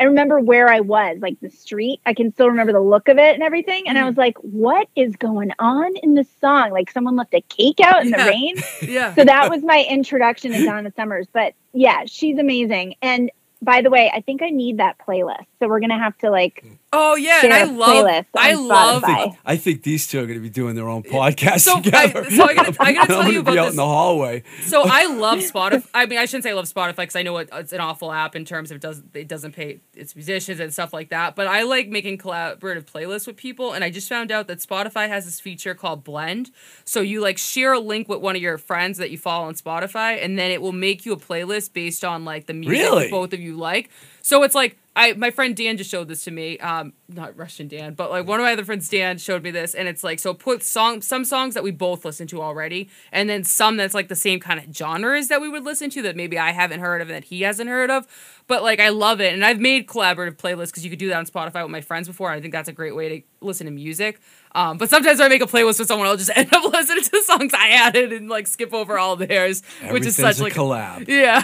I 0.00 0.04
remember 0.04 0.38
where 0.40 0.68
I 0.68 0.80
was, 0.80 1.18
like 1.20 1.38
the 1.40 1.50
street. 1.50 2.00
I 2.06 2.14
can 2.14 2.32
still 2.32 2.48
remember 2.48 2.72
the 2.72 2.80
look 2.80 3.08
of 3.08 3.18
it 3.18 3.34
and 3.34 3.42
everything. 3.42 3.88
And 3.88 3.98
I 3.98 4.02
Mhm. 4.02 4.06
was 4.08 4.16
like, 4.16 4.38
what 4.38 4.88
is 4.94 5.16
going 5.16 5.50
on 5.58 5.96
in 6.02 6.14
this 6.14 6.28
song? 6.40 6.70
Like 6.70 6.90
someone 6.90 7.16
left 7.16 7.34
a 7.34 7.40
cake 7.40 7.80
out 7.80 8.02
in 8.02 8.10
Yeah. 8.10 8.24
the 8.24 8.30
rain. 8.30 8.56
Yeah. 8.88 9.14
So 9.14 9.24
that 9.24 9.50
was 9.50 9.62
my 9.62 9.84
introduction 9.88 10.52
to 10.52 10.64
Donna 10.64 10.92
Summers. 10.96 11.26
But 11.32 11.54
yeah, 11.72 12.04
she's 12.06 12.38
amazing. 12.38 12.94
And 13.02 13.30
by 13.60 13.82
the 13.82 13.90
way, 13.90 14.08
I 14.14 14.20
think 14.20 14.40
I 14.42 14.50
need 14.50 14.76
that 14.78 14.96
playlist. 14.98 15.46
So 15.58 15.66
we're 15.68 15.80
gonna 15.80 15.98
have 15.98 16.16
to 16.18 16.30
like 16.30 16.64
Oh 16.90 17.16
yeah, 17.16 17.40
and 17.44 17.52
share 17.52 17.52
I 17.52 17.58
a 17.60 17.66
love 17.70 18.06
playlist 18.06 18.24
I 18.34 18.54
love 18.54 19.02
Spotify. 19.02 19.08
I 19.08 19.24
think, 19.24 19.36
I 19.44 19.56
think 19.58 19.82
these 19.82 20.06
two 20.06 20.20
are 20.20 20.26
going 20.26 20.38
to 20.38 20.42
be 20.42 20.48
doing 20.48 20.74
their 20.74 20.88
own 20.88 21.02
podcast 21.02 21.60
So 21.60 21.76
I- 21.76 21.80
together. 21.82 22.30
so 22.30 22.44
I 22.44 22.54
gotta- 22.54 22.76
I 22.80 22.92
gotta 22.94 23.00
I'm 23.00 23.06
tell 23.06 23.22
gonna 23.24 23.42
be 23.42 23.58
out 23.58 23.64
this. 23.64 23.70
in 23.72 23.76
the 23.76 23.84
hallway. 23.84 24.42
So 24.62 24.84
I 24.86 25.04
love 25.06 25.40
Spotify. 25.40 25.86
I 25.92 26.06
mean, 26.06 26.18
I 26.18 26.24
shouldn't 26.24 26.44
say 26.44 26.50
I 26.50 26.54
love 26.54 26.64
Spotify 26.64 26.96
because 26.96 27.16
I 27.16 27.22
know 27.22 27.36
it, 27.36 27.50
it's 27.52 27.74
an 27.74 27.80
awful 27.80 28.10
app 28.10 28.34
in 28.34 28.46
terms 28.46 28.70
of 28.70 28.76
it 28.76 28.80
doesn't 28.80 29.14
it 29.14 29.28
doesn't 29.28 29.52
pay 29.52 29.80
its 29.94 30.16
musicians 30.16 30.60
and 30.60 30.72
stuff 30.72 30.94
like 30.94 31.10
that. 31.10 31.36
But 31.36 31.46
I 31.46 31.62
like 31.64 31.88
making 31.88 32.16
collaborative 32.18 32.84
playlists 32.86 33.26
with 33.26 33.36
people, 33.36 33.72
and 33.74 33.84
I 33.84 33.90
just 33.90 34.08
found 34.08 34.32
out 34.32 34.46
that 34.48 34.60
Spotify 34.60 35.08
has 35.08 35.26
this 35.26 35.40
feature 35.40 35.74
called 35.74 36.04
Blend. 36.04 36.50
So 36.86 37.02
you 37.02 37.20
like 37.20 37.36
share 37.36 37.74
a 37.74 37.80
link 37.80 38.08
with 38.08 38.20
one 38.20 38.34
of 38.34 38.40
your 38.40 38.56
friends 38.56 38.96
that 38.96 39.10
you 39.10 39.18
follow 39.18 39.46
on 39.46 39.54
Spotify, 39.56 40.24
and 40.24 40.38
then 40.38 40.50
it 40.50 40.62
will 40.62 40.72
make 40.72 41.04
you 41.04 41.12
a 41.12 41.18
playlist 41.18 41.74
based 41.74 42.02
on 42.02 42.24
like 42.24 42.46
the 42.46 42.54
music 42.54 42.78
Really? 42.80 43.04
that 43.04 43.10
both 43.10 43.34
of 43.34 43.40
you 43.40 43.56
like. 43.58 43.90
So 44.22 44.42
it's 44.42 44.54
like 44.54 44.78
I 44.98 45.12
my 45.12 45.30
friend 45.30 45.54
Dan 45.54 45.76
just 45.76 45.90
showed 45.90 46.08
this 46.08 46.24
to 46.24 46.32
me. 46.32 46.58
Um, 46.58 46.92
not 47.08 47.36
Russian 47.36 47.68
Dan, 47.68 47.94
but 47.94 48.10
like 48.10 48.26
one 48.26 48.40
of 48.40 48.44
my 48.44 48.52
other 48.52 48.64
friends 48.64 48.88
Dan 48.88 49.16
showed 49.16 49.44
me 49.44 49.52
this, 49.52 49.72
and 49.72 49.86
it's 49.86 50.02
like 50.02 50.18
so 50.18 50.34
put 50.34 50.64
song 50.64 51.02
some 51.02 51.24
songs 51.24 51.54
that 51.54 51.62
we 51.62 51.70
both 51.70 52.04
listen 52.04 52.26
to 52.26 52.42
already, 52.42 52.90
and 53.12 53.30
then 53.30 53.44
some 53.44 53.76
that's 53.76 53.94
like 53.94 54.08
the 54.08 54.16
same 54.16 54.40
kind 54.40 54.58
of 54.58 54.74
genres 54.74 55.28
that 55.28 55.40
we 55.40 55.48
would 55.48 55.62
listen 55.62 55.88
to 55.90 56.02
that 56.02 56.16
maybe 56.16 56.36
I 56.36 56.50
haven't 56.50 56.80
heard 56.80 57.00
of 57.00 57.08
and 57.08 57.14
that 57.14 57.24
he 57.24 57.42
hasn't 57.42 57.70
heard 57.70 57.92
of. 57.92 58.08
But 58.48 58.64
like 58.64 58.80
I 58.80 58.88
love 58.88 59.20
it, 59.20 59.32
and 59.32 59.44
I've 59.44 59.60
made 59.60 59.86
collaborative 59.86 60.36
playlists 60.36 60.66
because 60.66 60.82
you 60.82 60.90
could 60.90 60.98
do 60.98 61.08
that 61.10 61.16
on 61.16 61.26
Spotify 61.26 61.62
with 61.62 61.70
my 61.70 61.80
friends 61.80 62.08
before. 62.08 62.32
And 62.32 62.38
I 62.38 62.40
think 62.40 62.52
that's 62.52 62.68
a 62.68 62.72
great 62.72 62.96
way 62.96 63.08
to 63.08 63.26
listen 63.40 63.66
to 63.66 63.72
music. 63.72 64.20
Um, 64.58 64.76
but 64.76 64.90
sometimes 64.90 65.20
when 65.20 65.26
I 65.26 65.28
make 65.28 65.42
a 65.42 65.46
playlist 65.46 65.78
with 65.78 65.86
someone, 65.86 66.08
I'll 66.08 66.16
just 66.16 66.32
end 66.36 66.52
up 66.52 66.64
listening 66.72 67.04
to 67.04 67.22
songs 67.22 67.54
I 67.54 67.68
added 67.68 68.12
and 68.12 68.28
like 68.28 68.48
skip 68.48 68.74
over 68.74 68.98
all 68.98 69.14
theirs, 69.14 69.62
which 69.88 70.04
is 70.04 70.16
such 70.16 70.40
a 70.40 70.42
like 70.42 70.52
collab. 70.52 71.06
yeah. 71.08 71.40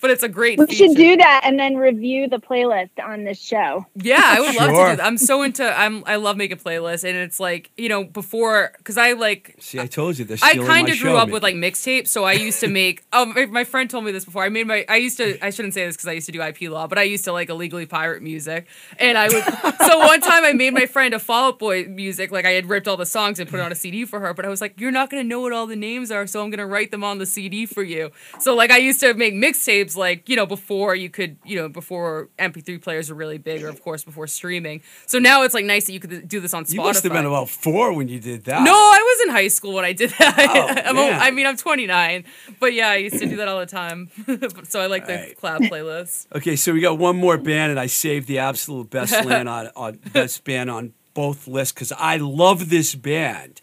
but 0.00 0.10
it's 0.10 0.22
a 0.22 0.28
great. 0.28 0.58
we 0.58 0.64
feature. 0.64 0.86
should 0.86 0.96
do 0.96 1.18
that 1.18 1.42
and 1.44 1.58
then 1.58 1.76
review 1.76 2.26
the 2.26 2.38
playlist 2.38 2.90
on 3.02 3.24
this 3.24 3.38
show. 3.38 3.84
Yeah, 3.96 4.22
I 4.22 4.40
would 4.40 4.54
love 4.54 4.70
to 4.70 4.72
do 4.72 4.96
that. 4.96 5.04
I'm 5.04 5.18
so 5.18 5.42
into. 5.42 5.64
I'm. 5.64 6.02
I 6.06 6.16
love 6.16 6.38
making 6.38 6.56
playlists, 6.58 7.04
and 7.04 7.14
it's 7.14 7.38
like 7.38 7.70
you 7.76 7.90
know 7.90 8.04
before 8.04 8.72
because 8.78 8.96
I 8.96 9.12
like. 9.12 9.56
See, 9.60 9.78
I 9.78 9.86
told 9.86 10.18
you 10.18 10.24
this. 10.24 10.42
I 10.42 10.54
kind 10.54 10.88
of 10.88 10.98
grew 10.98 11.16
up 11.16 11.28
with 11.28 11.42
like 11.42 11.56
mixtapes, 11.56 12.08
so 12.08 12.24
I 12.24 12.32
used 12.32 12.60
to 12.60 12.68
make. 12.68 13.02
Oh, 13.16 13.26
my, 13.26 13.46
my 13.46 13.64
friend 13.64 13.88
told 13.88 14.04
me 14.04 14.10
this 14.10 14.24
before. 14.24 14.42
I 14.42 14.48
made 14.48 14.66
my. 14.66 14.84
I 14.88 14.96
used 14.96 15.18
to. 15.18 15.38
I 15.44 15.50
shouldn't 15.50 15.74
say 15.74 15.86
this 15.86 15.94
because 15.94 16.08
I 16.08 16.12
used 16.12 16.26
to 16.26 16.32
do 16.32 16.42
IP 16.42 16.62
law, 16.62 16.88
but 16.88 16.98
I 16.98 17.02
used 17.02 17.24
to 17.24 17.32
like 17.32 17.48
illegally 17.48 17.86
pirate 17.86 18.22
music, 18.22 18.66
and 18.98 19.16
I 19.16 19.28
would. 19.28 19.44
so 19.86 19.98
one 19.98 20.20
time 20.20 20.44
I 20.44 20.52
made 20.52 20.74
my 20.74 20.86
friend 20.86 21.14
a 21.14 21.20
Fall 21.20 21.50
Out 21.50 21.58
Boy 21.60 21.84
music, 21.84 22.13
like 22.18 22.44
I 22.44 22.50
had 22.50 22.68
ripped 22.68 22.88
all 22.88 22.96
the 22.96 23.06
songs 23.06 23.38
and 23.40 23.48
put 23.48 23.60
it 23.60 23.62
on 23.62 23.72
a 23.72 23.74
CD 23.74 24.04
for 24.04 24.20
her, 24.20 24.34
but 24.34 24.44
I 24.44 24.48
was 24.48 24.60
like, 24.60 24.80
you're 24.80 24.90
not 24.90 25.10
gonna 25.10 25.24
know 25.24 25.40
what 25.40 25.52
all 25.52 25.66
the 25.66 25.76
names 25.76 26.10
are, 26.10 26.26
so 26.26 26.42
I'm 26.42 26.50
gonna 26.50 26.66
write 26.66 26.90
them 26.90 27.02
on 27.04 27.18
the 27.18 27.26
CD 27.26 27.66
for 27.66 27.82
you. 27.82 28.10
So 28.40 28.54
like 28.54 28.70
I 28.70 28.78
used 28.78 29.00
to 29.00 29.14
make 29.14 29.34
mixtapes, 29.34 29.96
like 29.96 30.28
you 30.28 30.36
know 30.36 30.46
before 30.46 30.94
you 30.94 31.10
could, 31.10 31.36
you 31.44 31.56
know 31.56 31.68
before 31.68 32.28
MP3 32.38 32.80
players 32.82 33.10
were 33.10 33.16
really 33.16 33.38
big, 33.38 33.62
or 33.62 33.68
of 33.68 33.82
course 33.82 34.04
before 34.04 34.26
streaming. 34.26 34.82
So 35.06 35.18
now 35.18 35.42
it's 35.42 35.54
like 35.54 35.64
nice 35.64 35.86
that 35.86 35.92
you 35.92 36.00
could 36.00 36.28
do 36.28 36.40
this 36.40 36.54
on 36.54 36.64
Spotify. 36.64 36.72
You 36.74 36.80
must 36.82 37.02
have 37.04 37.12
been 37.12 37.26
about 37.26 37.48
four 37.48 37.92
when 37.92 38.08
you 38.08 38.20
did 38.20 38.44
that. 38.44 38.62
No, 38.62 38.72
I 38.72 38.98
was 39.18 39.28
in 39.28 39.32
high 39.34 39.48
school 39.48 39.74
when 39.74 39.84
I 39.84 39.92
did 39.92 40.10
that. 40.18 40.36
Oh, 40.38 40.68
I'm 40.90 40.96
o- 40.98 41.10
man. 41.10 41.20
I 41.20 41.30
mean, 41.30 41.46
I'm 41.46 41.56
29, 41.56 42.24
but 42.60 42.72
yeah, 42.74 42.88
I 42.90 42.96
used 42.96 43.18
to 43.18 43.26
do 43.26 43.36
that 43.36 43.48
all 43.48 43.60
the 43.60 43.66
time. 43.66 44.10
so 44.68 44.80
I 44.80 44.86
like 44.86 45.06
the 45.06 45.14
Right. 45.14 45.38
collab 45.40 45.68
playlist. 45.70 46.26
Okay, 46.36 46.56
so 46.56 46.72
we 46.72 46.80
got 46.80 46.98
one 46.98 47.16
more 47.16 47.38
band, 47.38 47.70
and 47.70 47.78
I 47.80 47.86
saved 47.86 48.26
the 48.28 48.38
absolute 48.38 48.90
best 48.90 49.24
land 49.24 49.48
on, 49.48 49.70
on 49.76 49.98
best 50.12 50.42
band 50.44 50.70
on 50.70 50.92
both 51.14 51.46
lists 51.46 51.72
because 51.72 51.92
I 51.92 52.16
love 52.16 52.68
this 52.70 52.94
band. 52.94 53.60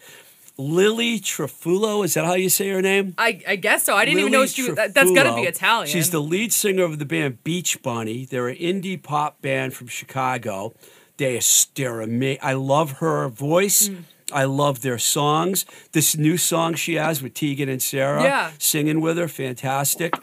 Lily 0.58 1.18
Trafullo, 1.18 2.04
is 2.04 2.14
that 2.14 2.24
how 2.24 2.34
you 2.34 2.48
say 2.50 2.68
her 2.68 2.82
name? 2.82 3.14
I, 3.16 3.40
I 3.48 3.56
guess 3.56 3.84
so. 3.84 3.96
I 3.96 4.04
didn't 4.04 4.20
even 4.20 4.32
know 4.32 4.44
she 4.46 4.62
was. 4.62 4.74
That, 4.76 4.94
that's 4.94 5.10
got 5.12 5.24
to 5.24 5.34
be 5.34 5.42
Italian. 5.42 5.88
She's 5.88 6.10
the 6.10 6.20
lead 6.20 6.52
singer 6.52 6.84
of 6.84 6.98
the 6.98 7.04
band 7.06 7.42
Beach 7.42 7.80
Bunny. 7.82 8.26
They're 8.26 8.48
an 8.48 8.56
indie 8.56 9.02
pop 9.02 9.40
band 9.40 9.74
from 9.74 9.86
Chicago. 9.86 10.74
They 11.16 11.38
are, 11.38 11.40
they're 11.74 12.02
ama- 12.02 12.36
I 12.42 12.52
love 12.52 12.92
her 12.98 13.28
voice. 13.28 13.88
Mm. 13.88 14.04
I 14.32 14.44
love 14.44 14.80
their 14.82 14.98
songs. 14.98 15.66
This 15.92 16.16
new 16.16 16.36
song 16.36 16.74
she 16.74 16.94
has 16.94 17.22
with 17.22 17.34
Tegan 17.34 17.68
and 17.68 17.82
Sara, 17.82 18.22
Yeah. 18.22 18.50
singing 18.58 19.00
with 19.00 19.18
her, 19.18 19.28
fantastic. 19.28 20.14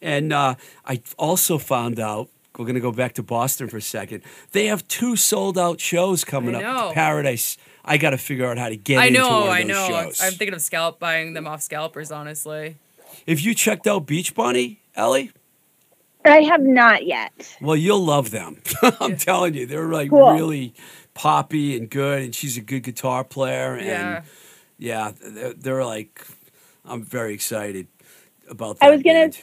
And 0.00 0.32
uh, 0.32 0.54
I 0.84 1.00
also 1.18 1.58
found 1.58 1.98
out. 2.00 2.28
We're 2.58 2.64
going 2.66 2.74
to 2.74 2.80
go 2.80 2.92
back 2.92 3.14
to 3.14 3.22
Boston 3.22 3.68
for 3.68 3.78
a 3.78 3.82
second. 3.82 4.22
They 4.52 4.66
have 4.66 4.86
two 4.88 5.16
sold 5.16 5.56
out 5.56 5.80
shows 5.80 6.22
coming 6.24 6.54
I 6.54 6.58
up 6.58 6.64
know. 6.64 6.88
the 6.88 6.94
Paradise. 6.94 7.56
I 7.84 7.96
got 7.96 8.10
to 8.10 8.18
figure 8.18 8.46
out 8.46 8.58
how 8.58 8.68
to 8.68 8.76
get 8.76 8.98
I 8.98 9.06
into 9.06 9.20
know. 9.20 9.28
one 9.40 9.42
of 9.44 9.48
I 9.48 9.60
those 9.62 9.68
know. 9.68 9.88
shows. 9.88 10.20
I'm 10.22 10.32
thinking 10.34 10.54
of 10.54 10.60
scalp 10.62 10.98
buying 11.00 11.32
them 11.32 11.46
off 11.46 11.62
scalpers. 11.62 12.12
Honestly. 12.12 12.76
If 13.26 13.42
you 13.44 13.54
checked 13.54 13.86
out 13.86 14.06
Beach 14.06 14.34
Bunny, 14.34 14.80
Ellie? 14.94 15.32
I 16.24 16.42
have 16.42 16.60
not 16.62 17.04
yet. 17.06 17.56
Well, 17.60 17.74
you'll 17.74 18.04
love 18.04 18.30
them. 18.30 18.60
I'm 19.00 19.16
telling 19.16 19.54
you, 19.54 19.66
they're 19.66 19.88
like 19.88 20.10
Cool. 20.10 20.32
really 20.32 20.72
poppy 21.14 21.76
and 21.76 21.90
good, 21.90 22.22
and 22.22 22.34
she's 22.34 22.56
a 22.56 22.60
good 22.60 22.82
guitar 22.84 23.24
player. 23.24 23.74
And 23.74 23.86
Yeah. 23.86 24.22
yeah, 24.78 25.12
they're, 25.20 25.52
they're 25.54 25.84
like, 25.84 26.24
I'm 26.84 27.02
very 27.02 27.34
excited 27.34 27.88
about 28.48 28.78
that. 28.78 28.86
I 28.86 28.90
was 28.90 29.02
gonna 29.02 29.28
band. 29.30 29.40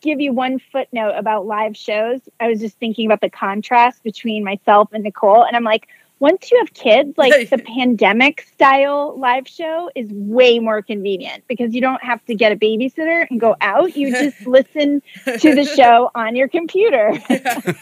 Give 0.00 0.20
you 0.20 0.32
one 0.32 0.58
footnote 0.58 1.14
about 1.16 1.46
live 1.46 1.76
shows. 1.76 2.20
I 2.40 2.48
was 2.48 2.60
just 2.60 2.78
thinking 2.78 3.06
about 3.06 3.20
the 3.20 3.30
contrast 3.30 4.02
between 4.02 4.44
myself 4.44 4.90
and 4.92 5.04
Nicole, 5.04 5.44
and 5.44 5.56
I'm 5.56 5.64
like, 5.64 5.88
once 6.20 6.50
you 6.50 6.58
have 6.58 6.72
kids, 6.72 7.18
like 7.18 7.50
the 7.50 7.58
pandemic 7.76 8.46
style 8.54 9.18
live 9.18 9.46
show 9.46 9.90
is 9.94 10.08
way 10.10 10.58
more 10.58 10.80
convenient 10.80 11.44
because 11.48 11.74
you 11.74 11.80
don't 11.80 12.02
have 12.02 12.24
to 12.26 12.34
get 12.34 12.52
a 12.52 12.56
babysitter 12.56 13.26
and 13.28 13.40
go 13.40 13.56
out. 13.60 13.96
You 13.96 14.10
just 14.10 14.46
listen 14.46 15.02
to 15.24 15.54
the 15.54 15.64
show 15.64 16.10
on 16.14 16.36
your 16.36 16.48
computer. 16.48 17.12
Yeah. 17.44 17.72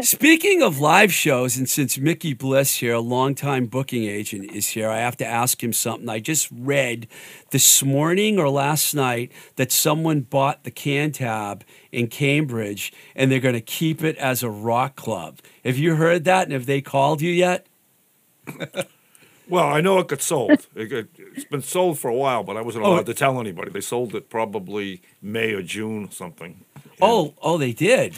Speaking 0.00 0.62
of 0.62 0.80
live 0.80 1.12
shows, 1.12 1.56
and 1.56 1.68
since 1.68 1.98
Mickey 1.98 2.32
Bliss 2.32 2.76
here, 2.76 2.94
a 2.94 3.00
longtime 3.00 3.66
booking 3.66 4.04
agent, 4.04 4.50
is 4.52 4.68
here, 4.68 4.88
I 4.88 4.98
have 4.98 5.16
to 5.18 5.26
ask 5.26 5.62
him 5.62 5.72
something. 5.72 6.08
I 6.08 6.18
just 6.18 6.48
read 6.50 7.06
this 7.50 7.82
morning 7.82 8.38
or 8.38 8.48
last 8.48 8.94
night 8.94 9.30
that 9.56 9.70
someone 9.70 10.20
bought 10.22 10.64
the 10.64 10.70
Cantab 10.70 11.62
in 11.92 12.06
Cambridge 12.08 12.92
and 13.14 13.30
they're 13.30 13.38
going 13.40 13.54
to 13.54 13.60
keep 13.60 14.02
it 14.02 14.16
as 14.16 14.42
a 14.42 14.48
rock 14.50 14.96
club. 14.96 15.38
Have 15.64 15.76
you 15.78 15.96
heard 15.96 16.24
that? 16.24 16.44
And 16.44 16.52
have 16.52 16.66
they 16.66 16.80
called 16.80 17.20
you 17.20 17.30
yet? 17.30 17.66
Well, 19.46 19.66
I 19.66 19.82
know 19.82 19.98
it 19.98 20.08
got 20.08 20.22
sold. 20.22 20.66
it, 20.74 20.86
got- 20.86 21.04
it's 21.36 21.44
been 21.44 21.60
sold 21.60 21.98
for 21.98 22.08
a 22.08 22.14
while, 22.14 22.42
but 22.44 22.56
I 22.56 22.62
wasn't 22.62 22.86
Oh. 22.86 22.94
allowed 22.94 23.04
to 23.04 23.12
tell 23.12 23.38
anybody. 23.38 23.70
They 23.70 23.82
sold 23.82 24.14
it 24.14 24.30
probably 24.30 25.02
May 25.20 25.52
or 25.52 25.60
June 25.60 26.06
or 26.06 26.10
something. 26.10 26.64
Oh, 27.02 27.34
oh, 27.42 27.58
they 27.58 27.72
did. 27.74 28.14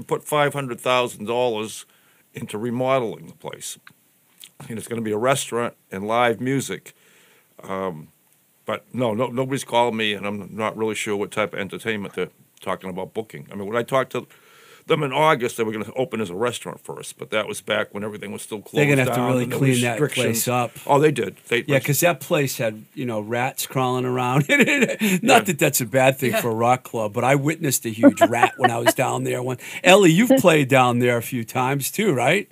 They 0.00 0.04
put 0.04 0.24
five 0.24 0.54
hundred 0.54 0.80
thousand 0.80 1.26
dollars 1.26 1.84
into 2.32 2.56
remodeling 2.56 3.26
the 3.26 3.34
place, 3.34 3.78
and 4.66 4.78
it's 4.78 4.88
going 4.88 5.00
to 5.00 5.04
be 5.04 5.12
a 5.12 5.18
restaurant 5.18 5.74
and 5.92 6.06
live 6.06 6.40
music. 6.40 6.94
Um, 7.62 8.08
but 8.64 8.86
no, 8.94 9.12
no, 9.12 9.26
nobody's 9.26 9.64
called 9.64 9.94
me, 9.94 10.14
and 10.14 10.26
I'm 10.26 10.56
not 10.56 10.74
really 10.74 10.94
sure 10.94 11.16
what 11.16 11.30
type 11.30 11.52
of 11.52 11.58
entertainment 11.58 12.14
they're 12.14 12.30
talking 12.60 12.88
about 12.88 13.12
booking. 13.12 13.46
I 13.52 13.56
mean, 13.56 13.66
when 13.66 13.76
I 13.76 13.82
talked 13.82 14.12
to 14.12 14.26
them 14.90 15.02
in 15.02 15.12
August. 15.12 15.56
They 15.56 15.64
were 15.64 15.72
going 15.72 15.84
to 15.86 15.92
open 15.94 16.20
as 16.20 16.28
a 16.28 16.34
restaurant 16.34 16.80
first, 16.84 17.16
but 17.18 17.30
that 17.30 17.48
was 17.48 17.62
back 17.62 17.94
when 17.94 18.04
everything 18.04 18.30
was 18.32 18.42
still 18.42 18.60
closed. 18.60 18.76
They're 18.76 18.94
gonna 18.94 19.04
have 19.10 19.14
to 19.14 19.22
really 19.22 19.44
and 19.44 19.52
there 19.52 19.58
were 19.58 19.66
clean 19.66 19.80
that 19.82 20.12
place 20.12 20.46
up. 20.48 20.72
Oh, 20.86 20.98
they 21.00 21.10
did. 21.10 21.36
They, 21.48 21.64
Yeah, 21.66 21.78
because 21.78 22.00
that 22.00 22.20
place 22.20 22.58
had 22.58 22.84
you 22.94 23.06
know 23.06 23.20
rats 23.20 23.66
crawling 23.66 24.04
around. 24.04 24.46
Not 24.50 24.60
Yeah. 25.00 25.40
that 25.40 25.56
that's 25.58 25.80
a 25.80 25.86
bad 25.86 26.18
thing 26.18 26.34
for 26.34 26.50
a 26.50 26.54
rock 26.54 26.82
club, 26.84 27.14
but 27.14 27.24
I 27.24 27.34
witnessed 27.36 27.86
a 27.86 27.90
huge 27.90 28.20
rat 28.20 28.52
when 28.58 28.70
I 28.70 28.76
was 28.78 28.92
down 28.94 29.24
there. 29.24 29.42
One 29.42 29.56
Ellie, 29.82 30.12
you've 30.12 30.38
played 30.40 30.68
down 30.68 30.98
there 30.98 31.16
a 31.16 31.22
few 31.22 31.44
times 31.44 31.90
too, 31.90 32.12
right? 32.12 32.48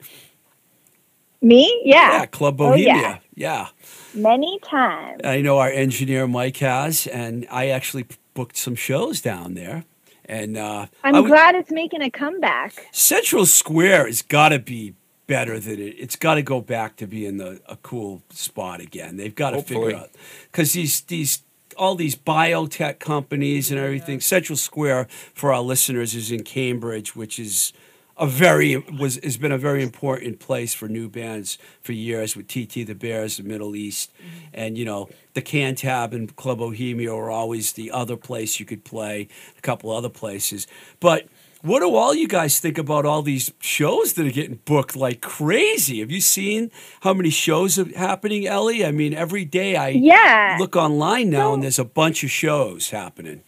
Me? 1.41 1.82
Yeah. 1.84 2.20
Yeah, 2.20 2.26
Club 2.26 2.61
Oh, 2.61 2.70
Bohemia. 2.70 2.95
yeah. 2.95 3.18
yeah. 3.34 3.68
Many 4.14 4.59
times. 4.61 5.20
I 5.22 5.41
know 5.41 5.59
our 5.59 5.70
engineer 5.70 6.26
Mike 6.26 6.57
has, 6.59 7.07
and 7.07 7.47
I 7.51 7.68
actually 7.68 8.07
booked 8.34 8.57
some 8.57 8.74
shows 8.74 9.20
down 9.20 9.55
there. 9.55 9.84
And 10.29 10.57
uh, 10.59 10.87
I'm 11.03 11.14
I 11.14 11.18
w- 11.18 11.33
glad 11.35 11.55
it's 11.55 11.70
making 11.70 12.03
a 12.03 12.11
comeback. 12.11 12.87
Central 12.93 13.47
Square 13.47 14.07
has 14.07 14.20
got 14.22 14.51
to 14.51 14.59
be 14.59 14.95
better 15.26 15.59
than 15.59 15.81
it. 15.81 15.95
It's 15.99 16.16
got 16.16 16.35
to 16.35 16.43
go 16.43 16.61
back 16.61 16.97
to 16.97 17.07
being 17.07 17.39
the 17.39 17.61
a 17.66 17.76
cool 17.76 18.22
spot 18.31 18.81
again. 18.81 19.16
They've 19.16 19.35
got 19.35 19.51
to 19.51 19.62
figure 19.62 19.76
Hopefully. 19.76 19.95
out 19.95 20.11
because 20.53 20.72
these 20.74 21.01
these 21.03 21.43
all 21.76 21.95
these 21.95 22.16
biotech 22.16 22.99
companies 22.99 23.70
and 23.70 23.81
everything. 23.81 24.20
Central 24.20 24.57
Square 24.57 25.07
for 25.35 25.53
our 25.53 25.62
listeners 25.62 26.14
is 26.14 26.31
in 26.31 26.43
Cambridge, 26.45 27.14
which 27.16 27.39
is 27.39 27.72
a 28.19 28.27
very 28.27 28.77
was 28.77 29.19
has 29.23 29.37
been 29.37 29.53
a 29.53 29.59
very 29.59 29.83
important 29.83 30.41
place 30.41 30.75
for 30.75 30.89
new 30.89 31.09
bands 31.09 31.59
for 31.81 31.93
years 31.93 32.37
with 32.37 32.49
TT 32.49 32.87
the 32.87 32.95
Bears, 32.95 33.37
the 33.37 33.43
Middle 33.43 33.77
East, 33.77 34.12
mm-hmm. 34.14 34.47
and 34.53 34.77
you 34.77 34.85
know 34.85 35.09
the 35.35 35.43
Cantab 35.43 36.12
and 36.12 36.35
Club 36.37 36.59
Bohemia 36.59 37.14
were 37.14 37.31
always 37.31 37.73
the 37.73 37.91
other 37.91 38.16
place 38.16 38.59
you 38.61 38.66
could 38.66 38.85
play. 38.85 39.29
A 39.57 39.61
couple 39.61 39.91
other 39.91 40.11
places, 40.11 40.66
but. 41.01 41.29
What 41.61 41.81
do 41.81 41.93
all 41.97 42.14
you 42.14 42.29
guys 42.29 42.61
think 42.61 42.79
about 42.79 43.05
all 43.05 43.21
these 43.21 43.51
shows 43.59 44.12
that 44.12 44.25
are 44.25 44.31
getting 44.31 44.61
booked 44.64 44.95
like 44.95 45.21
crazy? 45.21 45.99
Have 45.99 46.11
you 46.12 46.21
seen 46.21 46.71
how 47.01 47.12
many 47.12 47.31
shows 47.31 47.81
are 47.81 47.99
happening, 47.99 48.47
Ellie? 48.47 48.85
I 48.87 48.93
mean, 48.93 49.12
every 49.12 49.45
day 49.45 49.75
I 49.75 49.89
Yeah. 49.89 50.57
look 50.61 50.77
online 50.77 51.31
now 51.31 51.49
So- 51.49 51.55
and 51.55 51.62
there's 51.64 51.81
a 51.81 51.85
bunch 51.85 52.23
of 52.23 52.31
shows 52.31 52.91
happening. 52.91 53.43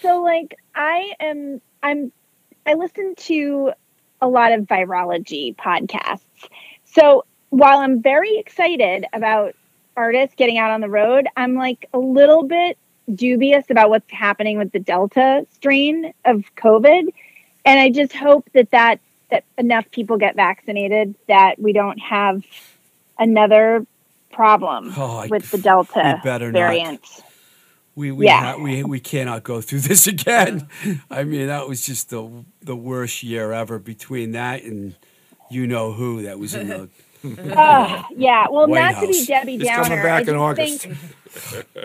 So 0.00 0.22
like 0.22 0.54
I 0.74 1.12
am 1.20 1.60
I'm 1.82 2.10
I 2.70 2.74
listen 2.74 3.14
to 3.16 3.72
a 4.20 4.28
lot 4.28 4.52
of 4.52 4.60
virology 4.66 5.56
podcasts. 5.56 6.20
So 6.84 7.24
while 7.48 7.78
I'm 7.78 8.00
very 8.00 8.38
excited 8.38 9.06
about 9.12 9.56
artists 9.96 10.36
getting 10.36 10.56
out 10.56 10.70
on 10.70 10.80
the 10.80 10.88
road, 10.88 11.26
I'm 11.36 11.56
like 11.56 11.88
a 11.92 11.98
little 11.98 12.44
bit 12.44 12.78
dubious 13.12 13.64
about 13.70 13.90
what's 13.90 14.08
happening 14.12 14.56
with 14.56 14.70
the 14.70 14.78
Delta 14.78 15.44
strain 15.50 16.12
of 16.24 16.44
COVID. 16.56 17.08
And 17.64 17.80
I 17.80 17.90
just 17.90 18.14
hope 18.14 18.48
that 18.54 18.70
that 18.70 19.00
that 19.30 19.44
enough 19.58 19.90
people 19.90 20.16
get 20.16 20.36
vaccinated 20.36 21.16
that 21.26 21.56
we 21.58 21.72
don't 21.72 21.98
have 21.98 22.44
another 23.18 23.84
problem 24.32 24.92
Oh, 24.96 25.18
I- 25.18 25.26
with 25.26 25.50
the 25.50 25.58
Delta 25.58 26.20
better 26.22 26.52
not. 26.52 27.00
Variant. 28.00 28.16
We 28.16 28.24
we, 28.24 28.26
Yeah. 28.26 28.52
ha- 28.54 28.62
we 28.62 28.82
we 28.84 29.00
cannot 29.00 29.42
go 29.44 29.60
through 29.60 29.80
this 29.90 30.06
again. 30.06 30.68
I 31.10 31.24
mean, 31.24 31.46
that 31.48 31.68
was 31.68 31.84
just 31.84 32.10
the 32.10 32.44
the 32.62 32.76
worst 32.76 33.22
year 33.22 33.52
ever. 33.52 33.78
Between 33.78 34.32
that 34.32 34.62
and 34.62 34.94
you 35.50 35.66
know 35.66 35.92
who 35.92 36.22
that 36.22 36.38
was 36.38 36.54
in 36.54 36.68
the 36.68 36.88
Oh, 37.54 38.04
yeah. 38.16 38.46
Well, 38.50 38.66
White 38.66 38.92
not 38.94 39.00
to 39.02 39.06
be 39.08 39.18
House. 39.18 39.26
Debbie 39.26 39.54
It's 39.56 39.64
Downer. 39.64 39.82
coming 39.84 40.02
back 40.02 40.26
I 40.26 40.30
in 40.32 40.36
August. 40.38 40.82
Think, 40.86 40.96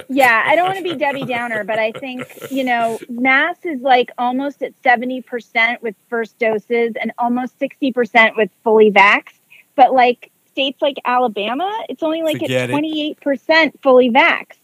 yeah, 0.09 0.43
I 0.45 0.55
don't 0.55 0.65
want 0.65 0.77
to 0.77 0.83
be 0.83 0.95
Debbie 0.95 1.25
Downer, 1.25 1.65
but 1.65 1.77
I 1.77 1.91
think, 1.91 2.25
you 2.49 2.63
know, 2.63 2.97
Mass 3.09 3.57
is 3.65 3.81
like 3.81 4.11
almost 4.17 4.63
at 4.63 4.81
70% 4.81 5.81
with 5.81 5.93
first 6.09 6.39
doses 6.39 6.93
and 7.01 7.11
almost 7.17 7.59
60% 7.59 8.37
with 8.37 8.49
fully 8.63 8.91
vaxxed. 8.91 9.33
But 9.75 9.93
like 9.93 10.31
states 10.51 10.81
like 10.81 10.95
Alabama, 11.03 11.69
it's 11.89 12.01
only 12.01 12.23
like 12.23 12.37
Forget 12.39 12.69
at 12.69 12.75
28% 12.79 13.73
fully 13.81 14.09
vaxxed. 14.11 14.55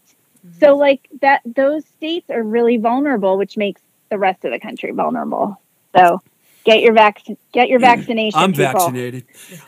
So 0.60 0.76
like 0.76 1.08
that 1.20 1.40
those 1.44 1.84
states 1.84 2.28
are 2.30 2.42
really 2.42 2.76
vulnerable, 2.76 3.38
which 3.38 3.56
makes 3.56 3.80
the 4.10 4.18
rest 4.18 4.44
of 4.44 4.52
the 4.52 4.58
country 4.58 4.90
vulnerable. 4.90 5.60
So 5.96 6.20
get 6.64 6.80
your 6.80 6.94
vac 6.94 7.22
get 7.52 7.68
your 7.68 7.78
vaccination. 7.78 8.38
I'm 8.38 8.52
people. 8.52 8.64
vaccinated. 8.64 9.24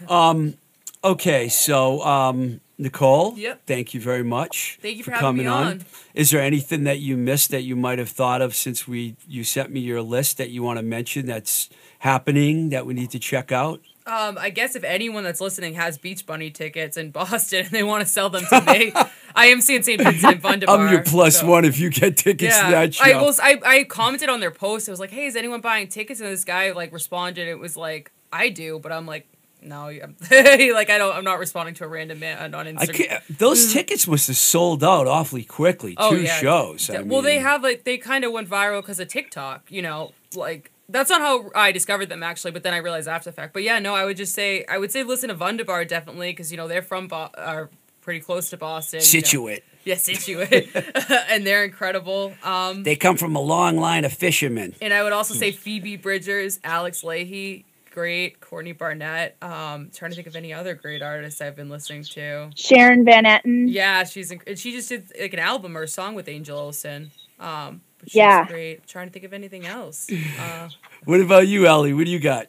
Um, 0.08 0.54
okay, 1.02 1.48
so 1.48 2.02
um, 2.02 2.60
Nicole, 2.76 3.38
Yep. 3.38 3.62
thank 3.66 3.94
you 3.94 4.00
very 4.00 4.24
much. 4.24 4.78
Thank 4.82 4.98
you 4.98 5.04
for 5.04 5.12
having 5.12 5.36
me 5.38 5.46
on. 5.46 5.84
Is 6.12 6.30
there 6.30 6.40
anything 6.40 6.84
that 6.84 6.98
you 6.98 7.16
missed 7.16 7.50
that 7.50 7.62
you 7.62 7.76
might 7.76 7.98
have 7.98 8.08
thought 8.08 8.42
of 8.42 8.54
since 8.54 8.88
we 8.88 9.16
you 9.28 9.44
sent 9.44 9.70
me 9.70 9.80
your 9.80 10.02
list 10.02 10.38
that 10.38 10.50
you 10.50 10.62
want 10.62 10.78
to 10.78 10.82
mention 10.82 11.26
that's 11.26 11.70
happening 12.00 12.70
that 12.70 12.84
we 12.84 12.94
need 12.94 13.10
to 13.10 13.18
check 13.18 13.52
out? 13.52 13.80
Um, 14.06 14.36
I 14.38 14.50
guess 14.50 14.76
if 14.76 14.84
anyone 14.84 15.24
that's 15.24 15.40
listening 15.40 15.74
has 15.74 15.96
Beach 15.96 16.26
Bunny 16.26 16.50
tickets 16.50 16.96
in 16.98 17.10
Boston 17.12 17.60
and 17.60 17.70
they 17.70 17.82
want 17.82 18.02
to 18.02 18.08
sell 18.08 18.28
them 18.28 18.44
to 18.50 18.60
me, 18.62 18.92
I 19.34 19.46
am 19.46 19.60
seeing 19.62 19.82
St. 19.82 20.00
Vincent 20.02 20.34
and 20.34 20.42
Wunderbar. 20.42 20.76
I'm 20.86 20.92
your 20.92 21.02
plus 21.02 21.40
so- 21.40 21.46
one 21.46 21.64
if 21.64 21.78
you 21.78 21.88
get 21.90 22.16
tickets 22.16 22.56
to 22.56 22.64
Yeah, 22.64 22.70
that 22.70 22.94
show. 22.94 23.04
I 23.04 23.22
was 23.22 23.40
I, 23.40 23.60
I 23.64 23.84
commented 23.84 24.28
on 24.28 24.40
their 24.40 24.50
post. 24.50 24.88
It 24.88 24.90
was 24.90 25.00
like, 25.00 25.10
"Hey, 25.10 25.24
is 25.26 25.36
anyone 25.36 25.60
buying 25.62 25.88
tickets?" 25.88 26.20
And 26.20 26.28
this 26.30 26.44
guy 26.44 26.72
like 26.72 26.92
responded. 26.92 27.48
It 27.48 27.58
was 27.58 27.76
like, 27.76 28.12
"I 28.32 28.50
do," 28.50 28.78
but 28.78 28.92
I'm 28.92 29.06
like, 29.06 29.26
"No, 29.62 29.86
like 29.86 30.90
I 30.90 30.98
don't. 30.98 31.16
I'm 31.16 31.24
not 31.24 31.38
responding 31.38 31.74
to 31.76 31.84
a 31.84 31.88
random 31.88 32.20
man 32.20 32.54
on 32.54 32.66
Instagram." 32.66 32.80
I 32.80 32.86
can't, 32.92 33.38
those 33.38 33.72
tickets 33.72 34.06
must 34.06 34.26
have 34.26 34.36
sold 34.36 34.84
out 34.84 35.06
awfully 35.06 35.44
quickly. 35.44 35.94
Oh, 35.96 36.10
Two 36.14 36.22
yeah. 36.22 36.38
shows. 36.40 36.90
I 36.90 37.00
well, 37.00 37.22
they 37.22 37.38
have 37.38 37.62
like 37.62 37.84
they 37.84 37.96
kind 37.96 38.22
of 38.24 38.32
went 38.32 38.50
viral 38.50 38.82
because 38.82 39.00
of 39.00 39.08
TikTok. 39.08 39.72
You 39.72 39.80
know, 39.80 40.12
like 40.36 40.70
that's 40.88 41.10
not 41.10 41.20
how 41.20 41.50
I 41.54 41.72
discovered 41.72 42.08
them 42.08 42.22
actually. 42.22 42.50
But 42.52 42.62
then 42.62 42.74
I 42.74 42.78
realized 42.78 43.08
after 43.08 43.30
the 43.30 43.34
fact. 43.34 43.52
But 43.52 43.62
yeah, 43.62 43.78
no, 43.78 43.94
I 43.94 44.04
would 44.04 44.16
just 44.16 44.34
say 44.34 44.64
I 44.68 44.78
would 44.78 44.90
say 44.92 45.02
listen 45.02 45.28
to 45.28 45.34
Wunderbar 45.34 45.84
definitely 45.84 46.30
because 46.32 46.50
you 46.50 46.56
know 46.56 46.68
they're 46.68 46.82
from 46.82 47.08
Bo- 47.08 47.30
are 47.36 47.70
pretty 48.02 48.20
close 48.20 48.50
to 48.50 48.56
Boston. 48.56 48.98
you 48.98 49.00
know. 49.00 49.04
Scituate. 49.04 49.64
Yeah, 49.84 49.96
Scituate, 49.96 50.70
and 51.28 51.46
they're 51.46 51.62
incredible. 51.64 52.32
Um, 52.42 52.84
They 52.84 52.96
come 52.96 53.18
from 53.18 53.36
a 53.36 53.40
long 53.40 53.76
line 53.76 54.06
of 54.06 54.12
fishermen. 54.14 54.74
and 54.80 54.94
I 54.94 55.02
would 55.02 55.12
also 55.12 55.34
say 55.34 55.52
Phoebe 55.52 55.96
Bridgers, 55.98 56.58
Alex 56.64 57.02
Lahey, 57.02 57.64
great. 57.90 58.40
Courtney 58.40 58.72
Barnett. 58.72 59.36
Um, 59.42 59.90
trying 59.94 60.10
to 60.10 60.14
think 60.14 60.26
of 60.26 60.36
any 60.36 60.54
other 60.54 60.74
great 60.74 61.02
artists 61.02 61.42
I've 61.42 61.54
been 61.54 61.68
listening 61.68 62.02
to. 62.04 62.50
Sharon 62.56 63.04
Van 63.04 63.24
Etten. 63.24 63.66
Yeah, 63.68 64.04
she's 64.04 64.30
inc- 64.30 64.46
and 64.46 64.58
she 64.58 64.72
just 64.72 64.88
did 64.88 65.12
like 65.20 65.34
an 65.34 65.38
album 65.38 65.76
or 65.76 65.82
a 65.82 65.88
song 65.88 66.14
with 66.14 66.28
Angel 66.28 66.58
Olsen. 66.58 67.10
Um, 67.38 67.82
but 68.04 68.10
she's 68.10 68.16
Yeah. 68.16 68.46
great. 68.46 68.86
trying 68.86 69.08
to 69.08 69.12
think 69.12 69.24
of 69.24 69.32
anything 69.32 69.66
else. 69.66 70.06
Uh, 70.40 70.68
What 71.04 71.20
about 71.20 71.46
you, 71.48 71.66
Ellie? 71.66 71.92
What 71.92 72.04
do 72.06 72.10
you 72.10 72.18
got? 72.20 72.46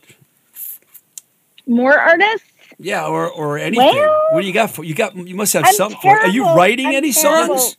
More 1.68 1.98
artists? 1.98 2.48
Yeah, 2.78 3.06
or 3.08 3.30
or 3.30 3.58
anything. 3.58 3.96
Well, 3.96 4.28
what 4.32 4.42
do 4.42 4.48
you 4.48 4.54
got 4.54 4.70
for 4.72 4.84
you 4.84 4.94
got 4.94 5.16
you 5.16 5.36
must 5.36 5.54
have 5.54 5.64
I'm 5.66 5.74
something 5.74 6.00
for 6.02 6.10
Are 6.10 6.28
you 6.28 6.44
writing 6.56 6.88
I'm 6.88 6.96
any 6.96 7.12
terrible. 7.12 7.58
songs? 7.58 7.78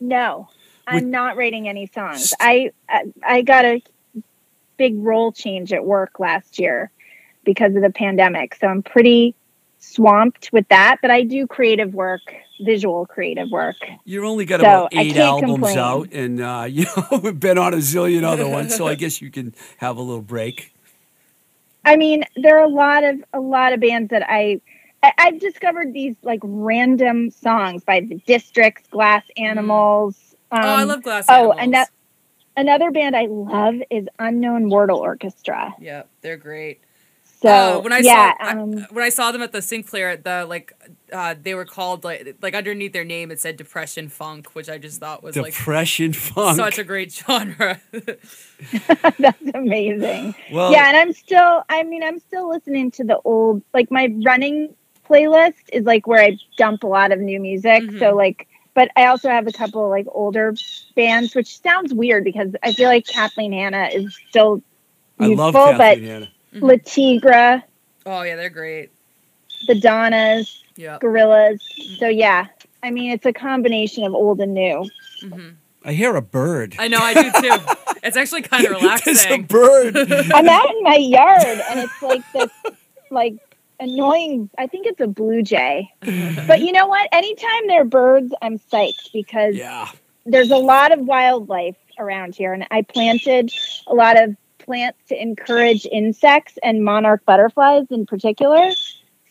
No, 0.00 0.48
I'm 0.86 0.94
Would- 0.96 1.06
not 1.06 1.36
writing 1.36 1.68
any 1.68 1.86
songs. 1.86 2.34
I, 2.40 2.72
I 2.88 3.04
I 3.26 3.42
got 3.42 3.64
a 3.64 3.82
big 4.76 4.94
role 4.98 5.30
change 5.32 5.72
at 5.72 5.84
work 5.84 6.18
last 6.18 6.58
year 6.58 6.90
because 7.44 7.74
of 7.76 7.82
the 7.82 7.90
pandemic, 7.90 8.54
so 8.56 8.66
I'm 8.66 8.82
pretty 8.82 9.34
swamped 9.78 10.50
with 10.52 10.66
that. 10.68 10.96
But 11.00 11.10
I 11.10 11.22
do 11.22 11.46
creative 11.46 11.94
work, 11.94 12.34
visual 12.62 13.06
creative 13.06 13.50
work. 13.50 13.76
You've 14.04 14.24
only 14.24 14.44
got 14.44 14.60
So, 14.60 14.66
about 14.66 14.88
eight 14.92 15.16
albums 15.16 15.52
complain. 15.54 15.78
out, 15.78 16.12
and 16.12 16.40
uh, 16.40 16.66
you 16.70 16.84
know 16.84 17.20
we've 17.22 17.38
been 17.40 17.58
on 17.58 17.74
a 17.74 17.78
zillion 17.78 18.22
other 18.24 18.48
ones, 18.48 18.74
so 18.74 18.86
I 18.86 18.94
guess 19.02 19.20
you 19.20 19.30
can 19.30 19.54
have 19.78 19.96
a 19.96 20.02
little 20.02 20.22
break. 20.22 20.74
I 21.84 21.96
mean, 21.96 22.24
there 22.36 22.58
are 22.58 22.64
a 22.64 22.68
lot 22.68 23.04
of 23.04 23.24
a 23.32 23.40
lot 23.40 23.72
of 23.72 23.80
bands 23.80 24.10
that 24.10 24.22
I, 24.28 24.60
I 25.02 25.12
I've 25.18 25.40
discovered 25.40 25.92
these 25.92 26.14
like 26.22 26.40
random 26.42 27.30
songs 27.30 27.84
by 27.84 28.00
the 28.00 28.16
Districts, 28.26 28.86
Glass 28.90 29.24
Animals. 29.36 30.16
Um, 30.52 30.60
oh, 30.62 30.68
I 30.68 30.84
love 30.84 31.02
Glass 31.02 31.26
oh, 31.28 31.52
Animals. 31.52 31.56
and 31.60 31.74
that 31.74 31.90
another 32.56 32.90
band 32.90 33.16
I 33.16 33.26
love 33.26 33.76
is 33.90 34.06
Unknown 34.18 34.66
Mortal 34.66 34.98
Orchestra. 34.98 35.74
Yeah, 35.80 36.02
they're 36.20 36.36
great. 36.36 36.80
So 37.42 37.48
Uh, 37.48 37.80
when 37.80 37.92
I 37.92 38.00
yeah, 38.00 38.34
saw 38.36 38.44
I- 38.44 38.50
um, 38.52 38.72
when 38.90 39.02
I 39.04 39.08
saw 39.08 39.32
them 39.32 39.40
at 39.40 39.52
the 39.52 39.62
Sinclair, 39.62 40.16
the 40.16 40.44
like 40.46 40.72
uh, 41.12 41.34
they 41.40 41.54
were 41.54 41.64
called 41.64 42.04
like 42.04 42.36
like 42.42 42.54
underneath 42.54 42.92
their 42.92 43.04
name 43.04 43.30
it 43.30 43.40
said 43.40 43.56
Depression 43.56 44.08
Funk, 44.10 44.48
which 44.54 44.68
I 44.68 44.76
just 44.78 45.00
thought 45.00 45.22
was 45.22 45.36
like 45.36 45.54
Depression 45.54 46.12
funk. 46.12 46.56
such 46.56 46.78
a 46.78 46.84
great 46.84 47.10
genre. 47.20 47.80
that's 49.18 49.42
amazing. 49.54 50.34
well, 50.52 50.72
yeah, 50.72 50.88
and 50.88 50.96
I'm 50.96 51.12
still. 51.12 51.62
I 51.68 51.82
mean, 51.82 52.02
I'm 52.02 52.18
still 52.18 52.48
listening 52.48 52.90
to 52.92 53.04
the 53.04 53.18
old. 53.24 53.62
Like 53.72 53.90
my 53.90 54.12
running 54.24 54.74
playlist 55.08 55.54
is 55.72 55.84
like 55.84 56.06
where 56.06 56.22
I 56.22 56.36
dump 56.56 56.82
a 56.82 56.86
lot 56.86 57.10
of 57.12 57.18
new 57.20 57.40
music. 57.40 57.82
Mhm. 57.84 57.98
So 57.98 58.14
like, 58.14 58.46
but 58.74 58.90
I 58.96 59.06
also 59.06 59.28
have 59.28 59.46
a 59.46 59.52
couple 59.52 59.88
like 59.88 60.06
older 60.10 60.54
bands, 60.94 61.34
which 61.34 61.60
sounds 61.60 61.92
weird 61.94 62.24
because 62.24 62.50
I 62.62 62.72
feel 62.72 62.88
like 62.88 63.06
Kathleen 63.06 63.52
Hanna 63.52 63.88
is 63.92 64.16
still 64.28 64.62
I 65.18 65.26
love 65.28 65.54
youthful, 65.54 65.72
but 65.72 65.78
Kathleen 65.78 66.28
Hanna. 66.52 66.66
Le 66.66 66.78
Tigre, 66.78 67.62
oh 68.06 68.22
yeah, 68.22 68.36
they're 68.36 68.50
great. 68.50 68.90
the 69.66 69.78
Donnas, 69.80 70.62
Yeah. 70.76 70.98
Gorillas. 71.00 71.60
So 71.98 72.08
yeah, 72.08 72.46
I 72.82 72.90
mean, 72.90 73.10
it's 73.12 73.26
a 73.26 73.32
combination 73.32 74.04
of 74.04 74.14
old 74.14 74.40
and 74.40 74.54
new. 74.54 74.88
hmm 75.22 75.48
I 75.82 75.94
hear 75.94 76.14
a 76.14 76.20
bird. 76.20 76.76
I 76.78 76.88
know, 76.88 76.98
I 77.00 77.14
do 77.14 77.30
too. 77.40 77.56
It's 78.02 78.16
actually 78.16 78.42
kind 78.42 78.64
of 78.64 78.70
There's 78.70 78.82
a 78.82 78.84
relaxing. 78.86 79.42
bird. 79.44 79.94
I'm 80.34 80.48
out 80.48 80.70
in 80.74 80.82
my 80.82 80.96
yard 80.96 81.42
and 81.70 81.80
it's 81.80 82.02
like 82.02 82.22
this 82.32 82.50
like 83.10 83.34
annoying 83.78 84.48
I 84.58 84.66
think 84.66 84.86
it's 84.86 85.00
a 85.00 85.06
blue 85.06 85.42
jay. 85.42 85.90
But 86.46 86.60
you 86.60 86.72
know 86.72 86.86
what? 86.86 87.08
Anytime 87.12 87.66
there 87.66 87.82
are 87.82 87.84
birds, 87.84 88.32
I'm 88.40 88.58
psyched 88.58 89.12
because 89.12 89.54
yeah. 89.54 89.90
there's 90.24 90.50
a 90.50 90.56
lot 90.56 90.92
of 90.92 91.00
wildlife 91.00 91.76
around 91.98 92.34
here 92.34 92.54
and 92.54 92.66
I 92.70 92.80
planted 92.82 93.52
a 93.86 93.94
lot 93.94 94.18
of 94.22 94.34
plants 94.70 95.00
to 95.08 95.20
encourage 95.20 95.84
insects 95.90 96.56
and 96.62 96.84
monarch 96.84 97.24
butterflies 97.24 97.86
in 97.90 98.06
particular. 98.06 98.70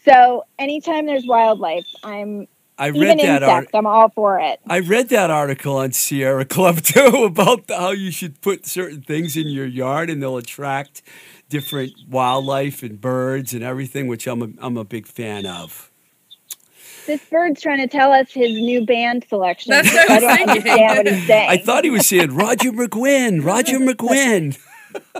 So 0.03 0.43
anytime 0.57 1.05
there's 1.05 1.25
wildlife, 1.25 1.85
I'm 2.03 2.49
I 2.77 2.89
read 2.89 2.95
even 2.95 3.17
that 3.19 3.41
insects, 3.41 3.49
art. 3.49 3.67
I'm 3.73 3.87
all 3.87 4.09
for 4.09 4.37
it. 4.37 4.59
I 4.67 4.79
read 4.79 5.07
that 5.09 5.29
article 5.29 5.77
on 5.77 5.93
Sierra 5.93 6.43
Club 6.43 6.81
too 6.83 7.23
about 7.23 7.67
the, 7.67 7.77
how 7.77 7.91
you 7.91 8.11
should 8.11 8.41
put 8.41 8.65
certain 8.65 9.01
things 9.01 9.37
in 9.37 9.47
your 9.47 9.65
yard 9.65 10.09
and 10.09 10.21
they'll 10.21 10.35
attract 10.35 11.03
different 11.47 11.93
wildlife 12.09 12.83
and 12.83 12.99
birds 12.99 13.53
and 13.53 13.63
everything, 13.63 14.07
which 14.07 14.27
I'm 14.27 14.41
a, 14.41 14.49
I'm 14.59 14.75
a 14.75 14.83
big 14.83 15.07
fan 15.07 15.45
of. 15.45 15.89
This 17.05 17.23
bird's 17.31 17.61
trying 17.61 17.79
to 17.79 17.87
tell 17.87 18.11
us 18.11 18.29
his 18.33 18.51
new 18.51 18.85
band 18.85 19.25
selection. 19.29 19.71
That's 19.71 19.93
what 19.93 20.11
I 20.11 20.15
I'm 20.15 20.21
don't 20.21 20.49
understand 20.49 20.97
what 20.97 21.07
he's 21.07 21.27
saying. 21.27 21.49
I 21.49 21.57
thought 21.57 21.85
he 21.85 21.89
was 21.91 22.05
saying 22.05 22.35
Roger 22.35 22.73
McGuinn, 22.73 23.45
Roger 23.45 23.79
McGuinn. 23.79 24.59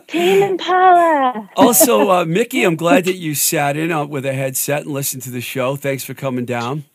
Tame 0.07 0.43
Impala. 0.43 1.49
Also, 1.55 2.09
uh, 2.09 2.26
Mickey, 2.26 2.63
I'm 2.63 2.76
glad 2.76 3.05
that 3.05 3.15
you 3.15 3.36
sat 3.36 3.78
in 3.78 3.91
uh, 3.91 4.05
with 4.05 4.26
a 4.26 4.34
headset 4.34 4.84
and 4.84 4.91
listened 4.91 5.24
to 5.24 5.32
the 5.32 5.41
show. 5.41 5.76
Thanks 5.76 6.03
for 6.03 6.13
coming 6.13 6.45
down. 6.45 6.86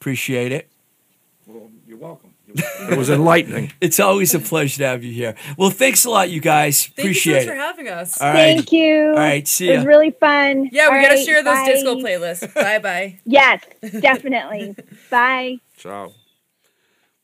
Appreciate 0.00 0.52
it. 0.52 0.68
Well, 1.46 1.70
you're 1.86 1.98
welcome. 1.98 2.32
It 2.88 2.96
was 2.96 3.10
enlightening. 3.10 3.72
It's 3.80 3.98
always 3.98 4.32
a 4.34 4.38
pleasure 4.38 4.78
to 4.78 4.86
have 4.86 5.02
you 5.04 5.12
here. 5.12 5.34
Well, 5.58 5.70
thanks 5.70 6.04
a 6.04 6.10
lot, 6.10 6.30
you 6.30 6.40
guys. 6.40 6.86
Thank 6.86 6.98
Appreciate 6.98 7.34
you 7.34 7.40
so 7.40 7.46
much 7.46 7.52
it. 7.54 7.58
for 7.58 7.66
having 7.66 7.88
us. 7.88 8.20
All 8.20 8.28
right. 8.28 8.34
Thank 8.56 8.72
you. 8.72 9.08
All 9.08 9.14
right. 9.14 9.46
See 9.48 9.68
It 9.70 9.76
was 9.78 9.86
really 9.86 10.12
fun. 10.12 10.68
Yeah, 10.72 10.90
we 10.90 10.98
All 10.98 11.02
gotta 11.02 11.22
share 11.24 11.42
those 11.42 11.54
bye. 11.54 11.66
disco 11.72 11.96
playlists. 11.96 12.54
bye 12.54 12.78
bye. 12.78 13.18
Yes, 13.24 13.62
definitely. 14.00 14.76
bye. 15.10 15.56
Ciao. 15.76 16.12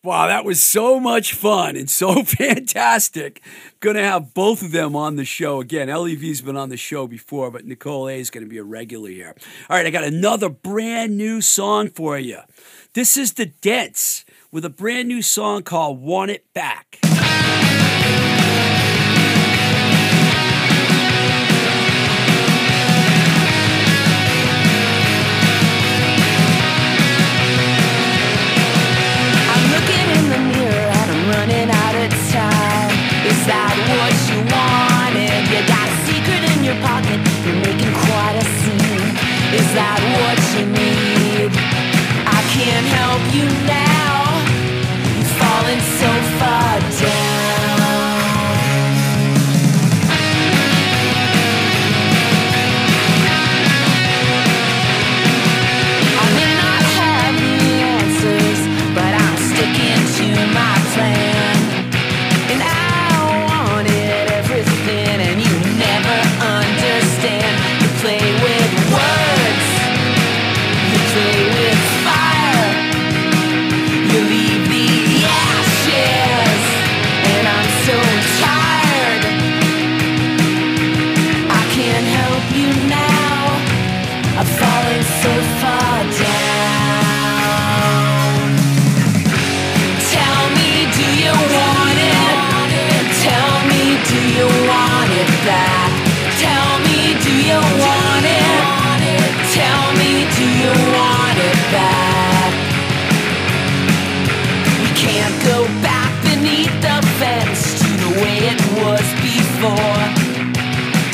Wow, 0.05 0.26
that 0.26 0.44
was 0.44 0.61
so 0.61 0.98
much 0.98 1.32
fun 1.32 1.76
and 1.76 1.88
so 1.88 2.24
fantastic. 2.24 3.40
Going 3.78 3.94
to 3.94 4.03
have 4.03 4.34
both 4.34 4.61
of 4.61 4.72
them 4.72 4.96
on 4.96 5.14
the 5.14 5.24
show 5.24 5.61
again. 5.61 5.86
LEV's 5.86 6.42
been 6.42 6.57
on 6.57 6.70
the 6.70 6.76
show 6.76 7.07
before, 7.07 7.53
but 7.53 7.64
Nicole 7.64 8.09
A 8.09 8.18
is 8.18 8.28
going 8.28 8.44
to 8.44 8.50
be 8.50 8.59
a 8.59 8.64
regular 8.64 9.11
here. 9.11 9.36
All 9.70 9.76
right, 9.76 9.86
I 9.86 9.90
got 9.90 10.03
another 10.03 10.48
brand 10.48 11.16
new 11.16 11.40
song 11.40 11.88
for 11.88 12.18
you. 12.18 12.38
This 12.94 13.16
is 13.16 13.34
The 13.34 13.46
Dents 13.46 14.24
with 14.50 14.64
a 14.64 14.70
brand 14.70 15.07
new 15.07 15.22
song 15.22 15.62
called 15.62 16.03
Want 16.03 16.32
It 16.32 16.53
Back. 16.53 16.98
You're 37.47 37.57
making 37.57 37.93
quite 37.93 38.36
a 38.36 38.45
scene. 38.59 39.09
Is 39.59 39.68
that 39.74 40.01
what 40.16 40.38
you 40.55 40.64
need? 40.66 41.51
I 42.26 42.40
can't 42.55 42.86
help 42.99 43.22
you 43.34 43.47
now. 43.66 44.22
You've 45.16 45.34
fallen 45.40 45.80
so 46.01 46.11
far 46.38 46.80
down. 47.01 47.41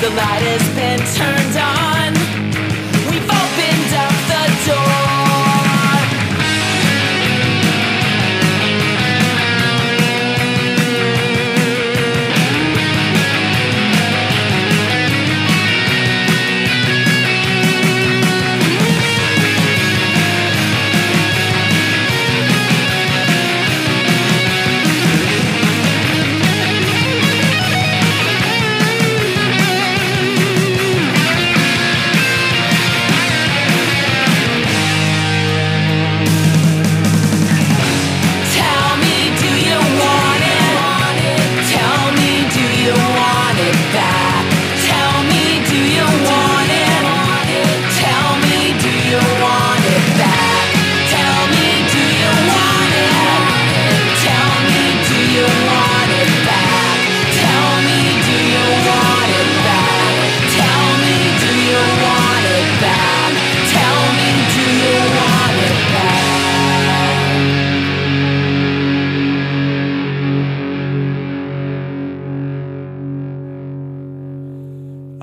The 0.08 0.14
light 0.14 0.40
has 0.40 0.66
been 0.74 0.98
turned 1.14 1.56
on. 1.58 1.97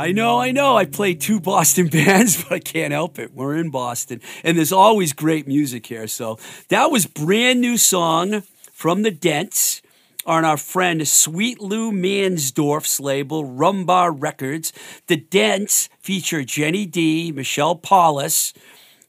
I 0.05 0.11
know, 0.11 0.39
I 0.39 0.51
know. 0.51 0.77
I 0.77 0.85
play 0.85 1.15
two 1.15 1.39
Boston 1.39 1.87
bands, 1.91 2.43
but 2.43 2.51
I 2.51 2.59
can't 2.59 2.93
help 2.93 3.17
it. 3.17 3.33
We're 3.33 3.55
in 3.55 3.71
Boston, 3.71 4.21
and 4.43 4.55
there's 4.55 4.71
always 4.71 5.13
great 5.13 5.47
music 5.47 5.87
here. 5.87 6.05
So 6.05 6.37
that 6.69 6.91
was 6.91 7.07
brand 7.07 7.59
new 7.59 7.75
song 7.75 8.43
from 8.71 9.01
the 9.01 9.09
Dents 9.09 9.81
on 10.23 10.45
our 10.45 10.57
friend 10.57 11.07
Sweet 11.07 11.59
Lou 11.59 11.91
Mansdorf's 11.91 12.99
label, 12.99 13.45
Rumbar 13.45 14.15
Records. 14.15 14.71
The 15.07 15.17
Dents 15.17 15.89
feature 16.01 16.43
Jenny 16.43 16.85
D, 16.85 17.31
Michelle 17.31 17.75
Paulus, 17.75 18.53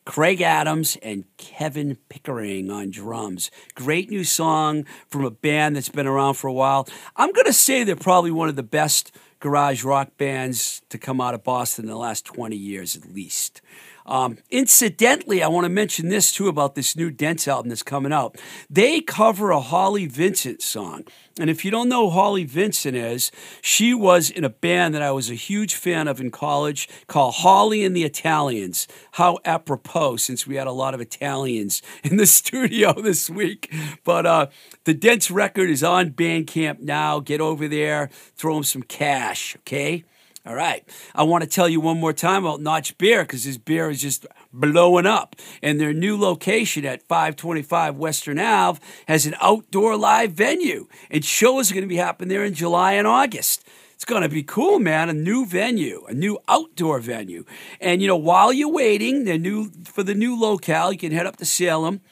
Craig 0.06 0.40
Adams, 0.40 0.96
and 1.02 1.24
Kevin 1.36 1.98
Pickering 2.08 2.70
on 2.70 2.90
drums. 2.90 3.50
Great 3.74 4.08
new 4.08 4.24
song 4.24 4.86
from 5.10 5.26
a 5.26 5.30
band 5.30 5.76
that's 5.76 5.90
been 5.90 6.06
around 6.06 6.34
for 6.34 6.48
a 6.48 6.54
while. 6.54 6.88
I'm 7.16 7.32
going 7.32 7.44
to 7.44 7.52
say 7.52 7.84
they're 7.84 7.96
probably 7.96 8.30
one 8.30 8.48
of 8.48 8.56
the 8.56 8.62
best 8.62 9.12
garage 9.40 9.84
rock 9.84 10.16
bands 10.16 10.82
to 10.88 10.98
come 10.98 11.20
out 11.20 11.34
of 11.34 11.44
Boston 11.44 11.84
in 11.84 11.90
the 11.90 11.96
last 11.96 12.24
20 12.24 12.56
years 12.56 12.96
at 12.96 13.12
least. 13.12 13.60
Um, 14.06 14.38
incidentally, 14.50 15.42
I 15.42 15.48
want 15.48 15.64
to 15.64 15.68
mention 15.68 16.08
this 16.08 16.32
too 16.32 16.48
about 16.48 16.76
this 16.76 16.96
new 16.96 17.10
Dents 17.10 17.48
album 17.48 17.68
that's 17.68 17.82
coming 17.82 18.12
out. 18.12 18.38
They 18.70 19.00
cover 19.00 19.50
a 19.50 19.60
Holly 19.60 20.06
Vincent 20.06 20.62
song. 20.62 21.04
And 21.38 21.50
if 21.50 21.64
you 21.64 21.70
don't 21.70 21.88
know 21.88 22.08
Holly 22.08 22.44
Vincent 22.44 22.96
is, 22.96 23.30
she 23.60 23.92
was 23.92 24.30
in 24.30 24.44
a 24.44 24.48
band 24.48 24.94
that 24.94 25.02
I 25.02 25.10
was 25.10 25.28
a 25.28 25.34
huge 25.34 25.74
fan 25.74 26.08
of 26.08 26.20
in 26.20 26.30
college 26.30 26.88
called 27.08 27.34
Holly 27.34 27.84
and 27.84 27.94
the 27.94 28.04
Italians. 28.04 28.86
How 29.12 29.38
apropos, 29.44 30.16
since 30.16 30.46
we 30.46 30.54
had 30.54 30.66
a 30.66 30.72
lot 30.72 30.94
of 30.94 31.00
Italians 31.00 31.82
in 32.04 32.16
the 32.16 32.26
studio 32.26 32.92
this 33.02 33.28
week. 33.28 33.74
But 34.04 34.24
uh, 34.24 34.46
the 34.84 34.94
Dents 34.94 35.30
record 35.30 35.68
is 35.68 35.82
on 35.82 36.10
Bandcamp 36.10 36.80
now. 36.80 37.18
Get 37.18 37.40
over 37.40 37.66
there, 37.66 38.08
throw 38.36 38.54
them 38.54 38.64
some 38.64 38.82
cash, 38.82 39.56
okay? 39.56 40.04
All 40.46 40.54
right. 40.54 40.88
I 41.12 41.24
want 41.24 41.42
to 41.42 41.50
tell 41.50 41.68
you 41.68 41.80
one 41.80 41.98
more 41.98 42.12
time 42.12 42.44
about 42.44 42.60
Notch 42.60 42.96
Beer 42.98 43.24
because 43.24 43.44
this 43.44 43.58
beer 43.58 43.90
is 43.90 44.00
just 44.00 44.26
blowing 44.52 45.04
up. 45.04 45.34
And 45.60 45.80
their 45.80 45.92
new 45.92 46.16
location 46.16 46.84
at 46.84 47.02
525 47.02 47.96
Western 47.96 48.38
Ave 48.38 48.80
has 49.08 49.26
an 49.26 49.34
outdoor 49.40 49.96
live 49.96 50.32
venue. 50.32 50.86
And 51.10 51.24
shows 51.24 51.70
are 51.70 51.74
going 51.74 51.82
to 51.82 51.88
be 51.88 51.96
happening 51.96 52.28
there 52.28 52.44
in 52.44 52.54
July 52.54 52.92
and 52.92 53.08
August. 53.08 53.66
It's 53.94 54.04
going 54.04 54.22
to 54.22 54.28
be 54.28 54.44
cool, 54.44 54.78
man. 54.78 55.08
A 55.08 55.14
new 55.14 55.46
venue, 55.46 56.04
a 56.06 56.14
new 56.14 56.38
outdoor 56.46 57.00
venue. 57.00 57.44
And, 57.80 58.00
you 58.00 58.06
know, 58.06 58.16
while 58.16 58.52
you're 58.52 58.70
waiting 58.70 59.24
the 59.24 59.38
new, 59.38 59.72
for 59.84 60.04
the 60.04 60.14
new 60.14 60.38
locale, 60.38 60.92
you 60.92 60.98
can 60.98 61.10
head 61.10 61.26
up 61.26 61.38
to 61.38 61.44
Salem 61.44 62.02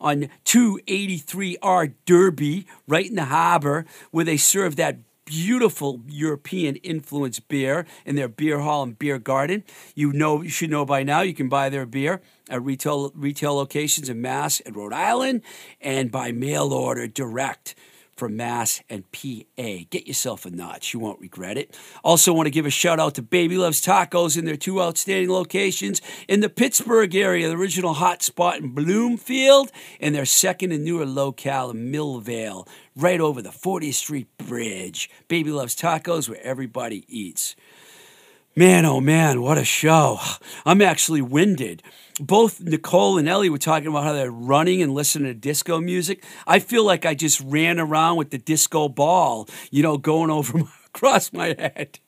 on 0.00 0.30
283R 0.46 1.92
Derby, 2.06 2.66
right 2.88 3.06
in 3.06 3.14
the 3.14 3.26
harbor, 3.26 3.86
where 4.10 4.24
they 4.24 4.36
serve 4.36 4.74
that 4.76 4.96
beautiful 5.24 6.00
European 6.06 6.76
influence 6.76 7.40
beer 7.40 7.86
in 8.04 8.16
their 8.16 8.28
beer 8.28 8.60
hall 8.60 8.82
and 8.82 8.98
beer 8.98 9.18
garden. 9.18 9.64
You 9.94 10.12
know 10.12 10.42
you 10.42 10.50
should 10.50 10.70
know 10.70 10.84
by 10.84 11.02
now 11.02 11.20
you 11.20 11.34
can 11.34 11.48
buy 11.48 11.68
their 11.68 11.86
beer 11.86 12.20
at 12.50 12.62
retail 12.62 13.12
retail 13.14 13.54
locations 13.54 14.08
in 14.08 14.20
Mass 14.20 14.60
and 14.60 14.76
Rhode 14.76 14.92
Island 14.92 15.42
and 15.80 16.10
by 16.10 16.32
mail 16.32 16.72
order 16.72 17.06
direct 17.06 17.74
from 18.16 18.36
Mass 18.36 18.82
and 18.88 19.04
PA. 19.12 19.84
Get 19.90 20.06
yourself 20.06 20.46
a 20.46 20.50
notch. 20.50 20.94
You 20.94 21.00
won't 21.00 21.20
regret 21.20 21.58
it. 21.58 21.76
Also, 22.02 22.32
want 22.32 22.46
to 22.46 22.50
give 22.50 22.66
a 22.66 22.70
shout 22.70 23.00
out 23.00 23.14
to 23.16 23.22
Baby 23.22 23.56
Loves 23.56 23.82
Tacos 23.82 24.38
and 24.38 24.46
their 24.46 24.56
two 24.56 24.80
outstanding 24.80 25.30
locations 25.30 26.00
in 26.28 26.40
the 26.40 26.48
Pittsburgh 26.48 27.14
area, 27.14 27.48
the 27.48 27.56
original 27.56 27.94
hot 27.94 28.22
spot 28.22 28.58
in 28.58 28.74
Bloomfield, 28.74 29.70
and 30.00 30.14
their 30.14 30.26
second 30.26 30.72
and 30.72 30.84
newer 30.84 31.06
locale 31.06 31.70
in 31.70 31.90
Millvale, 31.90 32.68
right 32.96 33.20
over 33.20 33.42
the 33.42 33.50
40th 33.50 33.94
Street 33.94 34.28
Bridge. 34.38 35.10
Baby 35.28 35.50
Loves 35.50 35.76
Tacos, 35.76 36.28
where 36.28 36.42
everybody 36.42 37.04
eats. 37.08 37.56
Man, 38.56 38.84
oh 38.84 39.00
man, 39.00 39.42
what 39.42 39.58
a 39.58 39.64
show. 39.64 40.20
I'm 40.64 40.80
actually 40.80 41.22
winded. 41.22 41.82
Both 42.20 42.60
Nicole 42.60 43.18
and 43.18 43.28
Ellie 43.28 43.50
were 43.50 43.58
talking 43.58 43.88
about 43.88 44.04
how 44.04 44.12
they're 44.12 44.30
running 44.30 44.80
and 44.80 44.94
listening 44.94 45.26
to 45.26 45.34
disco 45.34 45.80
music. 45.80 46.22
I 46.46 46.60
feel 46.60 46.84
like 46.84 47.04
I 47.04 47.14
just 47.14 47.40
ran 47.40 47.80
around 47.80 48.16
with 48.16 48.30
the 48.30 48.38
disco 48.38 48.88
ball, 48.88 49.48
you 49.72 49.82
know, 49.82 49.98
going 49.98 50.30
over 50.30 50.58
across 50.86 51.32
my 51.32 51.48
head. 51.48 51.98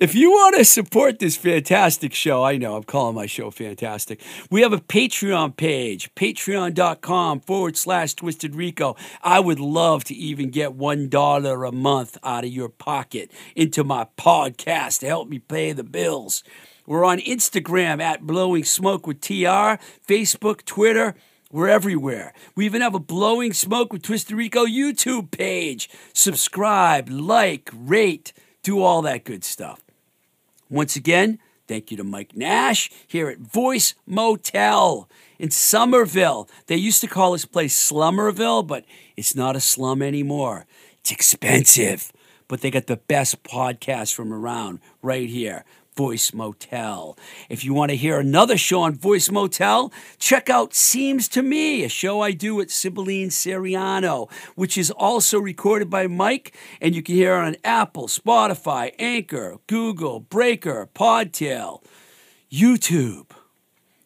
If 0.00 0.16
you 0.16 0.30
want 0.32 0.56
to 0.56 0.64
support 0.64 1.20
this 1.20 1.36
fantastic 1.36 2.12
show, 2.12 2.42
I 2.42 2.56
know 2.56 2.74
I'm 2.74 2.82
calling 2.82 3.14
my 3.14 3.26
show 3.26 3.52
fantastic. 3.52 4.20
We 4.50 4.62
have 4.62 4.72
a 4.72 4.78
Patreon 4.78 5.56
page, 5.56 6.12
patreon.com 6.16 7.40
forward 7.40 7.76
slash 7.76 8.14
twisted 8.14 8.56
rico. 8.56 8.96
I 9.22 9.38
would 9.38 9.60
love 9.60 10.02
to 10.04 10.14
even 10.14 10.50
get 10.50 10.76
$1 10.76 11.68
a 11.68 11.72
month 11.72 12.18
out 12.24 12.42
of 12.42 12.50
your 12.50 12.68
pocket 12.68 13.30
into 13.54 13.84
my 13.84 14.08
podcast 14.18 15.00
to 15.00 15.06
help 15.06 15.28
me 15.28 15.38
pay 15.38 15.70
the 15.70 15.84
bills. 15.84 16.42
We're 16.84 17.04
on 17.04 17.20
Instagram 17.20 18.02
at 18.02 18.26
Blowing 18.26 18.64
Smoke 18.64 19.06
with 19.06 19.20
TR, 19.20 19.78
Facebook, 20.04 20.64
Twitter. 20.64 21.14
We're 21.52 21.68
everywhere. 21.68 22.34
We 22.56 22.66
even 22.66 22.82
have 22.82 22.96
a 22.96 22.98
Blowing 22.98 23.52
Smoke 23.52 23.92
with 23.92 24.02
Twisted 24.02 24.36
Rico 24.36 24.66
YouTube 24.66 25.30
page. 25.30 25.88
Subscribe, 26.12 27.08
like, 27.08 27.70
rate, 27.72 28.32
do 28.64 28.82
all 28.82 29.02
that 29.02 29.22
good 29.24 29.44
stuff. 29.44 29.80
Once 30.68 30.96
again, 30.96 31.38
thank 31.68 31.90
you 31.90 31.96
to 31.98 32.02
Mike 32.02 32.34
Nash 32.34 32.90
here 33.06 33.28
at 33.28 33.38
Voice 33.38 33.94
Motel 34.06 35.08
in 35.38 35.50
Somerville. 35.50 36.48
They 36.66 36.76
used 36.76 37.02
to 37.02 37.06
call 37.06 37.32
this 37.32 37.44
place 37.44 37.76
Slummerville, 37.76 38.66
but 38.66 38.84
it's 39.16 39.36
not 39.36 39.54
a 39.54 39.60
slum 39.60 40.02
anymore. 40.02 40.66
It's 40.98 41.12
expensive, 41.12 42.10
but 42.48 42.62
they 42.62 42.70
got 42.70 42.86
the 42.86 42.96
best 42.96 43.44
podcast 43.44 44.14
from 44.14 44.32
around 44.32 44.80
right 45.02 45.28
here. 45.28 45.64
Voice 45.96 46.34
Motel. 46.34 47.16
If 47.48 47.64
you 47.64 47.72
want 47.72 47.90
to 47.90 47.96
hear 47.96 48.18
another 48.18 48.56
show 48.56 48.82
on 48.82 48.94
Voice 48.94 49.30
Motel, 49.30 49.92
check 50.18 50.50
out 50.50 50.74
Seems 50.74 51.28
to 51.28 51.42
Me, 51.42 51.84
a 51.84 51.88
show 51.88 52.20
I 52.20 52.32
do 52.32 52.56
with 52.56 52.72
Sibylline 52.72 53.28
Seriano, 53.28 54.30
which 54.56 54.76
is 54.76 54.90
also 54.90 55.38
recorded 55.38 55.88
by 55.90 56.06
Mike, 56.06 56.56
and 56.80 56.94
you 56.94 57.02
can 57.02 57.14
hear 57.14 57.34
it 57.36 57.46
on 57.46 57.56
Apple, 57.62 58.08
Spotify, 58.08 58.92
Anchor, 58.98 59.58
Google, 59.68 60.20
Breaker, 60.20 60.88
Podtail, 60.94 61.82
YouTube. 62.50 63.30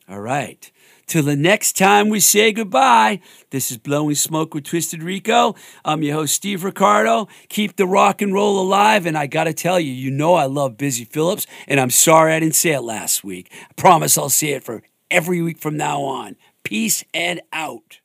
All 0.09 0.21
right. 0.21 0.71
Till 1.09 1.23
the 1.23 1.37
next 1.37 1.75
time 1.75 2.11
we 2.11 2.21
say 2.21 2.53
goodbye, 2.53 3.21
this 3.49 3.71
is 3.71 3.79
Blowing 3.79 4.15
Smoke 4.15 4.53
with 4.53 4.65
Twisted 4.65 5.03
Rico. 5.03 5.55
I'm 5.83 6.03
your 6.03 6.17
host, 6.17 6.35
Steve 6.35 6.65
Ricardo. 6.65 7.29
Keep 7.49 7.77
the 7.77 7.87
rock 7.87 8.21
and 8.21 8.35
roll 8.35 8.61
alive. 8.61 9.07
And 9.07 9.17
I 9.17 9.27
got 9.27 9.45
to 9.45 9.55
tell 9.55 9.81
you, 9.81 9.91
you 9.91 10.11
know 10.11 10.35
I 10.35 10.45
love 10.45 10.77
Busy 10.77 11.07
Phillips, 11.07 11.47
and 11.67 11.81
I'm 11.81 11.89
sorry 11.89 12.35
I 12.35 12.41
didn't 12.41 12.57
say 12.57 12.73
it 12.73 12.83
last 12.83 13.25
week. 13.25 13.51
I 13.51 13.73
promise 13.75 14.19
I'll 14.19 14.29
say 14.29 14.49
it 14.49 14.65
for 14.65 14.83
every 15.11 15.41
week 15.41 15.57
from 15.57 15.79
now 15.79 16.03
on. 16.03 16.37
Peace 16.63 17.03
and 17.15 17.41
out. 17.55 18.01